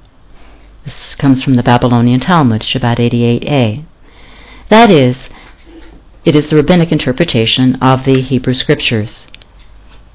This 0.84 1.13
comes 1.13 1.43
from 1.43 1.53
the 1.53 1.61
Babylonian 1.61 2.19
Talmud, 2.19 2.63
Shabbat 2.63 2.97
88a. 2.97 3.86
That 4.69 4.89
is, 4.89 5.29
it 6.25 6.36
is 6.36 6.49
the 6.49 6.55
rabbinic 6.55 6.91
interpretation 6.91 7.75
of 7.75 8.05
the 8.05 8.21
Hebrew 8.21 8.55
Scriptures. 8.55 9.27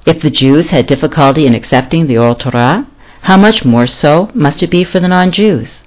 If 0.05 0.21
the 0.21 0.31
Jews 0.31 0.71
had 0.71 0.87
difficulty 0.87 1.47
in 1.47 1.55
accepting 1.55 2.09
the 2.09 2.19
oral 2.19 2.35
Torah, 2.35 2.89
how 3.21 3.37
much 3.37 3.65
more 3.65 3.87
so 3.87 4.33
must 4.35 4.65
it 4.65 4.71
be 4.71 4.83
for 4.83 4.99
the 4.99 5.07
non-Jews? 5.07 5.85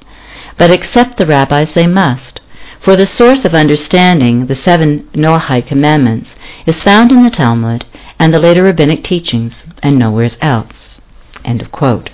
But 0.57 0.71
accept 0.71 1.17
the 1.17 1.25
rabbis 1.25 1.73
they 1.73 1.87
must, 1.87 2.41
for 2.79 2.95
the 2.95 3.05
source 3.05 3.45
of 3.45 3.53
understanding 3.53 4.47
the 4.47 4.55
seven 4.55 5.09
Noahide 5.13 5.67
commandments 5.67 6.35
is 6.65 6.83
found 6.83 7.11
in 7.11 7.23
the 7.23 7.29
Talmud 7.29 7.85
and 8.19 8.33
the 8.33 8.39
later 8.39 8.63
rabbinic 8.63 9.03
teachings, 9.03 9.65
and 9.81 9.97
nowhere 9.97 10.29
else. 10.41 10.99
End 11.43 11.61
of 11.61 11.71
quote. 11.71 12.11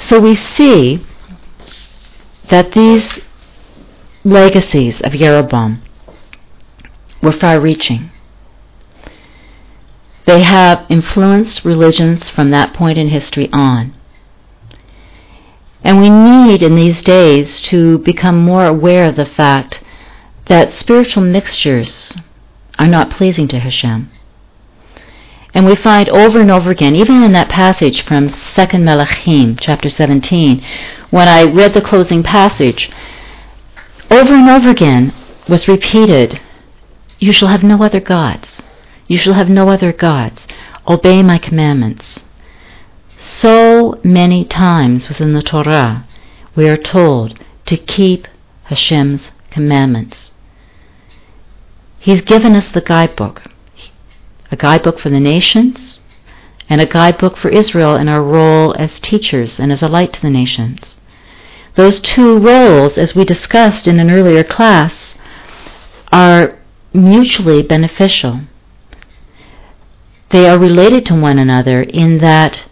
So 0.00 0.20
we 0.20 0.34
see 0.34 1.04
that 2.48 2.72
these 2.72 3.20
legacies 4.24 5.00
of 5.00 5.12
Jeroboam 5.12 5.82
were 7.22 7.32
far 7.32 7.60
reaching. 7.60 8.10
They 10.26 10.42
have 10.42 10.84
influenced 10.88 11.64
religions 11.64 12.28
from 12.28 12.50
that 12.50 12.74
point 12.74 12.98
in 12.98 13.08
history 13.08 13.48
on. 13.52 13.94
And 15.84 16.00
we 16.00 16.08
need 16.08 16.62
in 16.62 16.74
these 16.74 17.02
days 17.02 17.60
to 17.62 17.98
become 17.98 18.38
more 18.38 18.64
aware 18.64 19.06
of 19.06 19.16
the 19.16 19.26
fact 19.26 19.82
that 20.46 20.72
spiritual 20.72 21.22
mixtures 21.22 22.16
are 22.78 22.86
not 22.86 23.10
pleasing 23.10 23.46
to 23.48 23.60
Hashem. 23.60 24.10
And 25.52 25.66
we 25.66 25.76
find 25.76 26.08
over 26.08 26.40
and 26.40 26.50
over 26.50 26.70
again, 26.70 26.96
even 26.96 27.22
in 27.22 27.32
that 27.32 27.48
passage 27.48 28.02
from 28.02 28.28
2 28.28 28.34
Melachim, 28.34 29.56
chapter 29.60 29.88
17, 29.88 30.64
when 31.10 31.28
I 31.28 31.44
read 31.44 31.74
the 31.74 31.80
closing 31.80 32.24
passage, 32.24 32.90
over 34.10 34.34
and 34.34 34.50
over 34.50 34.70
again 34.70 35.14
was 35.48 35.68
repeated, 35.68 36.40
You 37.20 37.32
shall 37.32 37.48
have 37.48 37.62
no 37.62 37.82
other 37.82 38.00
gods. 38.00 38.62
You 39.06 39.18
shall 39.18 39.34
have 39.34 39.48
no 39.48 39.68
other 39.68 39.92
gods. 39.92 40.46
Obey 40.88 41.22
my 41.22 41.38
commandments. 41.38 42.13
So 43.36 43.98
many 44.04 44.44
times 44.44 45.08
within 45.08 45.34
the 45.34 45.42
Torah, 45.42 46.06
we 46.54 46.68
are 46.68 46.76
told 46.76 47.36
to 47.66 47.76
keep 47.76 48.28
Hashem's 48.66 49.32
commandments. 49.50 50.30
He's 51.98 52.20
given 52.20 52.54
us 52.54 52.68
the 52.68 52.80
guidebook, 52.80 53.42
a 54.52 54.56
guidebook 54.56 55.00
for 55.00 55.10
the 55.10 55.18
nations, 55.18 55.98
and 56.70 56.80
a 56.80 56.86
guidebook 56.86 57.36
for 57.36 57.48
Israel 57.48 57.96
in 57.96 58.08
our 58.08 58.22
role 58.22 58.72
as 58.78 59.00
teachers 59.00 59.58
and 59.58 59.72
as 59.72 59.82
a 59.82 59.88
light 59.88 60.12
to 60.12 60.22
the 60.22 60.30
nations. 60.30 60.94
Those 61.74 61.98
two 62.00 62.38
roles, 62.38 62.96
as 62.96 63.16
we 63.16 63.24
discussed 63.24 63.88
in 63.88 63.98
an 63.98 64.12
earlier 64.12 64.44
class, 64.44 65.16
are 66.12 66.56
mutually 66.92 67.62
beneficial. 67.62 68.42
They 70.30 70.48
are 70.48 70.56
related 70.56 71.04
to 71.06 71.20
one 71.20 71.40
another 71.40 71.82
in 71.82 72.18
that 72.18 72.66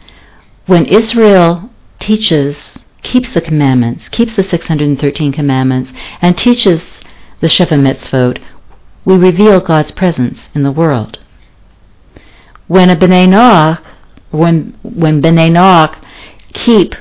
when 0.66 0.86
Israel 0.86 1.70
teaches, 1.98 2.78
keeps 3.02 3.34
the 3.34 3.40
commandments, 3.40 4.08
keeps 4.08 4.36
the 4.36 4.42
613 4.42 5.32
commandments, 5.32 5.92
and 6.20 6.36
teaches 6.36 7.00
the 7.40 7.48
Sheva 7.48 7.78
Mitzvot, 7.78 8.40
we 9.04 9.16
reveal 9.16 9.60
God's 9.60 9.90
presence 9.92 10.48
in 10.54 10.62
the 10.62 10.70
world. 10.70 11.18
When 12.68 12.90
a 12.90 12.96
B'nai 12.96 13.26
Noach, 13.26 13.82
when, 14.30 14.78
when 14.82 15.20
B'nai 15.20 15.50
Noach 15.50 16.02
keep 16.52 16.94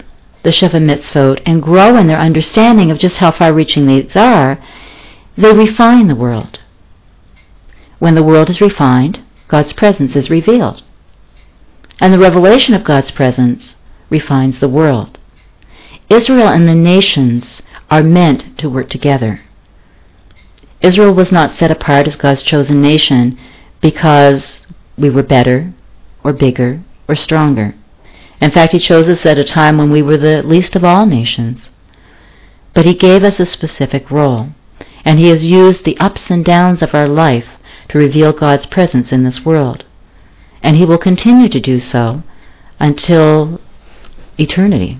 the 0.43 0.49
Sheva 0.49 0.81
Mitzvot 0.81 1.41
and 1.45 1.61
grow 1.61 1.95
in 1.97 2.07
their 2.07 2.19
understanding 2.19 2.89
of 2.89 2.97
just 2.97 3.17
how 3.17 3.31
far-reaching 3.31 3.85
these 3.85 4.15
are, 4.15 4.57
they 5.37 5.53
refine 5.53 6.07
the 6.07 6.15
world. 6.15 6.59
When 7.99 8.15
the 8.15 8.23
world 8.23 8.49
is 8.49 8.59
refined, 8.59 9.21
God's 9.47 9.73
presence 9.73 10.15
is 10.15 10.31
revealed. 10.31 10.81
And 12.01 12.11
the 12.11 12.19
revelation 12.19 12.73
of 12.73 12.83
God's 12.83 13.11
presence 13.11 13.75
refines 14.09 14.59
the 14.59 14.67
world. 14.67 15.19
Israel 16.09 16.47
and 16.47 16.67
the 16.67 16.75
nations 16.75 17.61
are 17.91 18.01
meant 18.01 18.57
to 18.57 18.69
work 18.69 18.89
together. 18.89 19.39
Israel 20.81 21.13
was 21.13 21.31
not 21.31 21.51
set 21.51 21.69
apart 21.69 22.07
as 22.07 22.15
God's 22.15 22.41
chosen 22.41 22.81
nation 22.81 23.37
because 23.81 24.65
we 24.97 25.11
were 25.11 25.21
better 25.21 25.73
or 26.23 26.33
bigger 26.33 26.81
or 27.07 27.13
stronger. 27.13 27.75
In 28.41 28.49
fact, 28.49 28.73
He 28.73 28.79
chose 28.79 29.07
us 29.07 29.23
at 29.27 29.37
a 29.37 29.43
time 29.43 29.77
when 29.77 29.91
we 29.91 30.01
were 30.01 30.17
the 30.17 30.41
least 30.41 30.75
of 30.75 30.83
all 30.83 31.05
nations. 31.05 31.69
But 32.73 32.87
He 32.87 32.95
gave 32.95 33.23
us 33.23 33.39
a 33.39 33.45
specific 33.45 34.09
role, 34.09 34.49
and 35.05 35.19
He 35.19 35.27
has 35.27 35.45
used 35.45 35.85
the 35.85 35.99
ups 35.99 36.31
and 36.31 36.43
downs 36.43 36.81
of 36.81 36.95
our 36.95 37.07
life 37.07 37.47
to 37.89 37.99
reveal 37.99 38.33
God's 38.33 38.65
presence 38.65 39.13
in 39.13 39.23
this 39.23 39.45
world. 39.45 39.85
And 40.63 40.77
He 40.77 40.85
will 40.85 40.97
continue 40.97 41.49
to 41.49 41.59
do 41.59 41.79
so 41.79 42.23
until 42.79 43.59
eternity. 44.37 44.99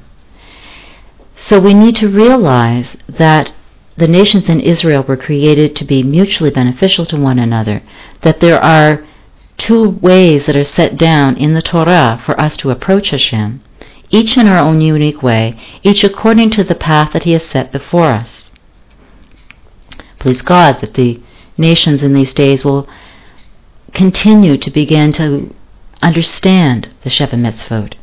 So 1.36 1.60
we 1.60 1.74
need 1.74 1.96
to 1.98 2.10
realize 2.10 2.96
that 3.08 3.52
the 3.98 4.08
nations 4.08 4.50
in 4.50 4.60
Israel 4.62 5.04
were 5.04 5.18
created 5.18 5.76
to 5.76 5.86
be 5.86 6.04
mutually 6.04 6.52
beneficial 6.52 7.06
to 7.08 7.18
one 7.18 7.40
another, 7.40 7.84
that 8.22 8.40
there 8.40 8.60
are 8.64 9.06
two 9.58 9.90
ways 9.90 10.46
that 10.46 10.56
are 10.56 10.64
set 10.64 10.98
down 10.98 11.38
in 11.38 11.54
the 11.54 11.62
Torah 11.62 12.22
for 12.26 12.40
us 12.40 12.56
to 12.58 12.72
approach 12.72 13.10
Hashem, 13.10 13.62
each 14.10 14.38
in 14.38 14.48
our 14.48 14.60
own 14.60 14.82
unique 14.82 15.22
way, 15.22 15.60
each 15.84 16.04
according 16.04 16.52
to 16.52 16.64
the 16.64 16.76
path 16.76 17.14
that 17.14 17.24
He 17.24 17.34
has 17.34 17.46
set 17.46 17.72
before 17.72 18.06
us. 18.06 18.50
Please 20.20 20.42
God 20.42 20.82
that 20.82 20.94
the 20.94 21.22
nations 21.58 22.04
in 22.04 22.14
these 22.14 22.34
days 22.34 22.64
will 22.64 22.88
continue 23.94 24.58
to 24.58 24.72
begin 24.72 25.12
to 25.14 25.54
understand 26.02 26.90
the 27.04 27.10
Sheva 27.10 27.34
Mitzvot. 27.34 27.96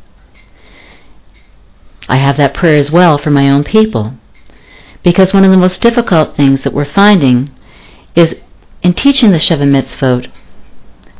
I 2.07 2.17
have 2.17 2.37
that 2.37 2.53
prayer 2.53 2.77
as 2.77 2.91
well 2.91 3.17
for 3.17 3.29
my 3.29 3.49
own 3.49 3.63
people. 3.63 4.13
Because 5.03 5.33
one 5.33 5.45
of 5.45 5.51
the 5.51 5.57
most 5.57 5.81
difficult 5.81 6.35
things 6.35 6.63
that 6.63 6.73
we're 6.73 6.85
finding 6.85 7.51
is 8.15 8.35
in 8.81 8.93
teaching 8.93 9.31
the 9.31 9.37
Sheva 9.37 9.63
Mitzvot, 9.63 10.31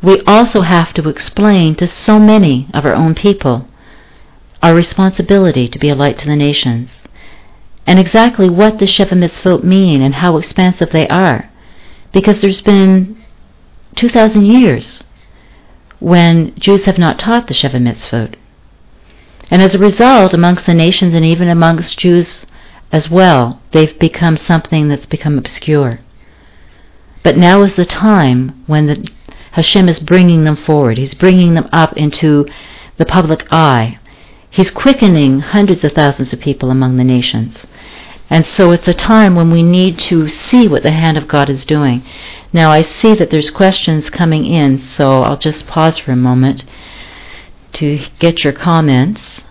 we 0.02 0.20
also 0.22 0.62
have 0.62 0.92
to 0.94 1.08
explain 1.08 1.74
to 1.76 1.86
so 1.86 2.18
many 2.18 2.68
of 2.72 2.84
our 2.84 2.94
own 2.94 3.14
people 3.14 3.68
our 4.62 4.74
responsibility 4.74 5.68
to 5.68 5.78
be 5.78 5.88
a 5.88 5.94
light 5.94 6.18
to 6.18 6.26
the 6.26 6.36
nations, 6.36 6.90
and 7.86 7.98
exactly 7.98 8.48
what 8.48 8.78
the 8.78 8.84
Sheva 8.84 9.12
Mitzvot 9.12 9.64
mean 9.64 10.02
and 10.02 10.16
how 10.16 10.36
expansive 10.36 10.90
they 10.90 11.08
are. 11.08 11.50
Because 12.12 12.40
there's 12.40 12.60
been 12.60 13.22
2,000 14.00 14.46
years 14.46 15.04
when 15.98 16.54
Jews 16.58 16.86
have 16.86 16.96
not 16.96 17.18
taught 17.18 17.48
the 17.48 17.54
Sheva 17.54 17.78
Mitzvot. 17.78 18.34
And 19.50 19.60
as 19.60 19.74
a 19.74 19.78
result, 19.78 20.32
amongst 20.32 20.64
the 20.64 20.72
nations 20.72 21.14
and 21.14 21.22
even 21.22 21.48
amongst 21.48 21.98
Jews 21.98 22.46
as 22.90 23.10
well, 23.10 23.60
they've 23.72 23.98
become 23.98 24.38
something 24.38 24.88
that's 24.88 25.04
become 25.04 25.36
obscure. 25.36 26.00
But 27.22 27.36
now 27.36 27.62
is 27.62 27.76
the 27.76 27.84
time 27.84 28.64
when 28.66 28.86
the, 28.86 29.06
Hashem 29.52 29.86
is 29.86 30.00
bringing 30.00 30.44
them 30.44 30.56
forward. 30.56 30.96
He's 30.96 31.12
bringing 31.12 31.52
them 31.52 31.68
up 31.70 31.94
into 31.98 32.46
the 32.96 33.04
public 33.04 33.46
eye. 33.52 33.98
He's 34.48 34.70
quickening 34.70 35.40
hundreds 35.40 35.84
of 35.84 35.92
thousands 35.92 36.32
of 36.32 36.40
people 36.40 36.70
among 36.70 36.96
the 36.96 37.04
nations. 37.04 37.66
And 38.30 38.46
so 38.46 38.70
it's 38.70 38.86
a 38.86 38.94
time 38.94 39.34
when 39.34 39.50
we 39.50 39.62
need 39.64 39.98
to 39.98 40.28
see 40.28 40.68
what 40.68 40.84
the 40.84 40.92
hand 40.92 41.18
of 41.18 41.26
God 41.26 41.50
is 41.50 41.64
doing. 41.64 42.02
Now 42.52 42.70
I 42.70 42.82
see 42.82 43.14
that 43.16 43.30
there's 43.30 43.50
questions 43.50 44.08
coming 44.08 44.46
in, 44.46 44.78
so 44.78 45.22
I'll 45.24 45.36
just 45.36 45.66
pause 45.66 45.98
for 45.98 46.12
a 46.12 46.16
moment 46.16 46.64
to 47.74 48.00
get 48.20 48.44
your 48.44 48.52
comments. 48.52 49.42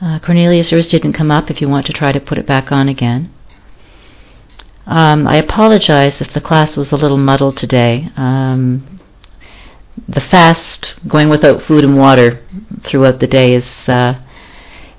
Uh, 0.00 0.18
Cornelius, 0.18 0.72
yours 0.72 0.88
didn't 0.88 1.12
come 1.12 1.30
up 1.30 1.50
if 1.50 1.60
you 1.60 1.68
want 1.68 1.86
to 1.86 1.92
try 1.92 2.12
to 2.12 2.20
put 2.20 2.38
it 2.38 2.46
back 2.46 2.72
on 2.72 2.88
again. 2.88 3.32
Um, 4.86 5.26
I 5.26 5.36
apologize 5.36 6.20
if 6.20 6.32
the 6.32 6.42
class 6.42 6.76
was 6.76 6.92
a 6.92 6.96
little 6.96 7.16
muddled 7.16 7.56
today. 7.56 8.10
Um, 8.16 9.00
the 10.06 10.20
fast, 10.20 10.94
going 11.08 11.28
without 11.28 11.62
food 11.62 11.84
and 11.84 11.96
water 11.96 12.42
throughout 12.82 13.20
the 13.20 13.26
day, 13.26 13.54
is 13.54 13.88
uh, 13.88 14.20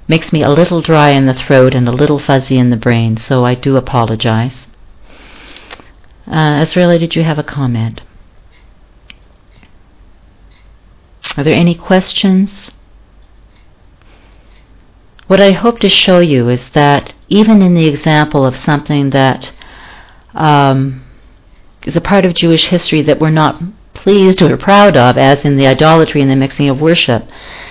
makes 0.08 0.32
me 0.32 0.44
a 0.44 0.50
little 0.50 0.82
dry 0.82 1.10
in 1.10 1.26
the 1.26 1.34
throat 1.34 1.74
and 1.74 1.88
a 1.88 1.92
little 1.92 2.20
fuzzy 2.20 2.58
in 2.58 2.70
the 2.70 2.78
brain, 2.78 3.18
so 3.18 3.46
I 3.46 3.56
do 3.56 3.76
apologize. 3.76 4.68
Uh, 6.28 6.64
Azraeli, 6.64 7.00
did 7.00 7.16
you 7.16 7.24
have 7.24 7.40
a 7.40 7.44
comment? 7.44 8.02
Are 11.38 11.44
there 11.44 11.54
any 11.54 11.76
questions? 11.76 12.72
What 15.28 15.42
I 15.42 15.52
hope 15.52 15.80
to 15.80 15.90
show 15.90 16.20
you 16.20 16.50
is 16.50 16.70
that 16.70 17.14
even 17.30 17.62
in 17.62 17.74
the 17.74 17.88
example 17.88 18.46
of 18.46 18.56
something 18.56 19.10
that 19.10 19.54
um, 20.36 21.04
is 21.84 21.96
a 21.96 22.02
part 22.02 22.26
of 22.26 22.36
Jewish 22.36 22.68
history 22.68 23.02
that 23.02 23.20
we're 23.20 23.32
not 23.32 23.62
pleased 23.94 24.42
or 24.42 24.56
proud 24.58 24.96
of, 24.96 25.18
as 25.18 25.44
in 25.44 25.58
the 25.58 25.68
idolatry 25.68 26.22
and 26.22 26.30
the 26.30 26.36
mixing 26.36 26.70
of 26.70 26.80
worship, 26.80 27.24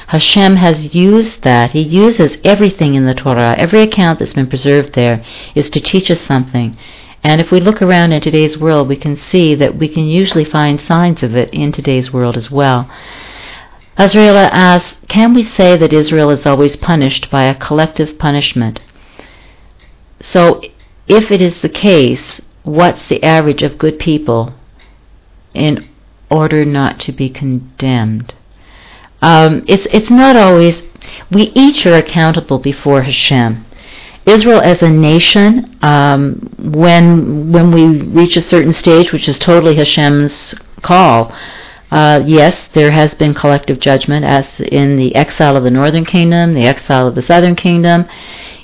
Hashem 0.08 0.56
has 0.56 0.94
used 0.94 1.42
that. 1.42 1.72
He 1.72 1.80
uses 1.80 2.38
everything 2.44 2.94
in 2.94 3.06
the 3.06 3.14
Torah, 3.14 3.54
every 3.58 3.80
account 3.80 4.18
that's 4.18 4.34
been 4.34 4.48
preserved 4.48 4.94
there, 4.94 5.24
is 5.54 5.70
to 5.70 5.80
teach 5.80 6.10
us 6.10 6.20
something. 6.20 6.76
And 7.22 7.40
if 7.40 7.50
we 7.50 7.60
look 7.60 7.80
around 7.80 8.12
in 8.12 8.20
today's 8.20 8.58
world, 8.58 8.88
we 8.88 8.96
can 8.96 9.16
see 9.16 9.54
that 9.54 9.76
we 9.76 9.88
can 9.88 10.06
usually 10.06 10.44
find 10.44 10.78
signs 10.78 11.22
of 11.22 11.34
it 11.34 11.48
in 11.54 11.72
today's 11.72 12.12
world 12.12 12.36
as 12.36 12.50
well. 12.50 12.90
Azraela 13.98 14.50
asks, 14.52 14.96
can 15.08 15.32
we 15.32 15.42
say 15.42 15.76
that 15.76 15.92
Israel 15.92 16.30
is 16.30 16.44
always 16.44 16.76
punished 16.76 17.30
by 17.30 17.44
a 17.44 17.54
collective 17.54 18.18
punishment? 18.18 18.80
So, 20.20 20.60
if 21.06 21.30
it 21.30 21.40
is 21.40 21.62
the 21.62 21.68
case, 21.68 22.40
what's 22.62 23.08
the 23.08 23.22
average 23.22 23.62
of 23.62 23.78
good 23.78 23.98
people 23.98 24.52
in 25.54 25.86
order 26.30 26.64
not 26.64 26.98
to 27.00 27.12
be 27.12 27.30
condemned? 27.30 28.34
Um, 29.24 29.64
it's, 29.66 29.86
it's 29.90 30.10
not 30.10 30.36
always, 30.36 30.82
we 31.30 31.44
each 31.54 31.86
are 31.86 31.94
accountable 31.94 32.58
before 32.58 33.00
Hashem. 33.00 33.64
Israel 34.26 34.60
as 34.60 34.82
a 34.82 34.90
nation, 34.90 35.78
um, 35.80 36.54
when, 36.58 37.50
when 37.50 37.72
we 37.72 38.02
reach 38.02 38.36
a 38.36 38.42
certain 38.42 38.74
stage, 38.74 39.12
which 39.12 39.26
is 39.26 39.38
totally 39.38 39.76
Hashem's 39.76 40.54
call, 40.82 41.34
uh, 41.90 42.22
yes, 42.26 42.66
there 42.74 42.90
has 42.90 43.14
been 43.14 43.32
collective 43.32 43.80
judgment, 43.80 44.26
as 44.26 44.60
in 44.60 44.98
the 44.98 45.14
exile 45.14 45.56
of 45.56 45.64
the 45.64 45.70
northern 45.70 46.04
kingdom, 46.04 46.52
the 46.52 46.66
exile 46.66 47.08
of 47.08 47.14
the 47.14 47.22
southern 47.22 47.56
kingdom. 47.56 48.04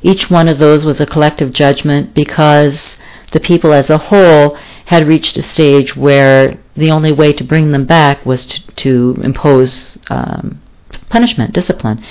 Each 0.03 0.29
one 0.29 0.47
of 0.47 0.59
those 0.59 0.85
was 0.85 1.01
a 1.01 1.07
collective 1.07 1.55
judgment 1.55 2.13
because 2.13 2.97
the 3.33 3.41
people 3.41 3.73
as 3.73 3.89
a 3.89 3.97
whole 3.97 4.59
had 4.91 5.07
reached 5.07 5.37
a 5.37 5.43
stage 5.43 5.95
where 5.95 6.59
the 6.75 6.91
only 6.91 7.13
way 7.13 7.33
to 7.33 7.45
bring 7.45 7.71
them 7.71 7.85
back 7.85 8.27
was 8.27 8.45
to, 8.45 8.61
to 8.73 9.17
impose 9.23 9.97
um, 10.11 10.61
punishment, 11.09 11.53
discipline. 11.53 12.05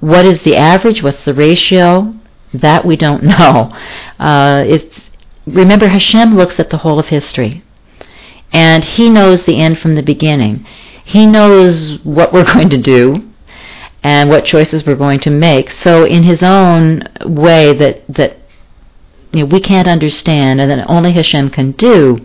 What 0.00 0.24
is 0.24 0.40
the 0.40 0.56
average? 0.56 1.02
What's 1.02 1.22
the 1.24 1.34
ratio? 1.34 2.14
That 2.54 2.86
we 2.86 2.96
don't 2.96 3.24
know. 3.34 3.70
Uh, 4.18 4.64
it's, 4.66 5.02
remember, 5.46 5.86
Hashem 5.88 6.34
looks 6.34 6.58
at 6.58 6.70
the 6.70 6.78
whole 6.78 6.98
of 6.98 7.08
history, 7.08 7.62
and 8.54 8.82
He 8.82 9.10
knows 9.10 9.42
the 9.42 9.60
end 9.60 9.78
from 9.78 9.94
the 9.94 10.02
beginning. 10.02 10.66
He 11.04 11.26
knows 11.26 12.02
what 12.04 12.32
we're 12.32 12.50
going 12.54 12.70
to 12.70 12.78
do 12.78 13.30
and 14.02 14.30
what 14.30 14.46
choices 14.46 14.86
we're 14.86 14.96
going 14.96 15.20
to 15.20 15.30
make. 15.30 15.70
So, 15.70 16.06
in 16.06 16.22
His 16.22 16.42
own 16.42 17.06
way, 17.26 17.74
that 17.74 18.02
that 18.08 18.38
you 19.34 19.40
know, 19.40 19.46
we 19.46 19.60
can't 19.60 19.88
understand, 19.88 20.60
and 20.60 20.70
that 20.70 20.88
only 20.88 21.12
Hashem 21.12 21.50
can 21.50 21.72
do. 21.72 22.24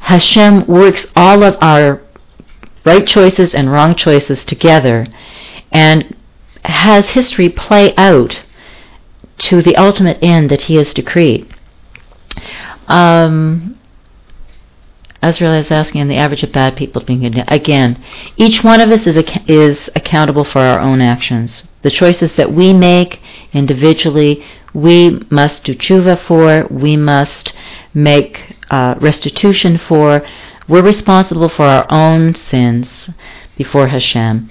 Hashem 0.00 0.66
works 0.66 1.06
all 1.14 1.42
of 1.42 1.56
our 1.60 2.02
right 2.84 3.06
choices 3.06 3.54
and 3.54 3.70
wrong 3.70 3.94
choices 3.94 4.44
together, 4.44 5.06
and 5.70 6.16
has 6.64 7.10
history 7.10 7.48
play 7.48 7.94
out 7.96 8.42
to 9.38 9.62
the 9.62 9.76
ultimate 9.76 10.18
end 10.22 10.50
that 10.50 10.62
He 10.62 10.76
has 10.76 10.94
decreed. 10.94 11.52
Um, 12.88 13.78
Azrael 15.22 15.52
is 15.52 15.70
asking, 15.70 16.00
and 16.00 16.10
the 16.10 16.16
average 16.16 16.42
of 16.42 16.52
bad 16.52 16.76
people 16.76 17.02
being 17.02 17.24
again, 17.48 18.02
each 18.36 18.64
one 18.64 18.80
of 18.80 18.90
us 18.90 19.06
is 19.06 19.16
ac- 19.16 19.44
is 19.46 19.88
accountable 19.94 20.44
for 20.44 20.60
our 20.60 20.80
own 20.80 21.00
actions. 21.00 21.62
The 21.82 21.90
choices 21.90 22.34
that 22.36 22.52
we 22.52 22.72
make 22.72 23.20
individually, 23.52 24.44
we 24.72 25.20
must 25.30 25.64
do 25.64 25.74
tshuva 25.74 26.18
for. 26.18 26.66
We 26.70 26.96
must 26.96 27.52
make 27.92 28.56
uh, 28.70 28.94
restitution 29.00 29.78
for. 29.78 30.24
We're 30.68 30.82
responsible 30.82 31.48
for 31.48 31.64
our 31.64 31.86
own 31.90 32.34
sins 32.34 33.10
before 33.56 33.88
Hashem 33.88 34.48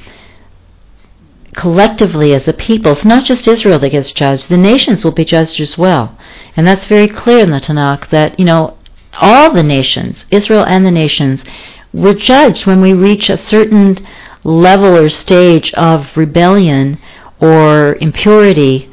collectively 1.55 2.33
as 2.33 2.47
a 2.47 2.53
people, 2.53 2.93
it's 2.93 3.05
not 3.05 3.25
just 3.25 3.47
Israel 3.47 3.79
that 3.79 3.89
gets 3.89 4.11
judged, 4.11 4.49
the 4.49 4.57
nations 4.57 5.03
will 5.03 5.11
be 5.11 5.25
judged 5.25 5.59
as 5.59 5.77
well. 5.77 6.17
And 6.55 6.67
that's 6.67 6.85
very 6.85 7.07
clear 7.07 7.39
in 7.39 7.51
the 7.51 7.59
Tanakh 7.59 8.09
that, 8.09 8.39
you 8.39 8.45
know, 8.45 8.77
all 9.19 9.51
the 9.51 9.63
nations, 9.63 10.25
Israel 10.31 10.65
and 10.65 10.85
the 10.85 10.91
nations, 10.91 11.43
were 11.93 12.13
judged 12.13 12.65
when 12.65 12.81
we 12.81 12.93
reach 12.93 13.29
a 13.29 13.37
certain 13.37 13.97
level 14.43 14.95
or 14.95 15.09
stage 15.09 15.73
of 15.73 16.15
rebellion 16.15 16.97
or 17.41 17.95
impurity 17.95 18.89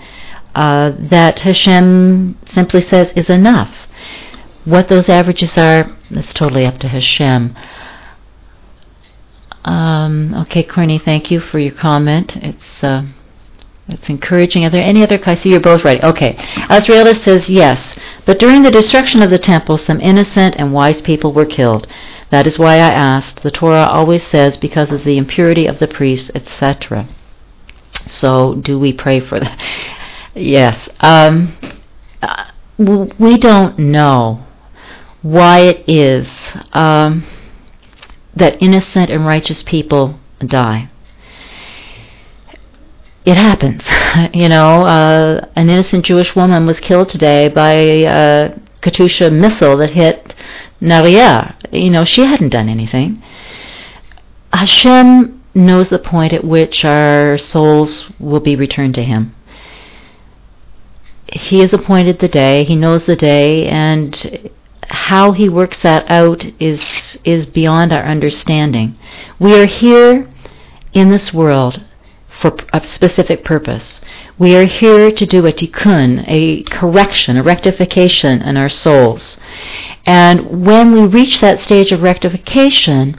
uh, 0.54 0.92
that 0.98 1.40
Hashem 1.40 2.38
simply 2.46 2.80
says 2.80 3.12
is 3.12 3.30
enough. 3.30 3.72
What 4.64 4.88
those 4.88 5.08
averages 5.08 5.56
are, 5.56 5.96
it's 6.10 6.34
totally 6.34 6.66
up 6.66 6.78
to 6.80 6.88
Hashem. 6.88 7.54
Um, 9.64 10.34
okay, 10.34 10.62
Corny, 10.62 10.98
thank 10.98 11.30
you 11.30 11.40
for 11.40 11.58
your 11.58 11.74
comment. 11.74 12.36
It's 12.36 12.82
uh, 12.82 13.04
it's 13.88 14.08
encouraging. 14.08 14.64
Are 14.64 14.70
there 14.70 14.84
any 14.84 15.02
other? 15.02 15.20
I 15.24 15.34
see 15.34 15.50
you're 15.50 15.60
both 15.60 15.84
right. 15.84 16.02
Okay. 16.02 16.34
Azraelis 16.68 17.22
says 17.22 17.48
yes, 17.48 17.96
but 18.26 18.38
during 18.38 18.62
the 18.62 18.70
destruction 18.70 19.22
of 19.22 19.30
the 19.30 19.38
temple, 19.38 19.78
some 19.78 20.00
innocent 20.00 20.56
and 20.58 20.72
wise 20.72 21.00
people 21.00 21.32
were 21.32 21.46
killed. 21.46 21.86
That 22.30 22.46
is 22.46 22.58
why 22.58 22.74
I 22.74 22.90
asked. 22.90 23.42
The 23.42 23.50
Torah 23.50 23.86
always 23.90 24.22
says 24.22 24.56
because 24.56 24.90
of 24.90 25.04
the 25.04 25.16
impurity 25.16 25.66
of 25.66 25.78
the 25.78 25.88
priests, 25.88 26.30
etc. 26.34 27.08
So, 28.10 28.54
do 28.54 28.78
we 28.78 28.92
pray 28.92 29.20
for 29.20 29.38
that? 29.40 29.58
yes. 30.34 30.88
Um, 31.00 31.56
uh, 32.22 32.50
we 32.78 33.38
don't 33.38 33.78
know 33.78 34.44
why 35.22 35.60
it 35.60 35.88
is. 35.88 36.28
Um, 36.72 37.26
that 38.38 38.62
innocent 38.62 39.10
and 39.10 39.26
righteous 39.26 39.62
people 39.62 40.18
die. 40.40 40.88
It 43.24 43.36
happens. 43.36 43.84
you 44.34 44.48
know, 44.48 44.86
uh, 44.86 45.46
an 45.56 45.68
innocent 45.68 46.04
Jewish 46.04 46.34
woman 46.34 46.66
was 46.66 46.80
killed 46.80 47.08
today 47.08 47.48
by 47.48 47.72
a 47.72 48.58
Katyusha 48.80 49.32
missile 49.32 49.76
that 49.78 49.90
hit 49.90 50.34
Nahariya. 50.80 51.56
You 51.72 51.90
know, 51.90 52.04
she 52.04 52.24
hadn't 52.24 52.50
done 52.50 52.68
anything. 52.68 53.22
Hashem 54.52 55.37
knows 55.58 55.88
the 55.88 55.98
point 55.98 56.32
at 56.32 56.44
which 56.44 56.84
our 56.84 57.38
souls 57.38 58.10
will 58.18 58.40
be 58.40 58.56
returned 58.56 58.94
to 58.94 59.04
Him. 59.04 59.34
He 61.32 61.60
has 61.60 61.74
appointed 61.74 62.18
the 62.18 62.28
day, 62.28 62.64
He 62.64 62.76
knows 62.76 63.04
the 63.04 63.16
day, 63.16 63.68
and 63.68 64.50
how 64.88 65.32
he 65.32 65.48
works 65.48 65.80
that 65.80 66.10
out 66.10 66.46
is 66.58 67.18
is 67.24 67.46
beyond 67.46 67.92
our 67.92 68.04
understanding. 68.04 68.98
We 69.38 69.54
are 69.60 69.66
here 69.66 70.28
in 70.92 71.10
this 71.10 71.32
world 71.32 71.82
for 72.40 72.56
a 72.72 72.86
specific 72.86 73.44
purpose. 73.44 74.00
We 74.38 74.54
are 74.56 74.64
here 74.64 75.10
to 75.10 75.26
do 75.26 75.46
a 75.46 75.52
tikkun, 75.52 76.24
a 76.26 76.62
correction, 76.64 77.36
a 77.36 77.42
rectification 77.42 78.40
in 78.42 78.56
our 78.56 78.68
souls. 78.68 79.38
And 80.06 80.64
when 80.64 80.92
we 80.92 81.04
reach 81.04 81.40
that 81.40 81.60
stage 81.60 81.92
of 81.92 82.02
rectification, 82.02 83.18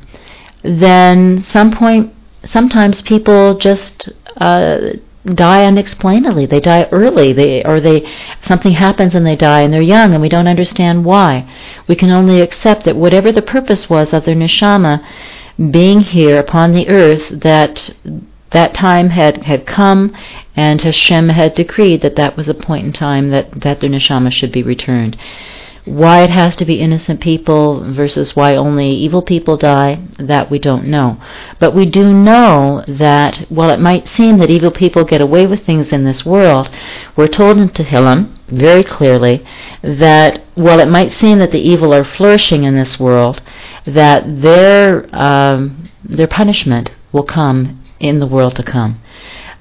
then 0.64 1.44
some 1.44 1.72
point, 1.72 2.14
sometimes 2.46 3.02
people 3.02 3.56
just 3.58 4.10
uh, 4.38 4.94
die 5.26 5.66
unexplainedly. 5.66 6.46
They 6.46 6.60
die 6.60 6.88
early. 6.92 7.34
They 7.34 7.64
or 7.64 7.80
they 7.80 8.10
something 8.44 8.74
happens 8.74 9.14
and 9.16 9.26
they 9.26 9.36
die 9.36 9.62
and 9.62 9.74
they're 9.74 9.82
young 9.82 10.14
and 10.14 10.22
we 10.22 10.30
don't 10.30 10.48
understand 10.48 11.06
why. 11.06 11.50
We 11.88 11.96
can 11.96 12.10
only 12.10 12.42
accept 12.42 12.86
that 12.86 12.96
whatever 12.96 13.32
the 13.32 13.42
purpose 13.42 13.90
was 13.90 14.14
of 14.14 14.26
their 14.26 14.36
neshama 14.36 15.06
being 15.72 16.02
here 16.02 16.40
upon 16.40 16.74
the 16.74 16.88
earth, 16.88 17.42
that 17.42 17.94
that 18.52 18.74
time 18.74 19.10
had, 19.10 19.44
had 19.44 19.68
come 19.68 20.16
and 20.56 20.82
Hashem 20.82 21.30
had 21.30 21.54
decreed 21.54 22.02
that 22.02 22.16
that 22.16 22.36
was 22.36 22.50
a 22.50 22.54
point 22.54 22.86
in 22.86 22.94
time 22.94 23.30
that, 23.30 23.62
that 23.62 23.80
their 23.80 23.90
neshama 23.90 24.32
should 24.32 24.52
be 24.52 24.64
returned. 24.64 25.18
Why 25.90 26.24
it 26.24 26.30
has 26.30 26.56
to 26.58 26.66
be 26.66 26.80
innocent 26.80 27.20
people 27.20 27.94
versus 27.94 28.36
why 28.36 28.56
only 28.56 28.92
evil 28.92 29.24
people 29.24 29.58
die, 29.58 30.00
that 30.20 30.52
we 30.52 30.60
don't 30.60 30.86
know. 30.86 31.20
But 31.58 31.74
we 31.74 31.90
do 31.90 32.14
know 32.14 32.84
that 32.88 33.40
while 33.50 33.72
it 33.72 33.80
might 33.80 34.08
seem 34.08 34.38
that 34.38 34.52
evil 34.52 34.70
people 34.70 35.04
get 35.04 35.20
away 35.20 35.48
with 35.48 35.66
things 35.66 35.92
in 35.92 36.04
this 36.04 36.24
world, 36.24 36.70
we're 37.16 37.28
told 37.28 37.58
in 37.58 37.70
Tehillim 37.70 38.38
very 38.50 38.84
clearly 38.84 39.44
that 39.82 40.44
while 40.54 40.80
it 40.80 40.88
might 40.88 41.12
seem 41.12 41.40
that 41.40 41.52
the 41.52 41.60
evil 41.60 41.92
are 41.92 42.04
flourishing 42.04 42.66
in 42.66 42.76
this 42.76 43.00
world, 43.00 43.42
that 43.86 44.42
their 44.42 45.10
um, 45.16 45.90
their 46.04 46.28
punishment 46.28 46.92
will 47.12 47.24
come 47.24 47.84
in 48.00 48.20
the 48.20 48.28
world 48.28 48.56
to 48.58 48.64
come. 48.64 49.02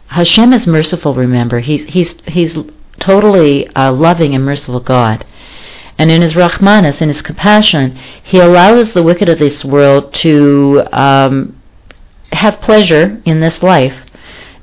Hashem 0.09 0.53
is 0.53 0.67
merciful. 0.67 1.15
Remember, 1.15 1.61
he's 1.61 1.85
he's 1.85 2.15
he's 2.27 2.55
totally 2.99 3.67
uh, 3.69 3.93
loving 3.93 4.35
and 4.35 4.45
merciful 4.45 4.81
God. 4.81 5.25
And 5.99 6.13
in 6.13 6.23
his 6.23 6.35
Rachmanus, 6.35 7.03
in 7.03 7.09
his 7.09 7.23
compassion, 7.23 7.97
he 8.23 8.39
allows 8.39 8.93
the 8.93 9.03
wicked 9.03 9.29
of 9.29 9.41
this 9.41 9.65
world 9.65 10.15
to 10.15 10.85
um, 10.93 11.61
have 12.33 12.61
pleasure 12.61 13.21
in 13.25 13.41
this 13.41 13.63
life. 13.63 14.05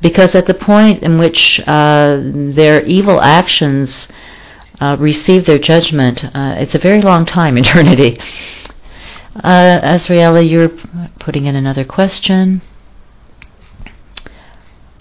Because 0.01 0.33
at 0.33 0.45
the 0.45 0.53
point 0.53 1.03
in 1.03 1.17
which 1.17 1.59
uh, 1.67 2.21
their 2.21 2.83
evil 2.85 3.19
actions 3.19 4.07
uh, 4.79 4.95
receive 4.99 5.45
their 5.45 5.59
judgment, 5.59 6.23
uh, 6.23 6.55
it's 6.57 6.75
a 6.75 6.79
very 6.79 7.01
long 7.01 7.25
time, 7.25 7.57
eternity. 7.57 8.19
Uh, 9.43 9.99
you're 10.41 10.71
putting 11.19 11.45
in 11.45 11.55
another 11.55 11.83
question. 11.83 12.61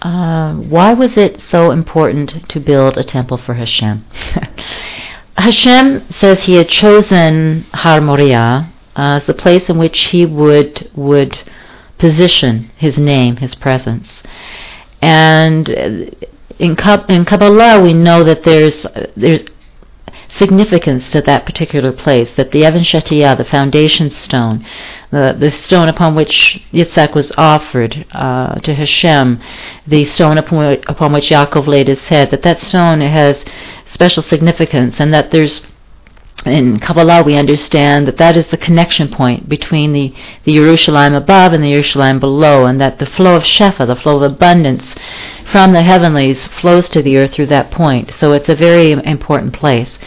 Uh, 0.01 0.53
why 0.55 0.93
was 0.93 1.17
it 1.17 1.39
so 1.39 1.71
important 1.71 2.47
to 2.49 2.59
build 2.59 2.97
a 2.97 3.03
temple 3.03 3.37
for 3.37 3.53
Hashem? 3.53 4.05
Hashem 5.37 6.11
says 6.11 6.43
he 6.43 6.55
had 6.55 6.69
chosen 6.69 7.65
Har 7.73 8.01
Moriah 8.01 8.71
as 8.95 9.25
the 9.25 9.33
place 9.33 9.69
in 9.69 9.77
which 9.77 9.99
he 10.05 10.25
would 10.25 10.89
would 10.95 11.37
position 11.97 12.71
his 12.77 12.97
name, 12.97 13.37
his 13.37 13.55
presence. 13.55 14.23
And 15.01 15.67
in, 15.69 16.77
in 17.09 17.25
Kabbalah, 17.25 17.81
we 17.81 17.93
know 17.93 18.23
that 18.23 18.43
there's 18.43 18.85
there's 19.15 19.43
significance 20.29 21.11
to 21.11 21.21
that 21.21 21.45
particular 21.45 21.91
place. 21.91 22.35
That 22.35 22.51
the 22.51 22.59
Even 22.59 22.81
Shetiyah, 22.81 23.37
the 23.37 23.45
foundation 23.45 24.11
stone, 24.11 24.65
the 25.11 25.35
the 25.37 25.51
stone 25.51 25.89
upon 25.89 26.15
which 26.15 26.63
Yitzhak 26.73 27.13
was 27.13 27.31
offered 27.37 28.05
uh, 28.11 28.55
to 28.55 28.73
Hashem, 28.73 29.41
the 29.85 30.05
stone 30.05 30.37
upon, 30.37 30.77
upon 30.87 31.13
which 31.13 31.29
Yaakov 31.29 31.67
laid 31.67 31.87
his 31.87 32.07
head, 32.07 32.31
that 32.31 32.43
that 32.43 32.61
stone 32.61 33.01
has 33.01 33.43
special 33.95 34.21
significance, 34.21 34.99
and 34.99 35.13
that 35.13 35.31
there's 35.31 35.65
in 36.45 36.79
Kabbalah 36.79 37.23
we 37.23 37.37
understand 37.37 38.07
that 38.07 38.17
that 38.17 38.35
is 38.35 38.47
the 38.47 38.57
connection 38.57 39.07
point 39.07 39.47
between 39.47 39.93
the, 39.93 40.13
the 40.43 40.51
Yerushalayim 40.51 41.15
above 41.15 41.53
and 41.53 41.63
the 41.63 41.71
Yerushalayim 41.71 42.19
below, 42.19 42.65
and 42.65 42.79
that 42.81 42.99
the 42.99 43.05
flow 43.05 43.35
of 43.37 43.43
Shefa, 43.43 43.87
the 43.87 43.95
flow 43.95 44.17
of 44.17 44.31
abundance 44.33 44.93
from 45.49 45.71
the 45.71 45.81
heavenlies, 45.81 46.45
flows 46.45 46.89
to 46.89 47.01
the 47.01 47.17
earth 47.17 47.33
through 47.33 47.47
that 47.47 47.71
point. 47.71 48.11
So 48.13 48.33
it's 48.33 48.49
a 48.49 48.55
very 48.55 48.91
important 48.91 49.53
place. 49.53 49.97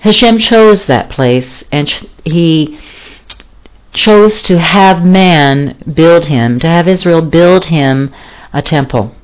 Hashem 0.00 0.38
chose 0.38 0.86
that 0.86 1.08
place, 1.08 1.62
and 1.70 1.88
he 2.24 2.78
chose 3.92 4.42
to 4.42 4.58
have 4.58 5.06
man 5.06 5.82
build 5.94 6.26
him, 6.26 6.58
to 6.58 6.66
have 6.66 6.88
Israel 6.88 7.22
build 7.22 7.66
him 7.66 8.12
a 8.52 8.60
temple, 8.60 9.14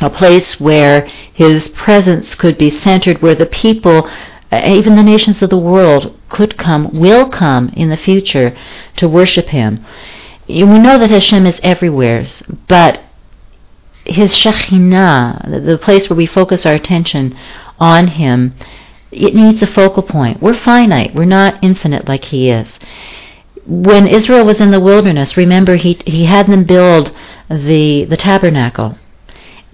a 0.00 0.10
place 0.10 0.60
where 0.60 1.06
his 1.32 1.68
presence 1.70 2.34
could 2.34 2.58
be 2.58 2.70
centered, 2.70 3.22
where 3.22 3.34
the 3.34 3.46
people, 3.46 4.08
uh, 4.52 4.62
even 4.66 4.96
the 4.96 5.02
nations 5.02 5.42
of 5.42 5.50
the 5.50 5.58
world, 5.58 6.18
could 6.28 6.56
come, 6.56 6.90
will 6.92 7.28
come 7.28 7.70
in 7.70 7.90
the 7.90 7.96
future 7.96 8.56
to 8.96 9.08
worship 9.08 9.46
him. 9.46 9.84
We 10.48 10.64
know 10.64 10.98
that 10.98 11.10
Hashem 11.10 11.46
is 11.46 11.60
everywhere, 11.62 12.24
but 12.68 13.02
his 14.04 14.34
Shekhinah, 14.34 15.66
the 15.66 15.78
place 15.78 16.08
where 16.08 16.16
we 16.16 16.26
focus 16.26 16.64
our 16.64 16.74
attention 16.74 17.38
on 17.78 18.08
him, 18.08 18.54
it 19.10 19.34
needs 19.34 19.62
a 19.62 19.66
focal 19.66 20.02
point. 20.02 20.42
We're 20.42 20.54
finite. 20.54 21.14
We're 21.14 21.24
not 21.24 21.62
infinite 21.62 22.08
like 22.08 22.24
he 22.24 22.50
is. 22.50 22.78
When 23.66 24.06
Israel 24.06 24.46
was 24.46 24.60
in 24.60 24.70
the 24.70 24.80
wilderness, 24.80 25.36
remember 25.36 25.76
he 25.76 26.00
he 26.06 26.24
had 26.24 26.46
them 26.46 26.64
build 26.64 27.14
the 27.50 28.04
the 28.04 28.16
tabernacle. 28.16 28.96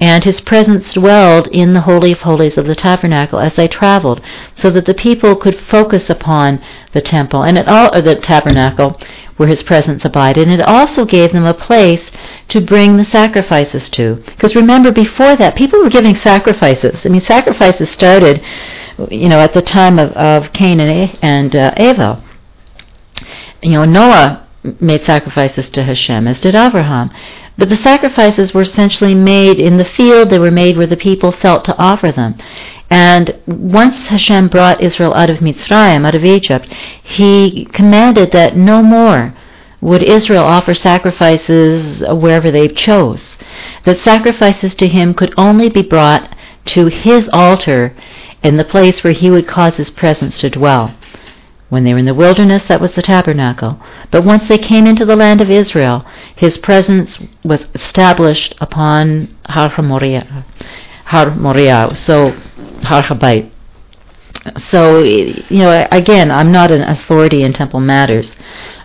And 0.01 0.25
his 0.25 0.41
presence 0.41 0.93
dwelled 0.93 1.47
in 1.49 1.73
the 1.73 1.83
Holy 1.83 2.13
of 2.13 2.21
Holies 2.21 2.59
of 2.59 2.67
the 2.67 2.75
tabernacle 2.75 3.39
as 3.39 3.55
they 3.55 3.69
traveled, 3.69 4.21
so 4.57 4.71
that 4.71 4.87
the 4.87 4.95
people 4.95 5.37
could 5.37 5.59
focus 5.59 6.11
upon 6.11 6.61
the 6.93 7.01
temple 7.01 7.43
and 7.43 7.57
it 7.57 7.69
all, 7.69 7.91
the 8.03 8.17
tabernacle 8.17 9.01
where 9.37 9.49
his 9.49 9.63
presence 9.63 10.05
abided. 10.05 10.49
And 10.49 10.61
it 10.61 10.67
also 10.67 11.05
gave 11.05 11.33
them 11.33 11.45
a 11.45 11.55
place 11.55 12.11
to 12.49 12.61
bring 12.61 12.97
the 12.97 13.05
sacrifices 13.05 13.89
to. 13.91 14.17
Because 14.27 14.55
remember, 14.55 14.93
before 14.93 15.37
that, 15.37 15.57
people 15.57 15.83
were 15.83 15.91
giving 15.91 16.15
sacrifices. 16.15 17.05
I 17.05 17.09
mean, 17.09 17.21
sacrifices 17.21 17.91
started, 17.91 18.43
you 19.11 19.29
know, 19.29 19.41
at 19.41 19.55
the 19.55 19.63
time 19.63 19.99
of, 19.99 20.13
of 20.13 20.53
Cain 20.53 20.81
and, 20.81 21.19
and 21.23 21.57
uh, 21.57 21.75
Abel. 21.77 22.23
You 23.63 23.73
know, 23.73 23.85
Noah 23.85 24.47
made 24.81 25.03
sacrifices 25.03 25.69
to 25.71 25.83
Hashem, 25.83 26.27
as 26.29 26.41
did 26.41 26.55
Abraham. 26.55 27.11
But 27.57 27.69
the 27.69 27.77
sacrifices 27.77 28.53
were 28.53 28.63
essentially 28.63 29.15
made 29.15 29.61
in 29.61 29.77
the 29.77 29.85
field, 29.85 30.31
they 30.31 30.39
were 30.39 30.51
made 30.51 30.77
where 30.77 30.87
the 30.87 30.97
people 30.97 31.31
felt 31.31 31.65
to 31.67 31.77
offer 31.77 32.11
them. 32.11 32.37
And 32.91 33.37
once 33.47 34.07
Hashem 34.07 34.49
brought 34.49 34.83
Israel 34.83 35.15
out 35.15 35.31
of 35.31 35.39
Mitzrayim, 35.39 36.07
out 36.07 36.15
of 36.15 36.25
Egypt, 36.25 36.69
he 37.03 37.65
commanded 37.67 38.33
that 38.33 38.57
no 38.57 38.83
more 38.83 39.35
would 39.81 40.03
Israel 40.03 40.45
offer 40.45 40.75
sacrifices 40.75 42.03
wherever 42.09 42.51
they 42.51 42.69
chose. 42.69 43.37
That 43.85 43.99
sacrifices 43.99 44.75
to 44.77 44.89
him 44.89 45.15
could 45.15 45.35
only 45.37 45.69
be 45.69 45.83
brought 45.83 46.35
to 46.67 46.87
his 46.87 47.29
altar 47.33 47.95
in 48.43 48.57
the 48.57 48.65
place 48.65 49.05
where 49.05 49.13
he 49.13 49.31
would 49.31 49.47
cause 49.47 49.77
his 49.77 49.91
presence 49.91 50.39
to 50.41 50.51
dwell. 50.51 50.95
When 51.69 51.85
they 51.85 51.93
were 51.93 51.99
in 51.99 52.05
the 52.05 52.15
wilderness, 52.15 52.67
that 52.67 52.81
was 52.81 52.93
the 52.93 53.03
tabernacle. 53.03 53.81
But 54.11 54.25
once 54.25 54.49
they 54.49 54.59
came 54.59 54.87
into 54.87 55.05
the 55.05 55.17
land 55.17 55.41
of 55.41 55.51
Israel, 55.51 56.05
his 56.37 56.59
presence 56.59 57.23
was 57.43 57.67
established 57.75 58.55
upon 58.61 59.35
Har 59.47 59.71
Moriah. 59.83 60.45
Har 61.07 61.35
Moriah, 61.35 61.95
so 61.97 62.31
Har 62.83 63.03
Habayit. 63.03 63.51
So, 64.59 65.03
you 65.03 65.59
know, 65.59 65.89
again, 65.91 66.31
I'm 66.31 66.53
not 66.53 66.71
an 66.71 66.83
authority 66.83 67.43
in 67.43 67.55
temple 67.55 67.81
matters, 67.81 68.37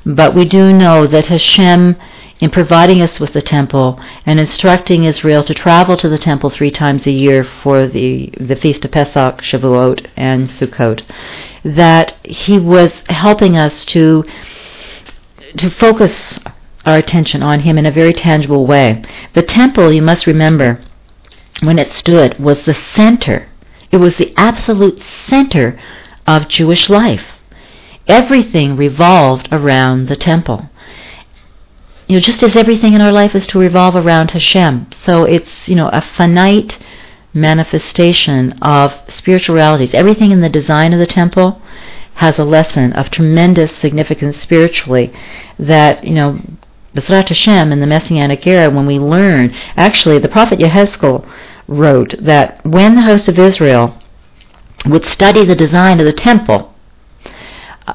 but 0.05 0.33
we 0.33 0.45
do 0.45 0.71
know 0.71 1.05
that 1.05 1.25
Hashem, 1.25 1.97
in 2.39 2.49
providing 2.49 3.01
us 3.01 3.19
with 3.19 3.33
the 3.33 3.41
temple 3.41 3.99
and 4.25 4.39
instructing 4.39 5.03
Israel 5.03 5.43
to 5.43 5.53
travel 5.53 5.97
to 5.97 6.07
the 6.07 6.17
temple 6.17 6.49
three 6.49 6.71
times 6.71 7.05
a 7.05 7.11
year 7.11 7.43
for 7.43 7.85
the, 7.85 8.31
the 8.39 8.55
feast 8.55 8.85
of 8.85 8.91
Pesach, 8.91 9.41
Shavuot, 9.41 10.07
and 10.15 10.47
Sukkot, 10.47 11.03
that 11.63 12.11
He 12.25 12.57
was 12.57 13.03
helping 13.09 13.57
us 13.57 13.85
to 13.87 14.23
to 15.57 15.69
focus 15.71 16.39
our 16.85 16.97
attention 16.97 17.41
on 17.41 17.61
Him 17.61 17.77
in 17.77 17.85
a 17.85 17.91
very 17.91 18.13
tangible 18.13 18.65
way. 18.65 19.03
The 19.33 19.43
temple, 19.43 19.91
you 19.91 20.01
must 20.01 20.27
remember, 20.27 20.79
when 21.63 21.79
it 21.79 21.91
stood, 21.91 22.39
was 22.39 22.63
the 22.63 22.73
center. 22.73 23.49
It 23.91 23.97
was 23.97 24.15
the 24.15 24.33
absolute 24.37 25.01
center 25.01 25.79
of 26.27 26.47
Jewish 26.47 26.89
life. 26.89 27.25
Everything 28.07 28.77
revolved 28.77 29.49
around 29.51 30.07
the 30.07 30.15
temple. 30.15 30.68
You 32.09 32.15
know, 32.15 32.21
just 32.21 32.41
as 32.41 32.55
everything 32.55 32.95
in 32.95 33.01
our 33.01 33.11
life 33.11 33.35
is 33.35 33.45
to 33.47 33.59
revolve 33.59 33.95
around 33.95 34.31
Hashem. 34.31 34.87
So 34.95 35.25
it's, 35.25 35.69
you 35.69 35.75
know, 35.75 35.89
a 35.89 36.01
finite 36.01 36.79
manifestation 37.35 38.53
of 38.63 38.95
spiritual 39.09 39.53
realities. 39.53 39.93
Everything 39.93 40.31
in 40.31 40.41
the 40.41 40.49
design 40.49 40.91
of 40.91 40.97
the 40.97 41.05
temple 41.05 41.61
has 42.15 42.39
a 42.39 42.43
lesson 42.43 42.93
of 42.93 43.11
tremendous 43.11 43.77
significance 43.77 44.41
spiritually 44.41 45.13
that, 45.59 46.03
you 46.03 46.15
know, 46.15 46.39
B'ezrat 46.95 47.27
Hashem 47.27 47.71
in 47.71 47.79
the 47.79 47.85
Messianic 47.85 48.47
era, 48.47 48.71
when 48.71 48.87
we 48.87 48.97
learn, 48.97 49.53
actually, 49.77 50.17
the 50.17 50.27
prophet 50.27 50.57
Yehezkel 50.57 51.31
wrote 51.67 52.15
that 52.19 52.65
when 52.65 52.95
the 52.95 53.03
house 53.03 53.27
of 53.27 53.37
Israel 53.37 53.95
would 54.87 55.05
study 55.05 55.45
the 55.45 55.55
design 55.55 55.99
of 55.99 56.07
the 56.07 56.13
temple, 56.13 56.73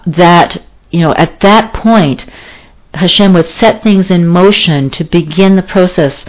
that, 0.07 0.65
you 0.93 1.01
know, 1.01 1.15
at 1.15 1.41
that 1.41 1.75
point, 1.75 2.27
Hashem 2.95 3.35
would 3.35 3.49
set 3.49 3.83
things 3.83 4.11
in 4.11 4.27
motion 4.27 4.91
to 4.91 5.05
begin 5.05 5.57
the 5.57 5.63
process 5.63 6.25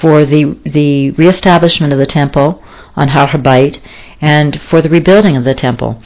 for 0.00 0.24
the 0.24 0.56
the 0.64 1.10
reestablishment 1.12 1.92
of 1.92 1.98
the 1.98 2.06
temple 2.06 2.62
on 2.96 3.08
Har 3.08 3.28
Habayit 3.28 3.80
and 4.20 4.60
for 4.62 4.80
the 4.80 4.88
rebuilding 4.88 5.36
of 5.36 5.44
the 5.44 5.54
temple. 5.54 6.02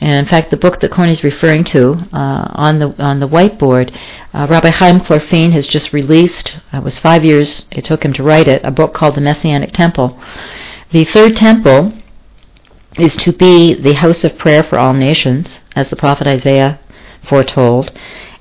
And 0.00 0.18
in 0.18 0.26
fact, 0.26 0.50
the 0.50 0.56
book 0.56 0.80
that 0.80 0.90
Corny 0.90 1.12
is 1.12 1.22
referring 1.22 1.64
to 1.64 1.92
uh, 2.12 2.48
on 2.54 2.78
the 2.78 3.02
on 3.02 3.20
the 3.20 3.28
whiteboard, 3.28 3.94
uh, 4.32 4.46
Rabbi 4.48 4.70
Chaim 4.70 5.00
Clorfene 5.00 5.52
has 5.52 5.66
just 5.66 5.92
released. 5.92 6.56
Uh, 6.72 6.78
it 6.78 6.84
was 6.84 6.98
five 6.98 7.24
years 7.24 7.66
it 7.70 7.84
took 7.84 8.02
him 8.04 8.14
to 8.14 8.22
write 8.22 8.48
it. 8.48 8.64
A 8.64 8.70
book 8.70 8.94
called 8.94 9.14
The 9.14 9.20
Messianic 9.20 9.72
Temple. 9.72 10.18
The 10.90 11.04
third 11.04 11.36
temple 11.36 11.92
is 12.98 13.14
to 13.18 13.32
be 13.32 13.74
the 13.74 13.94
house 13.94 14.24
of 14.24 14.38
prayer 14.38 14.62
for 14.62 14.78
all 14.78 14.94
nations, 14.94 15.60
as 15.76 15.90
the 15.90 15.96
prophet 15.96 16.26
Isaiah 16.26 16.80
foretold, 17.22 17.92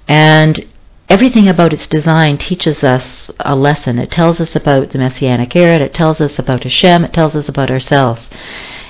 and 0.08 0.66
everything 1.10 1.50
about 1.50 1.74
its 1.74 1.88
design 1.88 2.38
teaches 2.38 2.84
us 2.84 3.32
a 3.40 3.56
lesson. 3.56 3.98
It 3.98 4.12
tells 4.12 4.40
us 4.40 4.56
about 4.56 4.92
the 4.92 5.00
Messianic 5.00 5.56
era. 5.56 5.86
It 5.86 5.94
tells 5.94 6.22
us 6.22 6.38
about 6.38 6.64
Hashem. 6.64 7.04
It 7.04 7.14
tells 7.14 7.36
us 7.36 7.50
about 7.50 7.72
ourselves. 7.72 8.30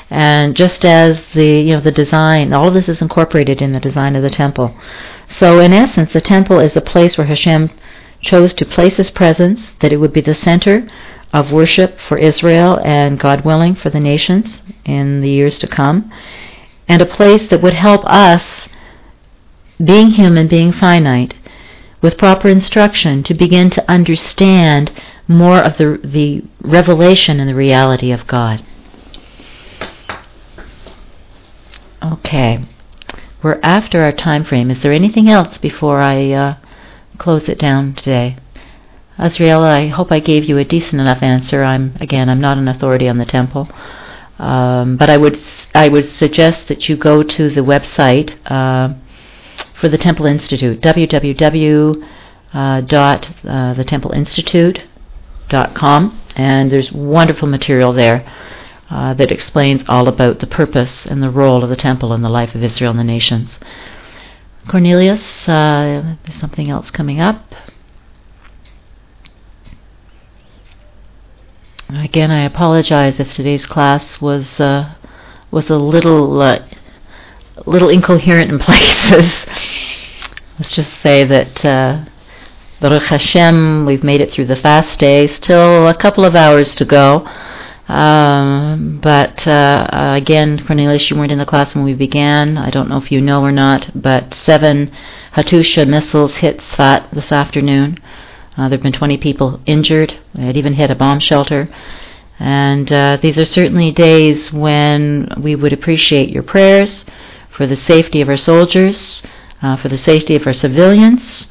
And 0.10 0.56
just 0.56 0.84
as 0.84 1.24
the 1.34 1.46
you 1.46 1.76
know 1.76 1.82
the 1.82 1.92
design, 1.92 2.52
all 2.52 2.68
of 2.68 2.74
this 2.74 2.90
is 2.90 3.02
incorporated 3.02 3.62
in 3.62 3.72
the 3.72 3.80
design 3.80 4.16
of 4.16 4.24
the 4.24 4.30
temple. 4.30 4.76
So 5.30 5.60
in 5.60 5.72
essence, 5.72 6.12
the 6.12 6.22
temple 6.22 6.60
is 6.60 6.76
a 6.76 6.82
place 6.82 7.18
where 7.18 7.28
Hashem 7.28 7.70
chose 8.22 8.54
to 8.56 8.66
place 8.66 8.98
His 8.98 9.12
presence, 9.12 9.72
that 9.80 9.94
it 9.94 9.98
would 9.98 10.12
be 10.12 10.22
the 10.22 10.36
center 10.36 10.90
of 11.32 11.52
worship 11.52 12.00
for 12.00 12.18
Israel 12.18 12.80
and, 12.84 13.20
God 13.20 13.46
willing, 13.46 13.76
for 13.76 13.92
the 13.92 14.00
nations 14.00 14.62
in 14.84 15.22
the 15.22 15.30
years 15.30 15.60
to 15.60 15.68
come, 15.68 16.12
and 16.88 17.02
a 17.02 17.06
place 17.06 17.48
that 17.50 17.62
would 17.62 17.76
help 17.76 18.04
us, 18.06 18.68
being 19.84 20.10
human, 20.10 20.48
being 20.48 20.74
finite, 20.74 21.36
with 22.02 22.18
proper 22.18 22.48
instruction, 22.48 23.24
to 23.24 23.34
begin 23.34 23.70
to 23.72 23.92
understand 23.92 24.92
more 25.28 25.60
of 25.60 25.78
the 25.78 26.00
the 26.04 26.44
revelation 26.62 27.40
and 27.40 27.50
the 27.50 27.56
reality 27.56 28.12
of 28.12 28.28
God. 28.28 28.64
Okay. 32.02 32.66
We're 33.42 33.60
after 33.64 34.02
our 34.02 34.12
time 34.12 34.44
frame. 34.44 34.70
Is 34.70 34.82
there 34.82 34.92
anything 34.92 35.30
else 35.30 35.58
before 35.58 36.02
I 36.02 36.32
uh, 36.32 36.58
close 37.18 37.48
it 37.48 37.58
down 37.58 37.94
today? 37.94 38.38
Azriela, 39.18 39.70
I 39.70 39.88
hope 39.88 40.12
I 40.12 40.20
gave 40.20 40.46
you 40.46 40.58
a 40.58 40.64
decent 40.66 41.02
enough 41.02 41.22
answer. 41.22 41.64
I'm 41.64 41.96
again, 42.00 42.30
I'm 42.30 42.42
not 42.42 42.58
an 42.58 42.68
authority 42.68 43.08
on 43.08 43.18
the 43.18 43.26
temple, 43.26 43.70
um, 44.40 44.98
but 44.98 45.10
I 45.10 45.18
would 45.18 45.40
I 45.76 45.90
would 45.90 46.10
suggest 46.10 46.68
that 46.70 46.88
you 46.88 46.96
go 46.96 47.22
to 47.22 47.50
the 47.50 47.62
website 47.62 48.38
uh, 48.50 48.94
for 49.80 49.90
the 49.90 49.98
Temple 49.98 50.26
Institute 50.26 50.82
www. 50.82 52.08
Uh, 52.52 52.82
uh, 55.52 56.10
and 56.36 56.72
there's 56.72 56.92
wonderful 56.92 57.48
material 57.48 57.94
there 57.94 58.26
uh, 58.90 59.14
that 59.14 59.32
explains 59.32 59.84
all 59.88 60.08
about 60.08 60.40
the 60.40 60.48
purpose 60.48 61.06
and 61.06 61.22
the 61.22 61.30
role 61.30 61.64
of 61.64 61.70
the 61.70 61.76
temple 61.76 62.14
in 62.14 62.22
the 62.22 62.30
life 62.30 62.56
of 62.56 62.64
Israel 62.64 62.92
and 62.92 63.00
the 63.00 63.04
nations. 63.04 63.60
Cornelius, 64.68 65.48
uh, 65.48 66.16
there's 66.24 66.40
something 66.40 66.70
else 66.70 66.90
coming 66.90 67.20
up. 67.20 67.54
Again, 71.90 72.32
I 72.32 72.44
apologize 72.44 73.20
if 73.20 73.34
today's 73.34 73.66
class 73.66 74.22
was 74.22 74.60
uh, 74.60 74.94
was 75.52 75.70
a 75.70 75.78
little 75.78 76.42
little 77.66 77.90
incoherent 77.90 78.52
in 78.52 78.60
places. 78.60 79.46
Let's 80.58 80.76
just 80.76 81.02
say 81.02 81.24
that 81.24 81.66
uh, 81.66 82.06
Baruch 82.82 83.04
Hashem, 83.04 83.86
we've 83.86 84.04
made 84.04 84.22
it 84.22 84.32
through 84.32 84.48
the 84.48 84.56
fast 84.56 85.00
day. 85.00 85.28
Still 85.28 85.88
a 85.88 85.96
couple 85.96 86.26
of 86.26 86.36
hours 86.36 86.76
to 86.76 86.86
go. 86.86 87.26
Um, 87.88 89.00
but 89.02 89.48
uh, 89.48 90.14
again, 90.16 90.64
Cornelius, 90.66 91.10
you 91.10 91.18
weren't 91.18 91.32
in 91.32 91.40
the 91.40 91.46
class 91.46 91.74
when 91.74 91.84
we 91.84 91.94
began. 91.94 92.58
I 92.58 92.70
don't 92.70 92.88
know 92.88 92.98
if 92.98 93.12
you 93.12 93.20
know 93.20 93.42
or 93.42 93.52
not, 93.52 93.90
but 93.96 94.34
seven 94.34 94.92
Katyusha 95.34 95.88
missiles 95.88 96.38
hit 96.38 96.60
Sfat 96.60 97.10
this 97.12 97.32
afternoon. 97.32 97.98
Uh, 98.56 98.70
there 98.70 98.78
have 98.78 98.84
been 98.84 98.92
20 98.92 99.18
people 99.18 99.60
injured. 99.66 100.20
It 100.36 100.58
even 100.58 100.74
hit 100.74 100.92
a 100.92 100.96
bomb 100.96 101.20
shelter. 101.20 101.68
And 102.38 102.92
uh, 102.92 103.18
these 103.22 103.38
are 103.38 103.46
certainly 103.46 103.92
days 103.92 104.54
when 104.54 105.30
we 105.42 105.56
would 105.56 105.74
appreciate 105.74 106.30
your 106.30 106.44
prayers 106.44 107.06
for 107.60 107.68
the 107.68 107.76
safety 107.76 108.22
of 108.22 108.30
our 108.30 108.38
soldiers, 108.38 109.22
uh, 109.62 109.76
for 109.76 109.90
the 109.90 109.98
safety 109.98 110.34
of 110.38 110.48
our 110.48 110.54
civilians, 110.54 111.50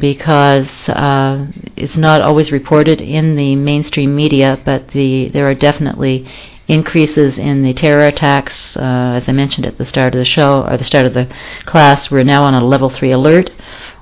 because 0.00 0.88
uh, 0.88 1.46
it's 1.76 1.96
not 1.96 2.20
always 2.20 2.50
reported 2.50 3.00
in 3.00 3.36
the 3.36 3.54
mainstream 3.54 4.16
media, 4.16 4.60
but 4.64 4.88
the 4.88 5.28
there 5.28 5.48
are 5.48 5.54
definitely 5.54 6.28
increases 6.66 7.38
in 7.38 7.62
the 7.62 7.72
terror 7.72 8.08
attacks. 8.08 8.76
Uh, 8.76 9.12
as 9.14 9.28
I 9.28 9.32
mentioned 9.32 9.66
at 9.66 9.78
the 9.78 9.84
start 9.84 10.16
of 10.16 10.18
the 10.18 10.24
show, 10.24 10.66
or 10.68 10.76
the 10.76 10.82
start 10.82 11.06
of 11.06 11.14
the 11.14 11.32
class, 11.64 12.10
we're 12.10 12.24
now 12.24 12.42
on 12.42 12.54
a 12.54 12.64
level 12.64 12.90
three 12.90 13.12
alert, 13.12 13.52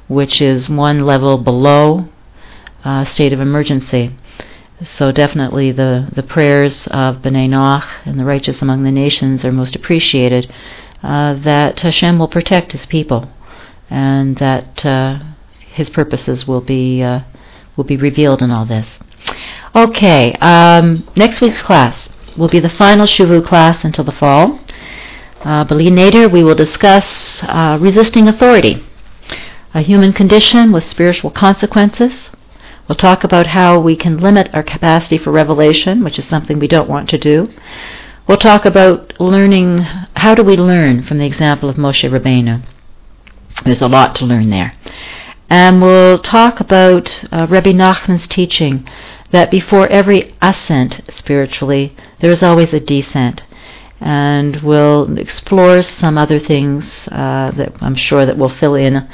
which 0.08 0.40
is 0.40 0.70
one 0.70 1.04
level 1.04 1.36
below 1.36 2.08
uh, 2.84 3.04
state 3.04 3.34
of 3.34 3.40
emergency. 3.40 4.16
So 4.82 5.12
definitely 5.12 5.72
the, 5.72 6.08
the 6.14 6.22
prayers 6.22 6.86
of 6.86 7.16
B'nai 7.16 7.50
Noach 7.50 7.84
and 8.06 8.18
the 8.18 8.24
righteous 8.24 8.62
among 8.62 8.82
the 8.84 8.90
nations 8.90 9.44
are 9.44 9.52
most 9.52 9.76
appreciated. 9.76 10.50
Uh, 11.04 11.34
that 11.34 11.80
Hashem 11.80 12.18
will 12.18 12.28
protect 12.28 12.72
His 12.72 12.86
people, 12.86 13.30
and 13.90 14.38
that 14.38 14.86
uh, 14.86 15.18
His 15.70 15.90
purposes 15.90 16.48
will 16.48 16.62
be 16.62 17.02
uh, 17.02 17.20
will 17.76 17.84
be 17.84 17.98
revealed 17.98 18.40
in 18.40 18.50
all 18.50 18.64
this. 18.64 18.88
Okay, 19.76 20.32
um, 20.40 21.06
next 21.14 21.42
week's 21.42 21.60
class 21.60 22.08
will 22.38 22.48
be 22.48 22.58
the 22.58 22.70
final 22.70 23.04
Shuvu 23.04 23.44
class 23.44 23.84
until 23.84 24.04
the 24.04 24.12
fall. 24.12 24.60
Uh, 25.44 25.66
later, 25.68 26.26
we 26.26 26.42
will 26.42 26.54
discuss 26.54 27.42
uh, 27.42 27.76
resisting 27.78 28.26
authority, 28.26 28.82
a 29.74 29.82
human 29.82 30.14
condition 30.14 30.72
with 30.72 30.88
spiritual 30.88 31.30
consequences. 31.30 32.30
We'll 32.88 32.96
talk 32.96 33.24
about 33.24 33.48
how 33.48 33.78
we 33.78 33.94
can 33.94 34.20
limit 34.20 34.48
our 34.54 34.62
capacity 34.62 35.18
for 35.18 35.32
revelation, 35.32 36.02
which 36.02 36.18
is 36.18 36.26
something 36.26 36.58
we 36.58 36.68
don't 36.68 36.88
want 36.88 37.10
to 37.10 37.18
do. 37.18 37.50
We'll 38.26 38.38
talk 38.38 38.64
about 38.64 39.20
learning, 39.20 39.80
how 40.16 40.34
do 40.34 40.42
we 40.42 40.56
learn 40.56 41.02
from 41.02 41.18
the 41.18 41.26
example 41.26 41.68
of 41.68 41.76
Moshe 41.76 42.08
Rabbeinu? 42.08 42.62
There's 43.66 43.82
a 43.82 43.86
lot 43.86 44.14
to 44.16 44.24
learn 44.24 44.48
there. 44.48 44.72
And 45.50 45.82
we'll 45.82 46.18
talk 46.20 46.58
about 46.58 47.22
uh, 47.30 47.46
Rabbi 47.50 47.72
Nachman's 47.72 48.26
teaching 48.26 48.88
that 49.30 49.50
before 49.50 49.88
every 49.88 50.34
ascent 50.40 51.02
spiritually, 51.10 51.94
there 52.22 52.30
is 52.30 52.42
always 52.42 52.72
a 52.72 52.80
descent. 52.80 53.42
And 54.00 54.56
we'll 54.62 55.18
explore 55.18 55.82
some 55.82 56.16
other 56.16 56.38
things 56.38 57.06
uh, 57.08 57.52
that 57.56 57.74
I'm 57.82 57.94
sure 57.94 58.24
that 58.24 58.38
will 58.38 58.48
fill 58.48 58.74
in 58.74 59.06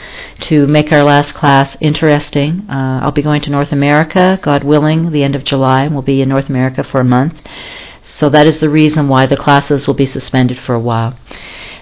to 0.43 0.69
make 0.69 0.93
our 0.93 1.03
last 1.03 1.35
class 1.35 1.77
interesting. 1.81 2.65
Uh, 2.71 3.01
I'll 3.03 3.11
be 3.11 3.23
going 3.23 3.43
to 3.43 3.51
North 3.51 3.73
America, 3.73 4.39
God 4.41 4.63
willing, 4.63 5.11
the 5.11 5.25
end 5.25 5.35
of 5.35 5.43
July, 5.43 5.83
and 5.83 5.95
we'll 5.95 6.03
be 6.03 6.23
in 6.23 6.29
North 6.29 6.49
America 6.49 6.85
for 6.85 7.01
a 7.01 7.05
month. 7.05 7.35
So 8.15 8.29
that 8.31 8.47
is 8.47 8.61
the 8.61 8.69
reason 8.69 9.09
why 9.09 9.27
the 9.27 9.37
classes 9.37 9.87
will 9.87 9.95
be 9.95 10.07
suspended 10.07 10.59
for 10.59 10.75
a 10.75 10.81
while. 10.81 11.17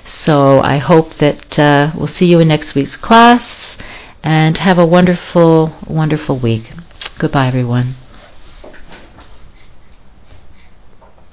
So 0.05 0.61
I 0.61 0.79
hope 0.79 1.14
that 1.14 1.59
uh, 1.59 1.93
we'll 1.95 2.09
see 2.09 2.26
you 2.26 2.41
in 2.41 2.49
next 2.49 2.74
week's 2.74 2.97
class 2.97 3.76
and 4.22 4.57
have 4.59 4.79
a 4.79 4.87
wonderful, 4.87 5.74
wonderful 5.87 6.39
week. 6.39 6.72
Goodbye, 7.18 7.49
everyone. 7.49 7.95